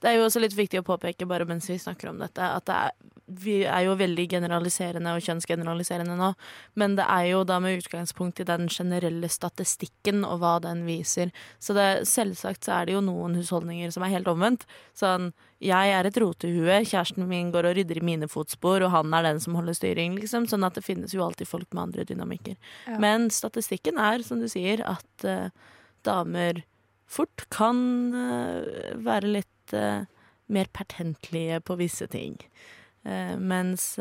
Det 0.02 0.10
er 0.10 0.18
jo 0.18 0.28
også 0.28 0.42
litt 0.44 0.56
viktig 0.58 0.82
å 0.82 0.86
påpeke 0.86 1.28
bare 1.30 1.48
mens 1.50 1.70
vi 1.72 1.80
snakker 1.82 2.12
om 2.12 2.20
dette, 2.22 2.44
at 2.44 2.68
det 2.68 2.76
er, 2.76 2.96
vi 3.44 3.56
er 3.63 3.86
jo 3.88 3.96
veldig 3.98 4.26
generaliserende 4.30 5.13
og 5.16 5.24
kjønnsgeneraliserende 5.26 6.18
nå, 6.20 6.34
men 6.80 6.98
det 7.00 7.06
er 7.08 7.30
jo 7.32 7.44
da 7.48 7.60
med 7.63 7.80
utgangspunkt 7.80 8.42
i 8.44 8.48
den 8.48 8.68
generelle 8.70 9.30
statistikken 9.32 10.26
og 10.28 10.42
hva 10.44 10.58
den 10.63 10.84
viser. 10.88 11.32
Så 11.63 11.76
det, 11.78 11.88
selvsagt 12.10 12.68
så 12.68 12.76
er 12.78 12.89
det 12.89 12.98
jo 12.98 13.06
noen 13.06 13.39
husholdninger 13.39 13.96
som 13.96 14.06
er 14.06 14.13
helt 14.18 14.30
omvendt. 14.30 14.68
Sånn, 15.00 15.32
jeg 15.63 15.93
er 15.95 16.08
et 16.08 16.17
rotehue, 16.19 16.80
kjæresten 16.88 17.28
min 17.30 17.52
går 17.54 17.69
og 17.69 17.78
rydder 17.78 17.99
i 18.02 18.06
mine 18.06 18.28
fotspor, 18.32 18.84
og 18.84 18.91
han 18.93 19.13
er 19.15 19.28
den 19.30 19.39
som 19.43 19.56
holder 19.58 19.78
styring, 19.78 20.17
liksom. 20.19 20.47
Sånn 20.49 20.65
at 20.67 20.78
det 20.78 20.86
finnes 20.86 21.15
jo 21.15 21.23
alltid 21.26 21.49
folk 21.49 21.69
med 21.71 21.88
andre 21.88 22.06
dynamikker. 22.10 22.58
Ja. 22.89 22.99
Men 23.04 23.30
statistikken 23.34 23.99
er, 24.02 24.26
som 24.28 24.43
du 24.43 24.49
sier, 24.52 24.84
at 24.86 25.28
uh, 25.28 25.47
damer 26.08 26.63
fort 27.10 27.45
kan 27.54 27.80
uh, 28.15 28.93
være 29.04 29.36
litt 29.39 29.78
uh, 29.78 30.04
mer 30.54 30.69
pertentlige 30.76 31.62
på 31.63 31.80
visse 31.80 32.10
ting. 32.12 32.38
Mens 33.04 33.97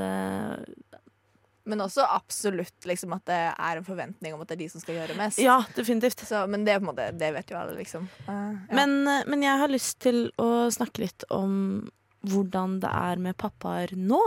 Men 1.69 1.85
også 1.85 2.03
absolutt 2.11 2.87
liksom, 2.89 3.13
at 3.15 3.25
det 3.31 3.41
er 3.53 3.79
en 3.79 3.87
forventning 3.87 4.35
om 4.35 4.41
at 4.43 4.51
det 4.51 4.57
er 4.57 4.63
de 4.65 4.71
som 4.73 4.83
skal 4.83 4.97
gjøre 4.99 5.17
mest. 5.19 5.39
Ja, 5.43 5.61
definitivt. 5.77 6.25
Så, 6.27 6.43
men 6.51 6.65
det, 6.67 6.81
måte, 6.83 7.11
det 7.15 7.31
vet 7.37 7.53
jo 7.53 7.59
alle, 7.61 7.77
liksom. 7.79 8.09
Uh, 8.27 8.33
ja. 8.33 8.79
men, 8.81 8.97
eh, 9.07 9.23
men 9.31 9.45
jeg 9.47 9.61
har 9.63 9.71
lyst 9.71 10.01
til 10.03 10.25
å 10.43 10.67
snakke 10.75 11.05
litt 11.05 11.27
om 11.31 11.53
hvordan 12.27 12.81
det 12.83 12.91
er 12.91 13.23
med 13.23 13.39
pappaer 13.39 13.95
nå. 13.99 14.21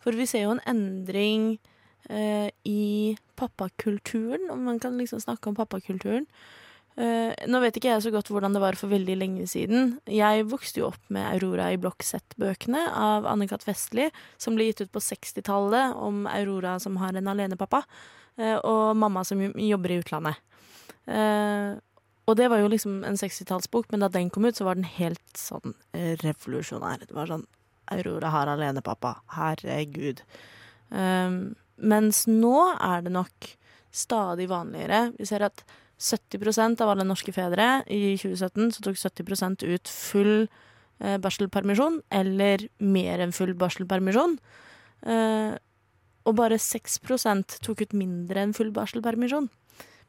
For 0.00 0.16
vi 0.16 0.28
ser 0.28 0.46
jo 0.46 0.54
en 0.56 0.64
endring 0.68 1.52
uh, 2.08 2.48
i 2.64 3.16
pappakulturen, 3.40 4.48
om 4.52 4.64
man 4.68 4.80
kan 4.80 4.96
liksom 5.00 5.20
snakke 5.20 5.52
om 5.52 5.60
pappakulturen. 5.60 6.24
Eh, 7.00 7.32
nå 7.48 7.60
vet 7.62 7.78
ikke 7.78 7.94
jeg 7.94 8.02
så 8.04 8.10
godt 8.12 8.28
hvordan 8.28 8.52
det 8.52 8.60
var 8.60 8.76
for 8.76 8.92
veldig 8.92 9.14
lenge 9.16 9.46
siden. 9.48 9.94
Jeg 10.10 10.44
vokste 10.50 10.82
jo 10.82 10.90
opp 10.90 11.00
med 11.12 11.24
Aurora 11.30 11.70
i 11.72 11.78
Blokksett-bøkene 11.80 12.82
av 12.92 13.28
Anne-Cath. 13.30 13.64
Vestli, 13.68 14.10
som 14.40 14.58
ble 14.58 14.68
gitt 14.68 14.82
ut 14.84 14.92
på 14.92 15.02
60-tallet, 15.06 15.96
om 15.96 16.26
Aurora 16.28 16.76
som 16.82 16.98
har 17.00 17.16
en 17.16 17.30
alenepappa, 17.32 17.84
uh, 18.40 18.58
og 18.58 18.98
mamma 19.00 19.24
som 19.24 19.40
jobber 19.40 19.94
i 19.94 20.00
utlandet. 20.02 20.42
Uh, 21.08 21.80
og 22.28 22.36
det 22.36 22.50
var 22.52 22.60
jo 22.60 22.68
liksom 22.70 23.00
en 23.08 23.16
60-tallsbok, 23.18 23.88
men 23.94 24.04
da 24.04 24.10
den 24.12 24.28
kom 24.30 24.44
ut, 24.44 24.58
så 24.58 24.68
var 24.68 24.76
den 24.76 24.88
helt 24.98 25.38
sånn 25.38 25.72
revolusjonær. 26.20 27.06
Det 27.08 27.16
var 27.16 27.32
sånn 27.32 27.48
Aurora 27.90 28.30
har 28.30 28.52
alenepappa. 28.52 29.16
Herregud. 29.34 30.20
Mens 30.94 32.20
nå 32.28 32.56
er 32.76 33.02
det 33.02 33.10
nok 33.16 33.48
stadig 33.90 34.46
vanligere. 34.52 35.08
Vi 35.16 35.26
ser 35.26 35.48
at 35.48 35.64
70% 36.00 36.80
av 36.80 36.94
alle 36.94 37.04
norske 37.04 37.32
fedre 37.36 37.82
i 37.92 38.16
2017 38.16 38.74
så 38.76 38.84
tok 38.86 38.98
70% 39.00 39.64
ut 39.68 39.90
full 39.92 40.34
eh, 40.44 41.16
barselpermisjon, 41.20 42.00
eller 42.08 42.66
mer 42.80 43.20
enn 43.20 43.34
full 43.36 43.52
barselpermisjon. 43.60 44.38
Eh, 45.04 45.52
og 46.28 46.36
bare 46.36 46.60
6% 46.60 47.60
tok 47.64 47.84
ut 47.84 47.96
mindre 47.96 48.44
enn 48.44 48.56
full 48.56 48.72
barselpermisjon. 48.76 49.50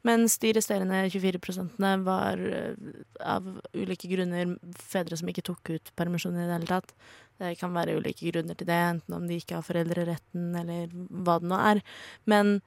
Mens 0.08 0.40
de 0.42 0.50
resterende 0.58 1.04
24% 1.14 2.06
var 2.08 2.40
eh, 2.42 2.74
av 3.22 3.48
ulike 3.78 4.10
grunner 4.10 4.56
fedre 4.80 5.20
som 5.20 5.30
ikke 5.30 5.46
tok 5.52 5.76
ut 5.76 5.92
permisjon 6.00 6.40
i 6.40 6.46
det 6.48 6.56
hele 6.56 6.70
tatt. 6.72 6.96
Det 7.42 7.56
kan 7.60 7.74
være 7.76 8.00
ulike 8.00 8.32
grunner 8.32 8.58
til 8.58 8.70
det, 8.70 8.80
enten 8.96 9.18
om 9.18 9.28
de 9.28 9.38
ikke 9.42 9.60
har 9.60 9.66
foreldreretten 9.66 10.56
eller 10.58 10.94
hva 10.94 11.38
det 11.42 11.52
nå 11.52 11.60
er. 11.74 11.84
Men 12.30 12.60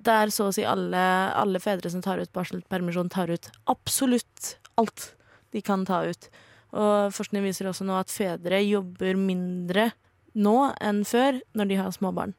det 0.00 0.16
er 0.16 0.32
så 0.32 0.48
å 0.48 0.54
si 0.54 0.64
alle, 0.66 1.00
alle 1.36 1.60
fedre 1.60 1.90
som 1.92 2.02
tar 2.04 2.22
ut 2.22 2.32
barselpermisjon, 2.36 3.10
tar 3.12 3.32
ut 3.32 3.50
absolutt 3.70 4.54
alt 4.80 5.10
de 5.52 5.62
kan 5.64 5.84
ta 5.88 6.02
ut. 6.08 6.30
Og 6.70 7.10
forskning 7.14 7.44
viser 7.44 7.68
også 7.68 7.84
nå 7.86 7.96
at 7.98 8.12
fedre 8.12 8.62
jobber 8.62 9.18
mindre 9.18 9.90
nå 10.38 10.70
enn 10.80 11.02
før 11.08 11.40
når 11.58 11.70
de 11.70 11.80
har 11.80 11.92
småbarn. 11.94 12.32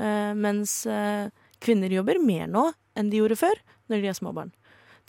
Eh, 0.00 0.32
mens 0.34 0.82
eh, 0.88 1.28
kvinner 1.62 1.92
jobber 1.92 2.20
mer 2.22 2.48
nå 2.50 2.70
enn 2.96 3.12
de 3.12 3.20
gjorde 3.20 3.38
før 3.40 3.60
når 3.92 4.02
de 4.02 4.10
har 4.10 4.18
småbarn. 4.18 4.52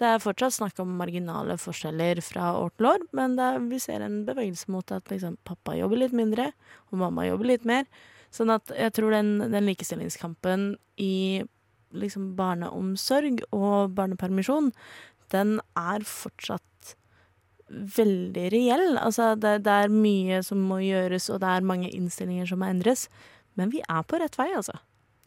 Det 0.01 0.07
er 0.09 0.21
fortsatt 0.21 0.55
snakk 0.55 0.79
om 0.81 0.95
marginale 0.97 1.55
forskjeller 1.61 2.19
fra 2.25 2.49
år 2.57 2.71
til 2.75 2.89
år, 2.89 3.03
men 3.15 3.37
er, 3.39 3.59
vi 3.69 3.77
ser 3.81 4.01
en 4.01 4.23
bevegelse 4.27 4.71
mot 4.73 4.89
at 4.91 5.09
liksom, 5.13 5.37
pappa 5.45 5.77
jobber 5.77 6.01
litt 6.01 6.15
mindre, 6.17 6.49
og 6.89 6.99
mamma 7.03 7.27
jobber 7.27 7.51
litt 7.51 7.67
mer. 7.69 7.85
Sånn 8.33 8.49
at 8.49 8.73
jeg 8.73 8.95
tror 8.97 9.13
den, 9.13 9.35
den 9.53 9.67
likestillingskampen 9.69 10.71
i 10.97 11.43
liksom 11.93 12.33
barneomsorg 12.37 13.43
og 13.51 13.93
barnepermisjon, 13.97 14.71
den 15.33 15.57
er 15.79 16.05
fortsatt 16.07 16.95
veldig 17.69 18.47
reell. 18.53 18.97
Altså, 19.01 19.33
det, 19.39 19.59
det 19.65 19.77
er 19.85 19.93
mye 19.93 20.41
som 20.45 20.61
må 20.61 20.79
gjøres, 20.83 21.29
og 21.33 21.41
det 21.43 21.49
er 21.49 21.69
mange 21.73 21.89
innstillinger 21.93 22.49
som 22.49 22.61
må 22.61 22.69
endres. 22.69 23.07
Men 23.59 23.71
vi 23.73 23.81
er 23.85 24.03
på 24.05 24.19
rett 24.21 24.37
vei, 24.37 24.49
altså. 24.57 24.75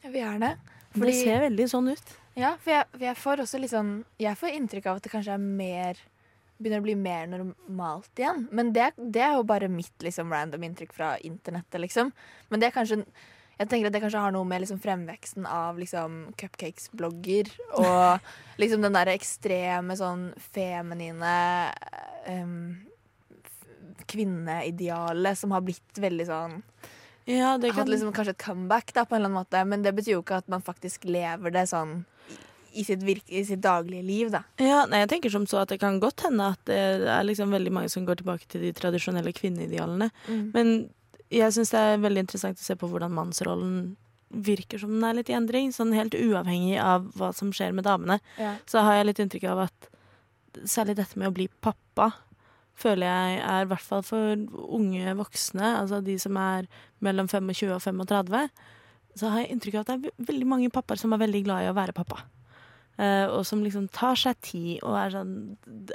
Ja, 0.05 0.13
vi 0.15 0.23
er 0.23 0.39
det. 0.43 0.53
Det 0.97 1.15
ser 1.17 1.43
veldig 1.45 1.67
sånn 1.71 1.91
ut. 1.93 2.13
Ja, 2.37 2.55
for 2.61 2.73
jeg, 2.73 3.01
jeg 3.03 3.19
får 3.19 3.43
også 3.47 3.59
litt 3.61 3.73
sånn 3.73 3.91
Jeg 4.21 4.37
får 4.37 4.53
inntrykk 4.59 4.91
av 4.91 4.99
at 4.99 5.07
det 5.07 5.13
kanskje 5.13 5.37
er 5.39 5.41
mer 5.41 6.01
Begynner 6.61 6.83
å 6.83 6.85
bli 6.85 6.95
mer 6.97 7.27
normalt 7.29 8.21
igjen. 8.21 8.47
Men 8.57 8.71
det, 8.77 8.91
det 8.97 9.21
er 9.25 9.35
jo 9.37 9.43
bare 9.49 9.69
mitt 9.69 10.05
liksom, 10.05 10.31
random 10.33 10.63
inntrykk 10.65 10.95
fra 10.97 11.11
internettet, 11.21 11.77
liksom. 11.83 12.15
Men 12.49 12.63
det 12.63 12.71
er 12.71 12.73
kanskje 12.73 13.03
Jeg 13.57 13.71
tenker 13.71 13.89
at 13.89 13.95
det 13.95 14.03
kanskje 14.03 14.21
har 14.21 14.35
noe 14.35 14.45
med 14.49 14.61
liksom, 14.63 14.81
fremveksten 14.83 15.47
av 15.49 15.79
liksom, 15.81 16.19
cupcakes-blogger 16.37 17.49
og 17.81 18.27
liksom 18.61 18.85
den 18.85 18.99
derre 18.99 19.15
ekstreme 19.17 19.97
sånn 19.97 20.29
feminine 20.53 21.33
um, 22.29 22.75
kvinneidealet 24.07 25.39
som 25.41 25.55
har 25.57 25.65
blitt 25.65 26.01
veldig 26.01 26.27
sånn 26.29 26.59
Ja, 27.25 27.57
det 27.59 27.73
Hatt 27.75 27.89
liksom 27.89 28.13
kanskje 28.15 28.37
et 28.37 28.45
comeback, 28.45 28.93
da, 28.93 29.07
på 29.07 29.17
en 29.17 29.23
eller 29.23 29.33
annen 29.33 29.41
måte. 29.41 29.63
Men 29.67 29.83
det 29.83 29.95
betyr 29.97 30.19
jo 30.19 30.21
ikke 30.23 30.43
at 30.45 30.53
man 30.53 30.63
faktisk 30.63 31.09
lever 31.09 31.55
det 31.57 31.65
sånn 31.73 32.05
i, 32.29 32.37
i, 32.83 32.85
sitt, 32.87 33.03
virke, 33.03 33.33
i 33.33 33.43
sitt 33.49 33.65
daglige 33.65 34.05
liv, 34.07 34.31
da. 34.31 34.45
Ja, 34.63 34.85
nei, 34.87 35.01
jeg 35.03 35.11
tenker 35.15 35.33
som 35.33 35.49
så 35.49 35.65
at 35.65 35.73
det 35.73 35.81
kan 35.83 35.99
godt 36.03 36.23
hende 36.29 36.53
at 36.55 36.63
det 36.69 36.79
er 37.11 37.27
liksom 37.27 37.57
veldig 37.57 37.73
mange 37.75 37.91
som 37.91 38.07
går 38.07 38.21
tilbake 38.21 38.47
til 38.53 38.69
de 38.69 38.71
tradisjonelle 38.77 39.33
kvinneidealene. 39.35 40.13
Mm. 40.29 40.45
Men 40.55 40.73
jeg 41.33 41.55
syns 41.55 41.73
det 41.75 41.81
er 41.83 42.03
veldig 42.03 42.27
interessant 42.27 42.61
å 42.61 42.67
se 42.67 42.77
på 42.79 42.89
hvordan 42.91 43.15
mannsrollen 43.15 43.97
virker 44.31 44.81
som 44.83 44.93
den 44.95 45.07
er 45.07 45.17
litt 45.19 45.31
i 45.31 45.37
endring. 45.37 45.73
Sånn 45.75 45.95
helt 45.97 46.15
uavhengig 46.15 46.77
av 46.83 47.09
hva 47.19 47.33
som 47.37 47.53
skjer 47.55 47.75
med 47.77 47.87
damene. 47.87 48.19
Ja. 48.41 48.57
Så 48.69 48.83
har 48.85 48.99
jeg 48.99 49.11
litt 49.11 49.23
inntrykk 49.23 49.49
av 49.55 49.67
at 49.67 49.91
særlig 50.65 50.97
dette 50.99 51.19
med 51.19 51.31
å 51.31 51.37
bli 51.37 51.49
pappa 51.65 52.13
føler 52.77 53.09
jeg 53.09 53.37
er 53.41 53.65
i 53.65 53.69
hvert 53.71 53.85
fall 53.85 54.03
for 54.05 54.37
unge 54.77 55.15
voksne, 55.17 55.69
altså 55.81 56.03
de 56.05 56.19
som 56.21 56.37
er 56.41 56.67
mellom 57.05 57.29
25 57.31 57.73
og 57.73 57.81
35, 57.81 58.51
så 59.17 59.31
har 59.33 59.43
jeg 59.43 59.55
inntrykk 59.55 59.79
av 59.79 59.85
at 59.85 59.93
det 59.93 60.11
er 60.13 60.27
veldig 60.29 60.49
mange 60.51 60.73
pappaer 60.73 61.01
som 61.01 61.15
er 61.17 61.23
veldig 61.23 61.41
glad 61.47 61.65
i 61.65 61.71
å 61.71 61.77
være 61.77 61.97
pappa. 61.97 62.21
Eh, 62.97 63.27
og 63.29 63.45
som 63.45 63.61
liksom 63.61 63.91
tar 63.93 64.17
seg 64.17 64.39
tid 64.41 64.79
og 64.81 64.95
er 64.97 65.11
sånn 65.13 65.33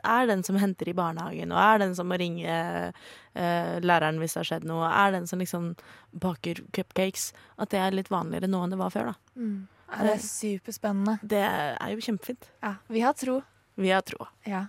Er 0.05 0.27
den 0.29 0.43
som 0.45 0.59
henter 0.61 0.91
i 0.91 0.93
barnehagen, 0.93 1.49
og 1.49 1.57
er 1.57 1.81
den 1.81 1.95
som 1.97 2.05
må 2.11 2.19
ringe 2.21 2.53
uh, 2.53 3.75
læreren 3.81 4.19
hvis 4.21 4.35
det 4.35 4.41
har 4.43 4.49
skjedd 4.51 4.67
noe, 4.69 4.83
og 4.85 4.91
er 4.91 5.15
den 5.15 5.29
som 5.29 5.41
liksom 5.41 5.71
baker 6.11 6.61
cupcakes. 6.75 7.31
At 7.57 7.73
det 7.73 7.81
er 7.81 7.95
litt 7.97 8.11
vanligere 8.13 8.49
nå 8.51 8.61
enn 8.65 8.75
det 8.75 8.81
var 8.81 8.93
før, 8.93 9.13
da. 9.13 9.39
Mm. 9.39 9.55
Ja, 9.91 10.03
det 10.07 10.11
er 10.13 10.21
superspennende. 10.23 11.17
Det 11.33 11.41
er 11.41 11.95
jo 11.95 12.05
kjempefint. 12.05 12.51
Ja, 12.63 12.75
vi 12.87 13.01
har 13.03 13.17
tro. 13.17 13.41
Vi 13.81 13.91
har 13.91 14.05
tro. 14.05 14.27
Ja. 14.47 14.67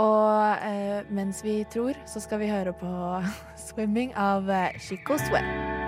Og 0.00 0.64
uh, 0.64 1.12
mens 1.14 1.44
vi 1.44 1.60
tror, 1.72 1.98
så 2.08 2.22
skal 2.24 2.40
vi 2.42 2.50
høre 2.52 2.72
på 2.76 2.92
'Swimming' 3.66 4.16
av 4.16 4.50
eh, 4.50 4.78
Chico 4.80 5.18
Sweat. 5.18 5.85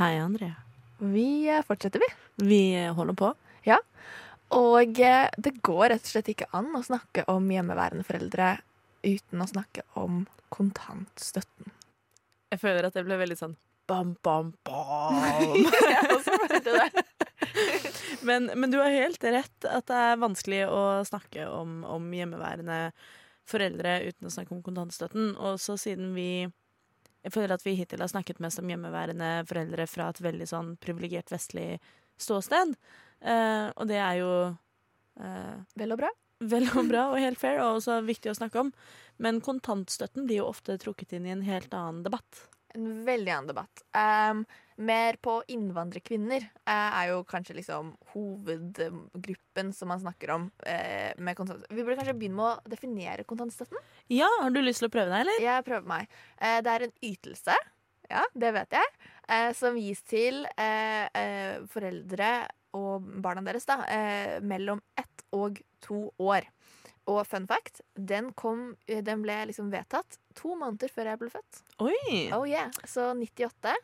Hei, 0.00 0.18
Andrea. 0.18 0.54
Vi 0.98 1.48
eh, 1.48 1.62
fortsetter, 1.62 2.00
vi. 2.00 2.06
Vi 2.48 2.84
eh, 2.84 2.94
holder 2.94 3.12
på. 3.14 3.34
Ja. 3.68 3.76
Og 4.56 4.96
eh, 4.96 5.26
det 5.36 5.50
går 5.60 5.90
rett 5.92 6.06
og 6.06 6.08
slett 6.08 6.30
ikke 6.32 6.46
an 6.56 6.70
å 6.72 6.80
snakke 6.80 7.26
om 7.28 7.50
hjemmeværende 7.52 8.06
foreldre 8.08 8.46
uten 9.04 9.44
å 9.44 9.48
snakke 9.50 9.84
om 10.00 10.22
kontantstøtten. 10.48 11.68
Jeg 12.48 12.62
føler 12.62 12.88
at 12.88 12.96
det 12.96 13.04
ble 13.04 13.18
veldig 13.20 13.36
sånn 13.42 13.58
bam, 13.92 14.14
bam, 14.24 14.54
bam. 14.64 15.68
men, 18.30 18.48
men 18.54 18.72
du 18.72 18.78
har 18.80 18.96
helt 18.96 19.28
rett 19.36 19.68
at 19.68 19.90
det 19.92 20.00
er 20.06 20.24
vanskelig 20.24 20.62
å 20.72 20.80
snakke 21.10 21.44
om, 21.52 21.82
om 21.84 22.08
hjemmeværende 22.16 22.86
foreldre 23.52 23.98
uten 24.08 24.32
å 24.32 24.32
snakke 24.32 24.56
om 24.56 24.64
kontantstøtten. 24.64 25.34
Og 25.36 25.60
så 25.60 25.76
siden 25.76 26.16
vi 26.16 26.48
Jeg 27.24 27.34
føler 27.34 27.54
at 27.54 27.64
vi 27.66 27.76
hittil 27.76 28.00
har 28.00 28.10
snakket 28.10 28.40
mest 28.40 28.62
om 28.62 28.70
hjemmeværende 28.70 29.30
foreldre 29.48 29.86
fra 29.90 30.08
et 30.10 30.22
veldig 30.24 30.48
sånn 30.48 30.74
privilegert 30.80 31.32
vestlig 31.32 31.74
ståsted. 32.20 32.74
Uh, 33.20 33.68
og 33.76 33.88
det 33.90 33.98
er 34.00 34.20
jo 34.22 34.30
uh, 34.48 35.56
Vel 35.76 35.96
og 35.96 36.00
bra. 36.00 36.12
vel 36.40 36.70
og 36.72 36.88
bra 36.88 37.10
og 37.12 37.20
helt 37.20 37.40
fair, 37.40 37.60
og 37.60 37.80
også 37.80 38.00
viktig 38.06 38.32
å 38.32 38.38
snakke 38.38 38.64
om. 38.64 38.72
Men 39.20 39.42
kontantstøtten 39.44 40.24
blir 40.24 40.40
jo 40.40 40.48
ofte 40.48 40.78
trukket 40.80 41.12
inn 41.16 41.28
i 41.28 41.34
en 41.34 41.44
helt 41.44 41.74
annen 41.76 42.00
debatt. 42.06 42.46
En 42.74 43.04
veldig 43.06 43.32
annen 43.34 43.50
debatt. 43.50 43.82
Um, 43.96 44.44
mer 44.80 45.16
på 45.20 45.40
innvandrerkvinner 45.52 46.44
uh, 46.46 46.70
er 46.72 47.10
jo 47.10 47.24
kanskje 47.28 47.56
liksom 47.58 47.90
hovedgruppen 48.12 49.72
som 49.76 49.90
man 49.92 50.00
snakker 50.00 50.30
om. 50.36 50.46
uh, 50.66 51.10
med. 51.18 51.42
Vi 51.68 51.82
burde 51.82 51.98
kanskje 51.98 52.14
begynne 52.14 52.38
med 52.38 52.46
å 52.46 52.70
definere 52.70 53.26
kontantstøtten. 53.28 53.80
Ja, 54.12 54.28
har 54.40 54.54
du 54.54 54.62
lyst 54.62 54.84
til 54.84 54.90
å 54.90 54.94
prøve 54.94 55.10
deg, 55.10 55.26
eller? 55.26 55.42
Jeg 55.42 55.66
prøver 55.66 55.90
meg. 55.90 56.14
Uh, 56.38 56.60
det 56.64 56.76
er 56.76 56.86
en 56.86 56.96
ytelse, 57.10 57.58
ja, 58.10 58.22
det 58.34 58.54
vet 58.56 58.74
jeg, 58.74 58.88
som 59.54 59.76
gis 59.78 60.00
til 60.02 60.40
foreldre 61.70 62.30
og 62.74 63.04
barna 63.22 63.44
deres 63.46 63.68
da, 63.68 63.76
mellom 64.42 64.80
ett 64.98 65.22
og 65.30 65.60
to 65.78 66.08
år. 66.18 66.48
Og 67.06 67.22
fun 67.26 67.46
fact, 67.46 67.84
den, 67.94 68.32
kom, 68.34 68.72
den 68.86 69.22
ble 69.22 69.36
liksom 69.52 69.70
vedtatt 69.70 70.18
to 70.40 70.54
måneder 70.58 70.92
før 70.92 71.12
jeg 71.12 71.20
ble 71.20 71.32
født. 71.32 71.60
Oi! 71.84 72.22
Oh 72.36 72.46
yeah, 72.48 72.72
Så 72.88 73.10
98. 73.16 73.74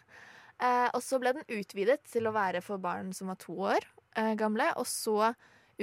Eh, 0.57 0.89
og 0.97 1.03
så 1.05 1.21
ble 1.21 1.35
den 1.37 1.59
utvidet 1.59 2.01
til 2.09 2.29
å 2.29 2.35
være 2.35 2.63
for 2.65 2.81
barn 2.83 3.13
som 3.17 3.33
var 3.33 3.39
to 3.43 3.57
år 3.69 3.85
eh, 4.17 4.33
gamle. 4.41 4.71
Og 4.81 4.89
så, 4.89 5.33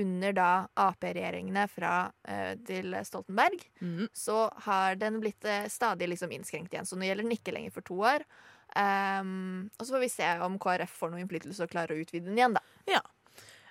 under 0.02 0.34
da 0.34 0.50
Ap-regjeringene 0.86 1.68
fra 1.70 1.94
eh, 2.26 2.56
til 2.66 2.98
Stoltenberg, 3.06 3.62
mm. 3.84 4.08
så 4.18 4.48
har 4.66 4.98
den 5.02 5.22
blitt 5.22 5.46
eh, 5.46 5.70
stadig 5.70 6.10
liksom 6.10 6.34
innskrenkt 6.34 6.74
igjen. 6.74 6.90
Så 6.90 6.98
nå 6.98 7.06
gjelder 7.08 7.28
den 7.28 7.38
ikke 7.38 7.54
lenger 7.56 7.76
for 7.78 7.86
to 7.86 8.02
år. 8.02 8.26
Um, 8.74 9.70
og 9.78 9.86
så 9.86 9.94
får 9.94 10.02
vi 10.02 10.10
se 10.10 10.28
om 10.42 10.56
KrF 10.58 10.96
får 10.98 11.12
noe 11.12 11.22
innflytelse 11.22 11.62
og 11.62 11.70
klarer 11.70 11.94
å 11.94 12.02
utvide 12.02 12.26
den 12.26 12.40
igjen, 12.40 12.56
da. 12.58 12.64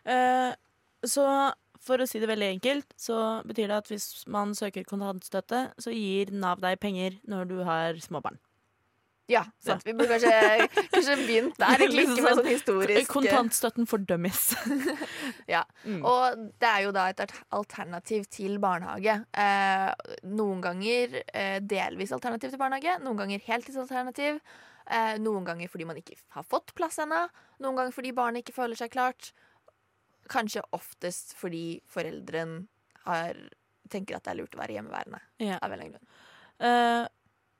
Eh, 0.05 0.53
så 1.03 1.25
for 1.83 2.03
å 2.03 2.07
si 2.09 2.21
det 2.23 2.31
veldig 2.31 2.53
enkelt, 2.57 2.95
så 2.99 3.19
betyr 3.49 3.73
det 3.73 3.81
at 3.83 3.91
hvis 3.91 4.09
man 4.31 4.55
søker 4.59 4.87
kontantstøtte, 4.87 5.67
så 5.83 5.95
gir 5.95 6.33
Nav 6.35 6.63
deg 6.63 6.79
penger 6.83 7.19
når 7.29 7.51
du 7.51 7.61
har 7.67 7.99
småbarn. 8.03 8.39
Ja, 9.31 9.45
sant. 9.63 9.85
Vi 9.87 9.95
burde 9.95 10.19
kanskje, 10.19 10.87
kanskje 10.91 11.15
begynt 11.23 11.55
der, 11.61 11.79
egentlig 11.79 12.05
ikke 12.11 12.25
med 12.25 12.39
sånn 12.41 12.49
historisk 12.51 13.13
Kontantstøtten 13.13 13.89
for 13.89 14.03
dummies. 14.03 14.51
Ja. 15.51 15.63
Mm. 15.85 16.01
Og 16.07 16.43
det 16.61 16.69
er 16.69 16.83
jo 16.85 16.93
da 16.95 17.07
et 17.11 17.23
alternativ 17.55 18.27
til 18.33 18.59
barnehage. 18.63 19.15
Eh, 19.33 20.19
noen 20.31 20.63
ganger 20.65 21.17
eh, 21.23 21.59
delvis 21.61 22.13
alternativ 22.15 22.53
til 22.53 22.61
barnehage, 22.61 22.99
noen 23.05 23.19
ganger 23.21 23.43
heltidsalternativ. 23.47 24.39
Eh, 24.87 25.15
noen 25.23 25.47
ganger 25.47 25.71
fordi 25.71 25.87
man 25.89 25.99
ikke 26.01 26.19
har 26.37 26.47
fått 26.47 26.75
plass 26.79 26.99
ennå, 27.03 27.25
noen 27.63 27.79
ganger 27.79 27.95
fordi 27.95 28.15
barnet 28.17 28.45
ikke 28.45 28.57
føler 28.59 28.79
seg 28.79 28.93
klart. 28.95 29.33
Kanskje 30.31 30.63
oftest 30.77 31.35
fordi 31.39 31.81
foreldren 31.91 32.67
har, 33.07 33.39
tenker 33.91 34.17
at 34.17 34.27
det 34.27 34.35
er 34.35 34.41
lurt 34.43 34.55
å 34.57 34.61
være 34.63 34.77
hjemmeværende. 34.79 35.23
Ja. 35.43 35.59
Av 35.59 35.73
en 35.73 35.79
eller 35.79 35.89
annen 35.89 35.97
grunn. 35.97 36.13
Uh, 36.63 37.05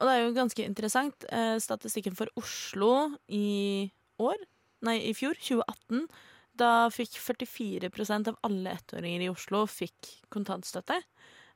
og 0.03 0.09
det 0.09 0.13
er 0.13 0.23
jo 0.23 0.37
ganske 0.37 0.67
interessant. 0.67 1.27
Uh, 1.31 1.57
statistikken 1.63 2.17
for 2.19 2.31
Oslo 2.39 2.93
i 3.31 3.91
år, 4.23 4.39
nei, 4.87 4.99
i 5.11 5.15
fjor, 5.17 5.39
2018, 5.39 6.07
da 6.59 6.73
fikk 6.93 7.17
44% 7.17 8.31
av 8.31 8.39
alle 8.47 8.75
ettåringer 8.77 9.25
i 9.25 9.31
Oslo 9.33 9.65
fikk 9.71 10.11
kontantstøtte. 10.35 10.99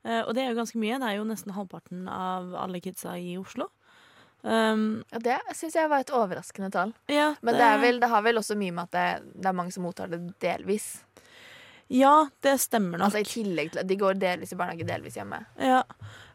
Uh, 0.03 0.23
og 0.23 0.33
det 0.35 0.43
er 0.43 0.51
jo 0.51 0.59
ganske 0.61 0.79
mye. 0.81 0.99
Det 1.01 1.09
er 1.09 1.19
jo 1.19 1.27
nesten 1.27 1.55
halvparten 1.55 2.07
av 2.11 2.55
alle 2.59 2.81
kidsa 2.83 3.17
i 3.19 3.35
Oslo. 3.39 3.69
Um, 4.43 5.03
Ja, 5.11 5.19
det 5.19 5.37
syns 5.57 5.75
jeg 5.75 5.89
var 5.89 6.03
et 6.03 6.11
overraskende 6.13 6.69
tall. 6.71 6.93
ja, 7.11 7.33
Men 7.41 7.57
det, 7.57 7.71
vel, 7.81 7.99
det 7.99 8.09
har 8.11 8.21
vel 8.23 8.37
også 8.37 8.55
mye 8.55 8.71
med 8.71 8.83
at 8.87 8.91
det, 8.95 9.33
det 9.41 9.49
er 9.49 9.57
mange 9.57 9.73
som 9.75 9.83
mottar 9.83 10.07
det 10.11 10.21
delvis. 10.43 11.03
Ja, 11.89 12.27
det 12.43 12.57
stemmer 12.59 12.99
nok. 12.99 13.05
Altså 13.07 13.19
i 13.23 13.27
tillegg 13.27 13.71
til 13.71 13.79
at 13.79 13.87
De 13.87 13.95
går 13.99 14.17
delvis 14.19 14.51
i 14.51 14.57
barnehage, 14.59 14.87
delvis 14.87 15.15
hjemme. 15.15 15.39
Ja. 15.59 15.83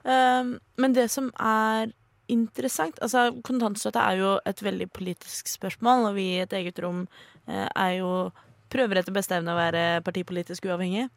Um, 0.03 0.55
men 0.81 0.95
det 0.97 1.11
som 1.13 1.29
er 1.39 1.93
interessant 2.33 2.97
Altså, 3.05 3.29
kontantstøtte 3.45 4.01
er 4.01 4.17
jo 4.17 4.31
et 4.49 4.63
veldig 4.65 4.87
politisk 4.95 5.51
spørsmål, 5.53 6.07
og 6.09 6.15
vi 6.17 6.25
i 6.37 6.41
et 6.43 6.53
eget 6.57 6.79
rom 6.83 7.05
eh, 7.47 7.69
er 7.69 7.99
jo 7.99 8.31
Prøver 8.73 8.97
etter 9.03 9.13
beste 9.13 9.37
evne 9.37 9.53
å 9.53 9.59
være 9.59 10.01
partipolitisk 10.01 10.65
uavhengige. 10.65 11.11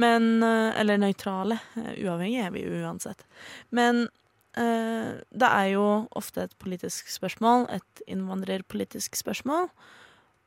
Men 0.00 0.42
eh, 0.42 0.80
Eller 0.80 0.96
nøytrale. 1.02 1.58
Eh, 1.76 1.90
Uavhengige 2.06 2.46
er 2.46 2.54
vi 2.54 2.62
uansett. 2.80 3.26
Men 3.68 4.06
det 4.56 5.48
er 5.48 5.66
jo 5.74 5.84
ofte 6.16 6.46
et 6.46 6.54
politisk 6.62 7.10
spørsmål. 7.12 7.66
Et 7.76 8.02
innvandrerpolitisk 8.08 9.18
spørsmål. 9.18 9.68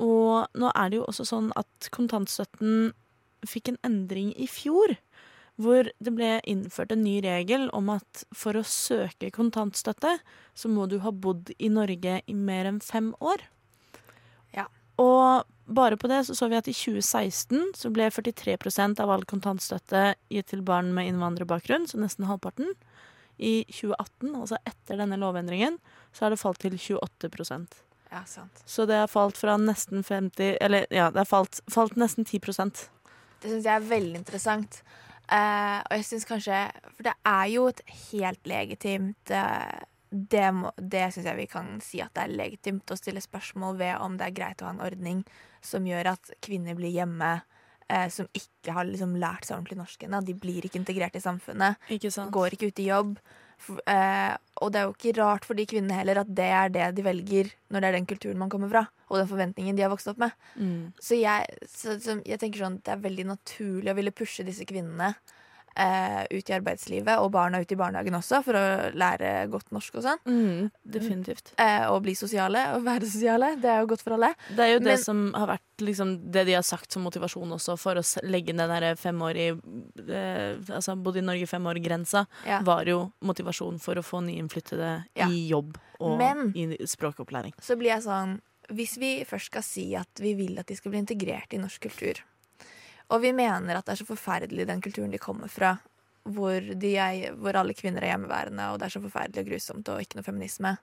Og 0.01 0.47
nå 0.57 0.71
er 0.71 0.89
det 0.89 0.99
jo 1.01 1.05
også 1.05 1.27
sånn 1.27 1.51
at 1.59 1.89
kontantstøtten 1.93 2.91
fikk 3.47 3.73
en 3.73 3.79
endring 3.87 4.31
i 4.39 4.47
fjor 4.49 4.95
hvor 5.59 5.89
det 5.99 6.11
ble 6.15 6.37
innført 6.47 6.93
en 6.95 7.03
ny 7.03 7.17
regel 7.25 7.67
om 7.75 7.91
at 7.91 8.23
for 8.35 8.55
å 8.55 8.63
søke 8.63 9.27
kontantstøtte, 9.35 10.13
så 10.55 10.71
må 10.71 10.85
du 10.87 11.01
ha 11.03 11.11
bodd 11.11 11.51
i 11.59 11.67
Norge 11.71 12.21
i 12.23 12.35
mer 12.35 12.69
enn 12.69 12.79
fem 12.79 13.11
år. 13.19 13.43
Ja. 14.55 14.69
Og 15.03 15.43
bare 15.67 15.99
på 15.99 16.07
det 16.07 16.21
så 16.29 16.37
så 16.37 16.47
vi 16.47 16.57
at 16.57 16.69
i 16.71 16.75
2016 16.75 17.75
så 17.75 17.91
ble 17.91 18.07
43% 18.07 19.03
av 19.03 19.11
all 19.11 19.27
kontantstøtte 19.27 20.13
gitt 20.31 20.47
til 20.53 20.63
barn 20.63 20.93
med 20.95 21.11
innvandrerbakgrunn, 21.11 21.89
så 21.91 21.99
nesten 21.99 22.29
halvparten. 22.29 22.71
I 23.39 23.63
2018, 23.71 24.33
altså 24.35 24.57
etter 24.67 24.99
denne 24.99 25.17
lovendringen, 25.21 25.77
så 26.13 26.25
har 26.25 26.33
det 26.35 26.41
falt 26.41 26.59
til 26.63 26.75
28% 26.75 27.77
Ja, 28.11 28.23
sant. 28.25 28.63
Så 28.65 28.85
det 28.89 28.97
har 28.97 29.07
falt 29.11 29.37
fra 29.37 29.53
nesten 29.61 30.03
50 30.03 30.57
Eller 30.61 30.87
ja, 30.89 31.11
det 31.13 31.21
har 31.21 31.29
falt, 31.29 31.59
falt 31.71 31.95
nesten 31.99 32.25
10% 32.25 32.87
Det 33.39 33.51
syns 33.51 33.65
jeg 33.69 33.75
er 33.75 33.85
veldig 33.85 34.17
interessant. 34.23 34.81
Uh, 35.29 35.77
og 35.85 35.93
jeg 35.99 36.07
syns 36.09 36.25
kanskje 36.25 36.63
For 36.95 37.05
det 37.05 37.13
er 37.29 37.45
jo 37.53 37.67
et 37.69 37.83
helt 38.09 38.49
legitimt 38.49 39.29
uh, 39.29 39.77
Det, 40.09 40.47
må- 40.57 40.73
det 40.81 41.03
syns 41.13 41.29
jeg 41.29 41.37
vi 41.37 41.45
kan 41.51 41.75
si 41.85 42.01
at 42.01 42.15
det 42.17 42.23
er 42.25 42.33
legitimt 42.39 42.89
å 42.89 42.97
stille 42.97 43.21
spørsmål 43.21 43.77
ved 43.77 43.93
om 44.01 44.17
det 44.17 44.25
er 44.31 44.37
greit 44.39 44.63
å 44.63 44.65
ha 44.65 44.73
en 44.73 44.81
ordning 44.87 45.21
som 45.61 45.85
gjør 45.85 46.15
at 46.15 46.29
kvinner 46.41 46.73
blir 46.79 46.89
hjemme, 46.95 47.29
eh, 47.89 48.07
som 48.13 48.29
ikke 48.35 48.75
har 48.75 48.87
liksom 48.87 49.17
lært 49.19 49.47
seg 49.47 49.57
ordentlig 49.57 49.79
norsk 49.81 50.05
ennå. 50.05 50.23
De 50.25 50.37
blir 50.37 50.65
ikke 50.65 50.79
integrert 50.81 51.17
i 51.17 51.23
samfunnet. 51.23 51.79
Ikke? 51.95 52.11
Går 52.33 52.55
ikke 52.55 52.71
ut 52.71 52.81
i 52.83 52.89
jobb. 52.89 53.15
For, 53.59 53.81
eh, 53.91 54.35
og 54.63 54.71
det 54.71 54.79
er 54.79 54.85
jo 54.87 54.93
ikke 54.95 55.15
rart 55.17 55.47
for 55.47 55.59
de 55.59 55.65
kvinnene 55.67 55.97
heller 55.97 56.21
at 56.21 56.29
det 56.31 56.47
er 56.47 56.69
det 56.71 56.85
de 56.95 57.03
velger 57.03 57.49
når 57.67 57.81
det 57.81 57.89
er 57.89 57.97
den 57.97 58.07
kulturen 58.07 58.39
man 58.39 58.51
kommer 58.51 58.71
fra, 58.71 58.85
og 59.11 59.19
den 59.19 59.27
forventningen 59.27 59.75
de 59.75 59.83
har 59.83 59.91
vokst 59.91 60.07
opp 60.11 60.21
med. 60.21 60.31
Mm. 60.55 60.93
Så 61.03 61.19
jeg, 61.19 61.59
så, 61.67 61.97
så 61.99 62.21
jeg 62.23 62.39
tenker 62.39 62.63
sånn 62.63 62.79
det 62.85 62.93
er 62.93 63.03
veldig 63.03 63.27
naturlig 63.33 63.91
å 63.91 63.97
ville 63.99 64.15
pushe 64.15 64.47
disse 64.47 64.67
kvinnene 64.69 65.11
eh, 65.75 66.25
ut 66.31 66.49
i 66.49 66.53
arbeidslivet, 66.53 67.17
og 67.19 67.31
barna 67.31 67.59
ut 67.61 67.71
i 67.71 67.75
barnehagen 67.75 68.13
også, 68.15 68.43
for 68.43 68.53
å 68.53 68.91
lære 68.93 69.49
godt 69.49 69.71
norsk 69.71 69.95
og 69.95 70.03
sånn. 70.03 70.19
Mm, 70.25 70.71
definitivt. 70.85 71.53
Eh, 71.57 71.85
og 71.89 72.03
bli 72.03 72.13
sosiale 72.15 72.75
og 72.75 72.83
være 72.83 73.05
sosiale. 73.09 73.55
Det 73.61 73.65
er 73.69 73.79
jo 73.81 73.87
godt 73.87 74.01
for 74.01 74.13
alle. 74.17 74.33
Det 74.49 74.59
er 74.59 74.73
jo 74.73 74.79
det 74.79 74.85
Men- 74.95 75.03
som 75.03 75.33
har 75.33 75.47
vært 75.47 75.61
liksom, 75.79 76.31
det 76.31 76.45
de 76.45 76.53
har 76.53 76.63
sagt 76.63 76.91
som 76.91 77.03
motivasjon 77.03 77.51
også 77.55 77.77
for 77.79 77.95
å 77.95 78.03
legge 78.27 78.47
den 78.55 78.57
der 78.69 78.95
femårig 78.95 79.59
eh, 80.09 80.57
Altså 80.69 80.95
bodd 81.01 81.17
i 81.17 81.21
Norge 81.21 81.47
fem 81.47 81.63
år-grensa, 81.63 82.25
Ja. 82.45 82.61
var 82.61 82.83
jo 82.85 83.11
motivasjon 83.23 83.79
for 83.79 83.95
å 83.95 84.03
få 84.03 84.21
nyinnflyttede 84.23 85.05
Ja. 85.15 85.27
i 85.27 85.47
jobb 85.49 85.77
og 85.99 86.17
Men- 86.17 86.53
i 86.55 86.77
språkopplæring. 86.85 87.53
Så 87.61 87.75
blir 87.77 87.89
jeg 87.95 88.03
sånn 88.03 88.39
Hvis 88.71 88.97
vi 88.99 89.23
først 89.25 89.45
skal 89.45 89.63
si 89.63 89.95
at 89.95 90.07
vi 90.19 90.35
vil 90.35 90.59
at 90.59 90.67
de 90.67 90.75
skal 90.75 90.91
bli 90.91 90.99
integrert 91.01 91.51
i 91.53 91.57
norsk 91.57 91.79
kultur, 91.81 92.13
og 93.09 93.21
vi 93.23 93.33
mener 93.35 93.77
at 93.77 93.87
det 93.87 93.95
er 93.95 94.01
så 94.01 94.07
forferdelig 94.07 94.67
den 94.69 94.81
kulturen 94.85 95.13
de 95.13 95.21
kommer 95.21 95.49
fra, 95.51 95.75
hvor, 96.29 96.61
de 96.61 96.93
er, 96.99 97.33
hvor 97.39 97.57
alle 97.57 97.73
kvinner 97.73 98.03
er 98.03 98.13
hjemmeværende, 98.13 98.69
og 98.69 98.79
det 98.79 98.89
er 98.89 98.95
så 98.95 99.01
forferdelig 99.03 99.45
og 99.45 99.51
grusomt 99.53 99.91
og 99.93 100.03
ikke 100.03 100.19
noe 100.19 100.27
feminisme, 100.27 100.75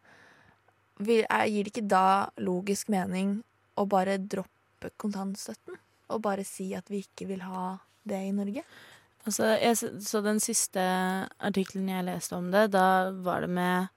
vi, 0.97 1.21
er, 1.23 1.47
gir 1.53 1.67
det 1.67 1.75
ikke 1.75 1.89
da 1.91 2.29
logisk 2.41 2.91
mening 2.93 3.39
å 3.77 3.85
bare 3.89 4.17
droppe 4.19 4.91
kontantstøtten? 5.01 5.77
Og 6.15 6.23
bare 6.25 6.45
si 6.47 6.71
at 6.79 6.89
vi 6.89 7.03
ikke 7.05 7.27
vil 7.29 7.43
ha 7.45 7.75
det 8.07 8.21
i 8.29 8.33
Norge? 8.35 8.63
Altså, 9.27 9.51
jeg, 9.59 9.77
så 10.07 10.23
den 10.23 10.39
siste 10.43 10.81
artikkelen 11.43 11.91
jeg 11.91 12.07
leste 12.07 12.39
om 12.39 12.49
det, 12.55 12.69
da 12.77 13.13
var 13.27 13.47
det 13.47 13.53
med 13.53 13.93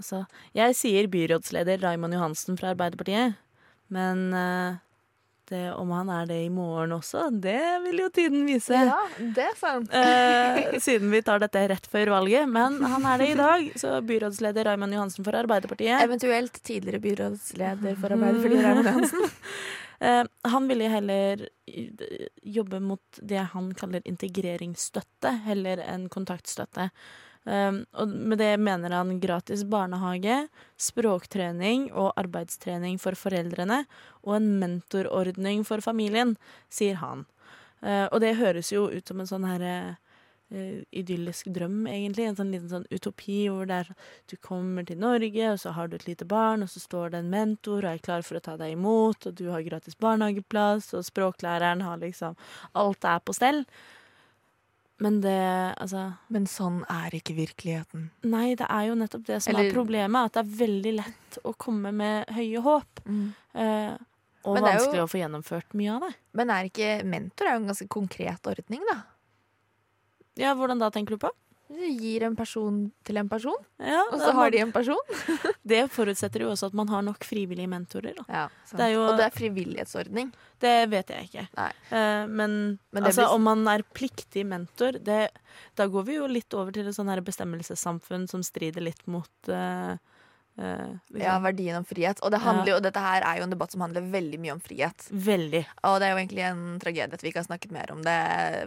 Altså, 0.00 0.22
jeg 0.56 0.72
sier 0.74 1.06
byrådsleder 1.12 1.82
Raymond 1.84 2.16
Johansen 2.16 2.56
fra 2.58 2.70
Arbeiderpartiet, 2.72 3.36
men 3.92 4.32
eh, 5.50 5.70
om 5.74 5.90
han 5.90 6.10
er 6.12 6.28
det 6.30 6.38
i 6.44 6.50
morgen 6.52 6.94
også, 6.94 7.26
det 7.42 7.58
vil 7.86 8.04
jo 8.04 8.08
tiden 8.14 8.44
vise. 8.46 8.78
Ja, 8.92 9.00
det 9.18 9.48
er 9.50 9.58
sant. 9.58 9.90
Eh, 10.02 10.78
siden 10.82 11.10
vi 11.12 11.22
tar 11.24 11.40
dette 11.42 11.60
rett 11.70 11.86
før 11.90 12.12
valget. 12.14 12.48
Men 12.50 12.78
han 12.84 13.04
er 13.08 13.22
det 13.22 13.28
i 13.32 13.36
dag. 13.38 13.68
Så 13.80 13.96
byrådsleder 14.06 14.68
Raymond 14.68 14.94
Johansen 14.94 15.26
for 15.26 15.36
Arbeiderpartiet. 15.36 16.02
Eventuelt 16.02 16.62
tidligere 16.62 17.00
byrådsleder 17.02 17.98
for 18.00 18.14
Arbeiderpartiet, 18.14 18.64
Raymond 18.66 18.90
Johansen. 18.90 19.30
Eh, 20.02 20.24
han 20.52 20.68
ville 20.68 20.88
heller 20.92 21.48
jobbe 22.42 22.80
mot 22.80 23.20
det 23.22 23.44
han 23.52 23.72
kaller 23.78 24.02
integreringsstøtte, 24.08 25.36
heller 25.46 25.82
enn 25.86 26.08
kontaktstøtte. 26.12 26.90
Um, 27.44 27.80
og 27.98 28.08
med 28.08 28.38
det 28.38 28.52
mener 28.62 28.94
han 28.94 29.16
gratis 29.20 29.64
barnehage, 29.66 30.44
språktrening 30.78 31.88
og 31.90 32.12
arbeidstrening 32.20 33.00
for 33.02 33.18
foreldrene, 33.18 33.80
og 34.22 34.36
en 34.36 34.46
mentorordning 34.60 35.64
for 35.66 35.82
familien, 35.82 36.36
sier 36.70 37.00
han. 37.02 37.26
Uh, 37.82 38.06
og 38.12 38.20
det 38.22 38.36
høres 38.38 38.70
jo 38.70 38.86
ut 38.92 39.10
som 39.10 39.22
en 39.22 39.30
sånn 39.30 39.46
her 39.48 39.64
uh, 39.66 39.96
idyllisk 40.94 41.48
drøm, 41.50 41.88
egentlig. 41.90 42.28
En 42.28 42.38
sånn 42.38 42.52
liten 42.54 42.70
sånn 42.70 42.86
utopi 42.94 43.40
hvor 43.48 43.66
det 43.66 43.80
er 43.82 43.90
du 44.30 44.36
kommer 44.38 44.86
til 44.86 45.00
Norge, 45.02 45.48
og 45.50 45.58
så 45.64 45.72
har 45.74 45.90
du 45.90 45.96
et 45.98 46.06
lite 46.06 46.28
barn, 46.28 46.62
og 46.62 46.70
så 46.70 46.82
står 46.84 47.10
det 47.10 47.24
en 47.24 47.32
mentor 47.32 47.82
og 47.82 47.90
er 47.90 48.04
klar 48.06 48.22
for 48.26 48.38
å 48.38 48.44
ta 48.44 48.54
deg 48.60 48.76
imot, 48.76 49.26
og 49.26 49.34
du 49.34 49.48
har 49.50 49.66
gratis 49.66 49.98
barnehageplass, 49.98 50.92
og 50.94 51.02
språklæreren 51.10 51.82
har 51.82 51.98
liksom 52.04 52.38
Alt 52.78 53.02
er 53.08 53.18
på 53.18 53.34
stell. 53.34 53.64
Men 55.02 55.18
det 55.24 55.34
Altså 55.82 56.04
Men 56.30 56.46
sånn 56.46 56.82
er 56.86 57.10
ikke 57.18 57.34
virkeligheten. 57.34 58.08
Nei, 58.22 58.54
det 58.58 58.68
er 58.70 58.86
jo 58.88 58.94
nettopp 59.00 59.24
det 59.26 59.40
som 59.42 59.54
Eller- 59.54 59.70
er 59.70 59.74
problemet. 59.74 60.26
At 60.30 60.32
det 60.38 60.42
er 60.44 60.66
veldig 60.66 60.94
lett 61.00 61.38
å 61.44 61.54
komme 61.58 61.92
med 61.92 62.26
høye 62.28 62.62
håp. 62.62 63.00
Eh, 63.54 63.96
og 64.44 64.58
vanskelig 64.58 65.00
jo- 65.00 65.06
å 65.06 65.10
få 65.10 65.20
gjennomført 65.22 65.74
mye 65.74 65.94
av 65.96 66.00
det. 66.06 66.14
Men 66.34 66.50
er 66.50 66.68
ikke 66.70 67.04
mentor 67.04 67.46
er 67.46 67.56
jo 67.58 67.62
en 67.64 67.68
ganske 67.68 67.88
konkret 67.88 68.42
ordning, 68.46 68.80
da? 68.90 69.02
Ja, 70.36 70.54
Hvordan 70.54 70.78
da, 70.78 70.88
tenker 70.90 71.10
du 71.10 71.18
på? 71.18 71.30
Du 71.72 71.80
gir 71.96 72.22
en 72.26 72.34
person 72.36 72.80
til 73.06 73.16
en 73.16 73.28
person, 73.30 73.56
Ja, 73.80 74.02
og 74.12 74.18
så 74.20 74.32
har 74.36 74.50
de 74.52 74.58
en 74.60 74.72
person. 74.74 74.98
Det 75.72 75.86
forutsetter 75.94 76.44
jo 76.44 76.50
også 76.52 76.66
at 76.68 76.74
man 76.76 76.88
har 76.92 77.02
nok 77.06 77.24
frivillige 77.24 77.68
mentorer. 77.70 78.18
Ja. 78.28 78.48
Det 78.76 78.90
jo- 78.92 79.06
Og 79.08 79.16
det 79.16 79.24
er 79.28 79.34
frivillighetsordning. 79.38 80.32
Det 80.60 80.74
vet 80.92 81.08
jeg 81.14 81.28
ikke. 81.30 81.46
Eh, 81.56 82.26
men 82.28 82.78
Men 82.92 83.02
altså, 83.04 83.22
blir- 83.24 83.34
om 83.34 83.42
man 83.42 83.66
er 83.68 83.82
pliktig 83.94 84.44
mentor, 84.46 84.92
det, 85.02 85.30
da 85.76 85.86
går 85.88 86.04
vi 86.06 86.14
jo 86.20 86.26
litt 86.28 86.52
over 86.54 86.72
til 86.72 86.86
et 86.86 86.94
sånn 86.94 87.08
bestemmelsessamfunn 87.24 88.28
som 88.28 88.42
strider 88.42 88.82
litt 88.84 89.00
mot 89.06 89.48
eh, 89.48 89.96
eh, 90.58 90.90
liksom. 91.08 91.22
Ja, 91.22 91.38
verdien 91.42 91.78
om 91.78 91.86
frihet. 91.88 92.20
Og, 92.22 92.32
det 92.34 92.42
handler 92.44 92.74
ja. 92.74 92.76
og 92.78 92.84
dette 92.86 93.04
her 93.04 93.26
er 93.28 93.40
jo 93.40 93.46
en 93.46 93.54
debatt 93.54 93.74
som 93.74 93.84
handler 93.84 94.06
veldig 94.12 94.42
mye 94.42 94.56
om 94.56 94.62
frihet. 94.62 95.08
Veldig. 95.10 95.64
Og 95.88 95.96
det 96.00 96.08
er 96.08 96.14
jo 96.14 96.20
egentlig 96.20 96.44
en 96.48 96.62
tragedie 96.82 97.18
at 97.18 97.24
vi 97.24 97.32
ikke 97.32 97.42
har 97.42 97.48
snakket 97.48 97.74
mer 97.74 97.94
om 97.94 98.04
det 98.06 98.18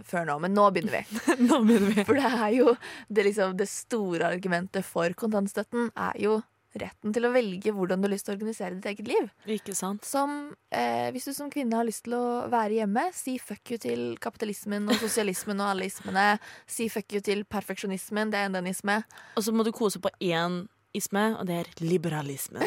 før 0.08 0.28
nå, 0.30 0.40
men 0.44 0.56
nå 0.56 0.68
begynner 0.74 0.98
vi. 0.98 1.22
Nå 1.46 1.62
begynner 1.66 1.94
vi. 1.94 2.04
For 2.08 2.18
det 2.18 2.34
er 2.34 2.50
jo 2.56 2.74
det, 3.08 3.28
liksom, 3.30 3.56
det 3.60 3.70
store 3.70 4.34
argumentet 4.34 4.86
for 4.86 5.12
kontantstøtten 5.18 5.90
er 5.94 6.20
jo 6.22 6.40
retten 6.80 7.14
til 7.14 7.26
å 7.26 7.32
velge 7.34 7.72
hvordan 7.74 8.00
du 8.00 8.06
har 8.08 8.12
lyst 8.12 8.28
til 8.28 8.34
å 8.34 8.36
organisere 8.36 8.76
ditt 8.76 8.88
eget 8.90 9.08
liv. 9.08 9.30
Ikke 9.56 9.74
sant? 9.76 10.04
Som, 10.06 10.54
eh, 10.70 11.08
hvis 11.14 11.28
du 11.28 11.32
som 11.32 11.50
kvinne 11.52 11.76
har 11.76 11.86
lyst 11.88 12.04
til 12.04 12.16
å 12.18 12.48
være 12.52 12.80
hjemme, 12.80 13.08
si 13.16 13.38
fuck 13.38 13.72
you 13.72 13.78
til 13.78 14.16
kapitalismen 14.20 14.88
og 14.88 15.00
sosialismen 15.00 15.60
og 15.62 15.72
alle 15.72 15.90
ismene. 15.90 16.38
Si 16.66 16.88
fuck 16.92 17.12
you 17.12 17.20
til 17.24 17.44
perfeksjonismen, 17.44 18.30
det 18.32 18.40
er 18.40 18.50
en 18.50 18.58
den 18.60 18.72
isme. 18.72 19.02
Og 19.36 19.44
så 19.44 19.52
må 19.52 19.64
du 19.64 19.72
kose 19.72 20.00
på 20.02 20.12
én 20.20 20.66
isme, 20.98 21.28
og 21.38 21.46
det 21.48 21.60
er 21.62 21.70
liberalismen. 21.84 22.62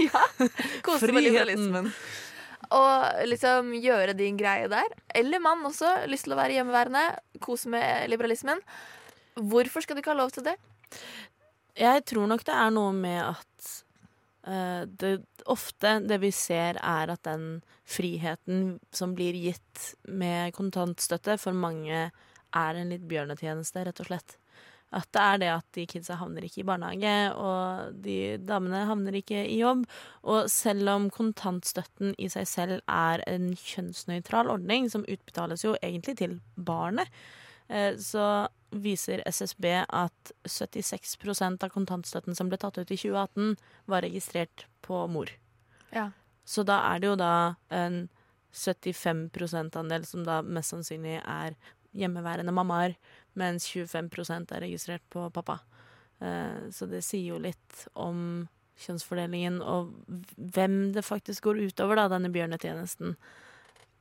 Kose 0.86 1.10
med 1.12 1.26
liberalismen. 1.26 1.90
Og 2.70 3.26
liksom 3.26 3.72
gjøre 3.82 4.14
din 4.18 4.38
greie 4.38 4.68
der. 4.70 4.94
Eller 5.16 5.42
mann 5.42 5.64
også. 5.66 5.90
Lyst 6.10 6.28
til 6.28 6.36
å 6.36 6.38
være 6.38 6.58
hjemmeværende. 6.58 7.04
Kose 7.42 7.72
med 7.72 8.10
liberalismen. 8.12 8.62
Hvorfor 9.34 9.82
skal 9.82 9.96
du 9.96 10.02
ikke 10.04 10.14
ha 10.14 10.20
lov 10.20 10.34
til 10.34 10.46
det? 10.46 10.56
Jeg 11.78 12.04
tror 12.10 12.28
nok 12.30 12.44
det 12.46 12.54
er 12.54 12.72
noe 12.74 12.92
med 12.94 13.20
at 13.24 13.70
uh, 14.46 14.82
det 14.86 15.16
ofte 15.50 15.96
det 16.04 16.20
vi 16.22 16.30
ser, 16.34 16.78
er 16.78 17.12
at 17.14 17.22
den 17.26 17.62
friheten 17.88 18.78
som 18.94 19.14
blir 19.18 19.38
gitt 19.38 19.94
med 20.06 20.54
kontantstøtte, 20.54 21.38
for 21.40 21.56
mange 21.56 22.10
er 22.10 22.78
en 22.78 22.92
litt 22.92 23.06
bjørnetjeneste, 23.10 23.86
rett 23.86 24.02
og 24.02 24.10
slett. 24.10 24.36
At 24.90 25.06
det 25.14 25.22
er 25.22 25.36
det 25.38 25.50
at 25.54 25.66
de 25.76 25.84
kidsa 25.86 26.16
havner 26.18 26.44
ikke 26.46 26.64
i 26.64 26.66
barnehage, 26.66 27.14
og 27.38 27.98
de 28.02 28.36
damene 28.42 28.82
havner 28.88 29.14
ikke 29.20 29.44
i 29.46 29.60
jobb. 29.60 29.84
Og 30.26 30.48
selv 30.50 30.90
om 30.90 31.10
kontantstøtten 31.14 32.16
i 32.18 32.30
seg 32.32 32.48
selv 32.50 32.80
er 32.90 33.22
en 33.30 33.52
kjønnsnøytral 33.54 34.50
ordning, 34.50 34.90
som 34.90 35.06
utbetales 35.06 35.62
jo 35.66 35.76
egentlig 35.78 36.16
til 36.18 36.40
barnet, 36.56 37.06
eh, 37.68 37.94
så 38.02 38.48
viser 38.70 39.22
SSB 39.26 39.66
at 39.86 40.32
76% 40.46 41.62
av 41.66 41.70
kontantstøtten 41.74 42.34
som 42.38 42.50
ble 42.50 42.58
tatt 42.58 42.78
ut 42.78 42.90
i 42.90 42.98
2018, 42.98 43.54
var 43.90 44.06
registrert 44.06 44.66
på 44.82 45.04
mor. 45.10 45.30
Ja. 45.94 46.10
Så 46.44 46.66
da 46.66 46.80
er 46.90 46.98
det 46.98 47.12
jo 47.12 47.18
da 47.18 47.34
en 47.70 48.08
75 48.50 49.30
%-andel 49.30 50.06
som 50.06 50.24
da 50.26 50.40
mest 50.42 50.74
sannsynlig 50.74 51.20
er 51.20 51.54
hjemmeværende 51.96 52.52
mammaer, 52.54 52.94
mens 53.38 53.66
25% 53.70 54.52
er 54.54 54.64
registrert 54.66 55.04
på 55.10 55.28
pappa. 55.34 55.58
Eh, 56.20 56.68
Så 56.70 56.86
det 56.90 57.02
sier 57.04 57.34
jo 57.34 57.38
litt 57.42 57.86
om 57.94 58.48
kjønnsfordelingen 58.80 59.60
og 59.60 59.90
hvem 60.36 60.92
det 60.94 61.04
faktisk 61.04 61.44
går 61.44 61.66
utover, 61.68 61.96
da, 61.96 62.08
denne 62.08 62.30
bjørnetjenesten. 62.32 63.16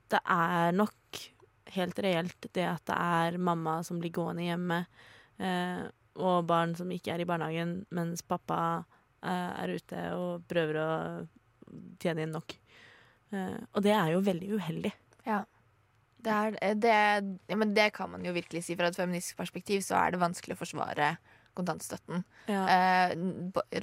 Det 0.10 0.22
er 0.24 0.72
nok 0.72 0.96
helt 1.76 2.00
reelt 2.00 2.48
det 2.54 2.66
at 2.66 2.86
det 2.90 2.96
er 2.96 3.38
mamma 3.38 3.84
som 3.84 4.00
blir 4.00 4.14
gående 4.16 4.48
hjemme, 4.48 4.86
eh, 5.40 5.84
og 6.20 6.48
barn 6.48 6.76
som 6.76 6.90
ikke 6.92 7.14
er 7.14 7.22
i 7.24 7.28
barnehagen, 7.30 7.86
mens 7.92 8.22
pappa 8.22 8.86
eh, 9.24 9.52
er 9.64 9.76
ute 9.76 10.02
og 10.16 10.48
prøver 10.50 10.80
å 10.82 10.90
tjene 12.02 12.26
inn 12.26 12.34
nok. 12.34 12.56
Og 13.30 13.84
det 13.86 13.92
er 13.94 14.08
jo 14.16 14.24
veldig 14.26 14.48
uheldig. 14.58 14.90
Ja. 15.28 15.44
Det, 16.20 16.36
er, 16.36 16.76
det, 16.76 16.96
ja, 17.48 17.58
men 17.60 17.74
det 17.76 17.92
kan 17.96 18.12
man 18.12 18.26
jo 18.26 18.36
virkelig 18.36 18.66
si. 18.66 18.78
Fra 18.80 18.92
et 18.92 18.98
feministisk 19.00 19.40
perspektiv 19.40 19.84
så 19.86 20.00
er 20.02 20.14
det 20.14 20.24
vanskelig 20.24 20.58
å 20.58 20.62
forsvare 20.62 21.14
kontantstøtten. 21.60 22.24
Ja. 22.48 22.64
Eh, 22.70 23.18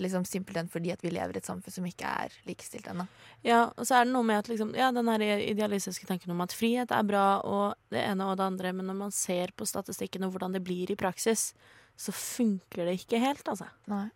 liksom 0.00 0.24
Simpelthen 0.24 0.68
fordi 0.72 0.92
at 0.94 1.02
vi 1.04 1.12
lever 1.12 1.36
i 1.36 1.40
et 1.42 1.48
samfunn 1.48 1.74
som 1.74 1.86
ikke 1.88 2.08
er 2.24 2.36
likestilt 2.48 2.88
ennå. 2.90 3.06
Ja, 3.46 3.66
og 3.74 3.88
så 3.88 3.98
er 3.98 4.06
det 4.06 4.14
noe 4.14 4.26
med 4.26 4.40
at 4.40 4.50
liksom, 4.50 4.74
ja, 4.78 4.90
den 4.94 5.10
her 5.12 5.24
idealistiske 5.36 6.08
tanken 6.08 6.32
om 6.34 6.44
at 6.44 6.54
frihet 6.56 6.94
er 6.94 7.08
bra, 7.08 7.26
og 7.44 7.92
det 7.92 8.04
ene 8.04 8.30
og 8.30 8.38
det 8.40 8.46
andre, 8.46 8.72
men 8.76 8.88
når 8.90 9.00
man 9.06 9.14
ser 9.14 9.52
på 9.56 9.68
statistikken 9.68 10.26
og 10.26 10.36
hvordan 10.36 10.56
det 10.56 10.64
blir 10.66 10.92
i 10.92 10.98
praksis, 10.98 11.50
så 11.96 12.12
funker 12.12 12.86
det 12.86 13.00
ikke 13.00 13.20
helt, 13.22 13.46
altså. 13.48 13.68
Nei. 13.90 14.08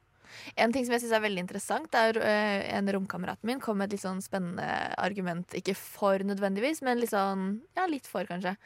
En 0.57 0.73
ting 0.75 0.87
som 0.87 0.95
jeg 0.95 1.05
synes 1.05 1.17
er 1.17 1.25
veldig 1.25 1.45
interessant, 1.45 1.97
er 1.97 2.19
uh, 2.21 2.61
en 2.77 2.93
romkamerat 2.97 3.43
min 3.47 3.63
kom 3.63 3.81
med 3.81 3.91
et 3.91 3.97
litt 3.97 4.05
sånn 4.05 4.23
spennende 4.25 4.69
argument. 5.01 5.57
Ikke 5.57 5.77
for 5.79 6.23
nødvendigvis, 6.27 6.83
men 6.87 7.03
litt 7.03 7.15
sånn 7.15 7.61
Ja, 7.79 7.89
litt 7.91 8.09
for, 8.11 8.29
kanskje. 8.29 8.57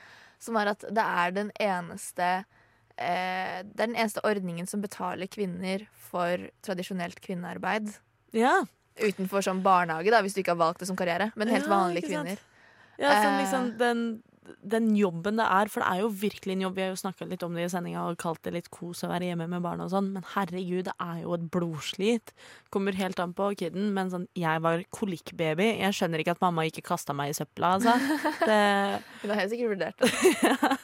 Som 0.42 0.58
er 0.60 0.74
at 0.74 0.84
det 0.84 1.04
er 1.24 1.34
den 1.36 1.50
eneste 1.62 2.30
uh, 2.44 3.58
Det 3.64 3.80
er 3.80 3.86
den 3.86 3.98
eneste 3.98 4.24
ordningen 4.26 4.68
som 4.70 4.84
betaler 4.84 5.30
kvinner 5.30 5.86
for 6.10 6.48
tradisjonelt 6.66 7.20
kvinnearbeid. 7.24 7.94
Ja. 8.36 8.60
Utenfor 9.00 9.42
sånn 9.42 9.64
barnehage, 9.64 10.12
da, 10.14 10.20
hvis 10.22 10.36
du 10.36 10.42
ikke 10.44 10.54
har 10.54 10.62
valgt 10.62 10.84
det 10.84 10.90
som 10.90 10.98
karriere. 10.98 11.32
Men 11.34 11.50
helt 11.50 11.66
Ja, 11.66 11.72
vanlige 11.72 12.10
kvinner. 12.12 12.42
Ja, 13.00 13.16
sånn 13.18 13.40
liksom 13.40 13.70
den, 13.80 14.02
den 14.44 14.90
jobben 14.96 15.38
det 15.40 15.44
er, 15.46 15.70
for 15.72 15.80
det 15.80 15.88
er 15.88 16.02
jo 16.02 16.10
virkelig 16.20 16.54
en 16.54 16.64
jobb. 16.66 16.76
Vi 16.76 16.84
har 16.84 16.90
jo 16.92 17.00
snakka 17.00 17.26
litt 17.28 17.44
om 17.46 17.54
det 17.56 17.64
i 17.64 17.70
sendinga 17.72 18.02
og 18.08 18.18
kalt 18.20 18.42
det 18.44 18.52
litt 18.56 18.68
kos 18.74 19.04
å 19.06 19.10
være 19.10 19.30
hjemme 19.30 19.46
med 19.50 19.64
barna 19.64 19.86
og 19.86 19.92
sånn, 19.92 20.10
men 20.16 20.26
herregud, 20.34 20.84
det 20.88 20.94
er 21.00 21.22
jo 21.22 21.36
et 21.36 21.46
blodslit. 21.54 22.34
Kommer 22.74 22.96
helt 22.98 23.20
an 23.22 23.34
på 23.36 23.50
kiden, 23.60 23.90
men 23.96 24.12
sånn 24.12 24.26
Jeg 24.38 24.62
var 24.64 24.84
kolikkbaby. 24.94 25.70
Jeg 25.80 25.96
skjønner 25.96 26.22
ikke 26.22 26.36
at 26.36 26.44
mamma 26.44 26.66
ikke 26.68 26.84
kasta 26.84 27.16
meg 27.16 27.32
i 27.32 27.38
søpla, 27.38 27.74
altså. 27.78 27.96
Det 28.48 28.60
Hun 29.22 29.32
har 29.32 29.40
helt 29.40 29.54
sikkert 29.54 29.74
vurdert 29.74 30.00
det. 30.04 30.78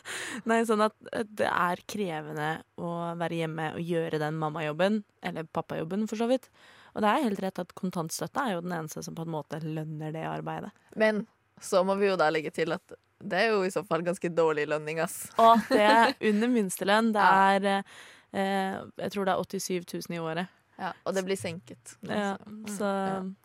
Nei, 0.48 0.60
sånn 0.68 0.84
at 0.86 0.96
det 1.28 1.48
er 1.50 1.84
krevende 1.90 2.50
å 2.80 2.92
være 3.20 3.42
hjemme 3.42 3.72
og 3.76 3.92
gjøre 3.92 4.22
den 4.22 4.38
mammajobben, 4.40 5.02
eller 5.26 5.48
pappajobben 5.52 6.06
for 6.10 6.20
så 6.20 6.30
vidt. 6.30 6.48
Og 6.94 7.04
det 7.04 7.10
er 7.10 7.26
helt 7.26 7.42
rett 7.44 7.60
at 7.62 7.76
kontantstøtte 7.78 8.42
er 8.42 8.56
jo 8.56 8.64
den 8.64 8.74
eneste 8.74 9.02
som 9.06 9.14
på 9.18 9.26
en 9.26 9.34
måte 9.34 9.60
lønner 9.62 10.14
det 10.14 10.24
arbeidet. 10.26 10.72
Men 10.98 11.24
så 11.60 11.84
må 11.86 11.94
vi 12.00 12.08
jo 12.08 12.18
da 12.18 12.30
legge 12.32 12.52
til 12.54 12.72
at 12.74 12.96
det 13.20 13.42
er 13.42 13.50
jo 13.52 13.64
i 13.66 13.72
så 13.72 13.82
fall 13.86 14.04
ganske 14.06 14.30
dårlig 14.32 14.66
lønning, 14.70 15.00
ass. 15.04 15.26
Og 15.40 15.60
det 15.70 15.82
er 15.84 16.14
under 16.30 16.50
minstelønn. 16.52 17.12
Det 17.16 17.26
er 17.50 17.68
eh, 17.70 18.80
Jeg 19.04 19.12
tror 19.14 19.28
det 19.28 19.34
er 19.34 19.44
87 19.44 20.08
000 20.08 20.16
i 20.16 20.22
året. 20.22 20.56
Ja, 20.80 20.94
og 21.04 21.12
det 21.14 21.26
blir 21.26 21.36
senket. 21.36 21.96
Ja, 22.08 22.36
så 22.72 22.90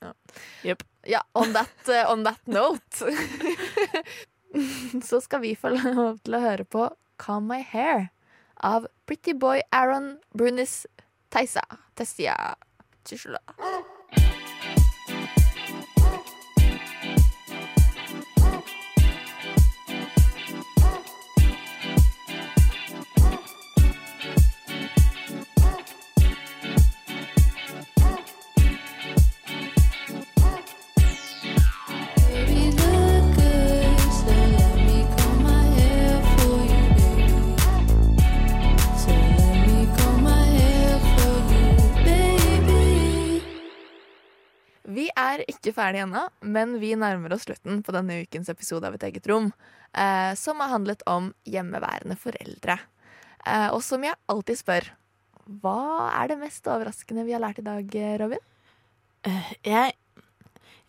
ja. 0.02 0.12
Jepp. 0.64 0.86
Ja, 1.06 1.20
on 1.36 1.52
that, 1.54 1.90
eh, 1.92 2.08
on 2.10 2.24
that 2.26 2.40
note 2.48 3.12
Så 5.10 5.20
skal 5.22 5.44
vi 5.44 5.52
få 5.60 5.74
lov 5.76 6.22
til 6.24 6.38
å 6.38 6.42
høre 6.42 6.64
på 6.64 6.88
Calm 7.20 7.52
My 7.52 7.60
Hair 7.60 8.08
av 8.64 8.88
Pretty 9.06 9.36
Boy 9.36 9.62
Aaron 9.76 10.16
Brunis 10.34 10.86
Teisa. 11.30 11.66
Tessia. 12.00 12.56
Tisla. 13.04 13.44
Er 44.86 45.42
ikke 45.50 45.74
ferdig 45.74 46.04
ennå, 46.04 46.28
men 46.46 46.78
vi 46.80 46.94
nærmer 46.96 47.34
oss 47.34 47.46
slutten 47.48 47.82
på 47.84 47.94
denne 47.96 48.22
ukens 48.24 48.50
episode 48.50 48.86
av 48.86 48.94
Et 48.94 49.04
eget 49.10 49.28
rom, 49.28 49.52
eh, 49.94 50.34
som 50.36 50.60
har 50.60 50.70
handlet 50.70 51.02
om 51.08 51.34
hjemmeværende 51.46 52.18
foreldre. 52.18 52.80
Eh, 53.46 53.70
og 53.74 53.82
som 53.82 54.04
jeg 54.04 54.16
alltid 54.30 54.58
spør, 54.58 54.90
hva 55.62 56.12
er 56.22 56.28
det 56.28 56.40
mest 56.40 56.66
overraskende 56.66 57.26
vi 57.26 57.34
har 57.34 57.42
lært 57.42 57.60
i 57.60 57.66
dag, 57.66 57.96
eh, 57.96 58.18
Robin? 58.18 58.40
Eh, 59.24 59.54
Jeg, 59.64 59.94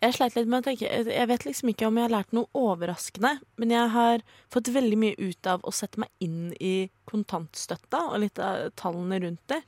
jeg 0.01 0.13
sleit 0.13 0.35
litt 0.35 0.47
med 0.47 0.61
å 0.61 0.65
tenke 0.67 0.85
Jeg 0.85 1.27
vet 1.27 1.45
liksom 1.45 1.69
ikke 1.69 1.87
om 1.87 1.95
jeg 1.97 2.03
har 2.09 2.13
lært 2.23 2.33
noe 2.33 2.45
overraskende, 2.53 3.39
men 3.57 3.69
jeg 3.69 3.89
har 3.89 4.21
fått 4.49 4.69
veldig 4.73 4.97
mye 4.97 5.15
ut 5.17 5.47
av 5.47 5.61
å 5.61 5.73
sette 5.73 5.97
meg 5.97 6.09
inn 6.19 6.53
i 6.59 6.89
kontantstøtta 7.09 8.11
og 8.11 8.19
litt 8.19 8.37
av 8.39 8.69
tallene 8.75 9.19
rundt 9.21 9.41
det. 9.47 9.63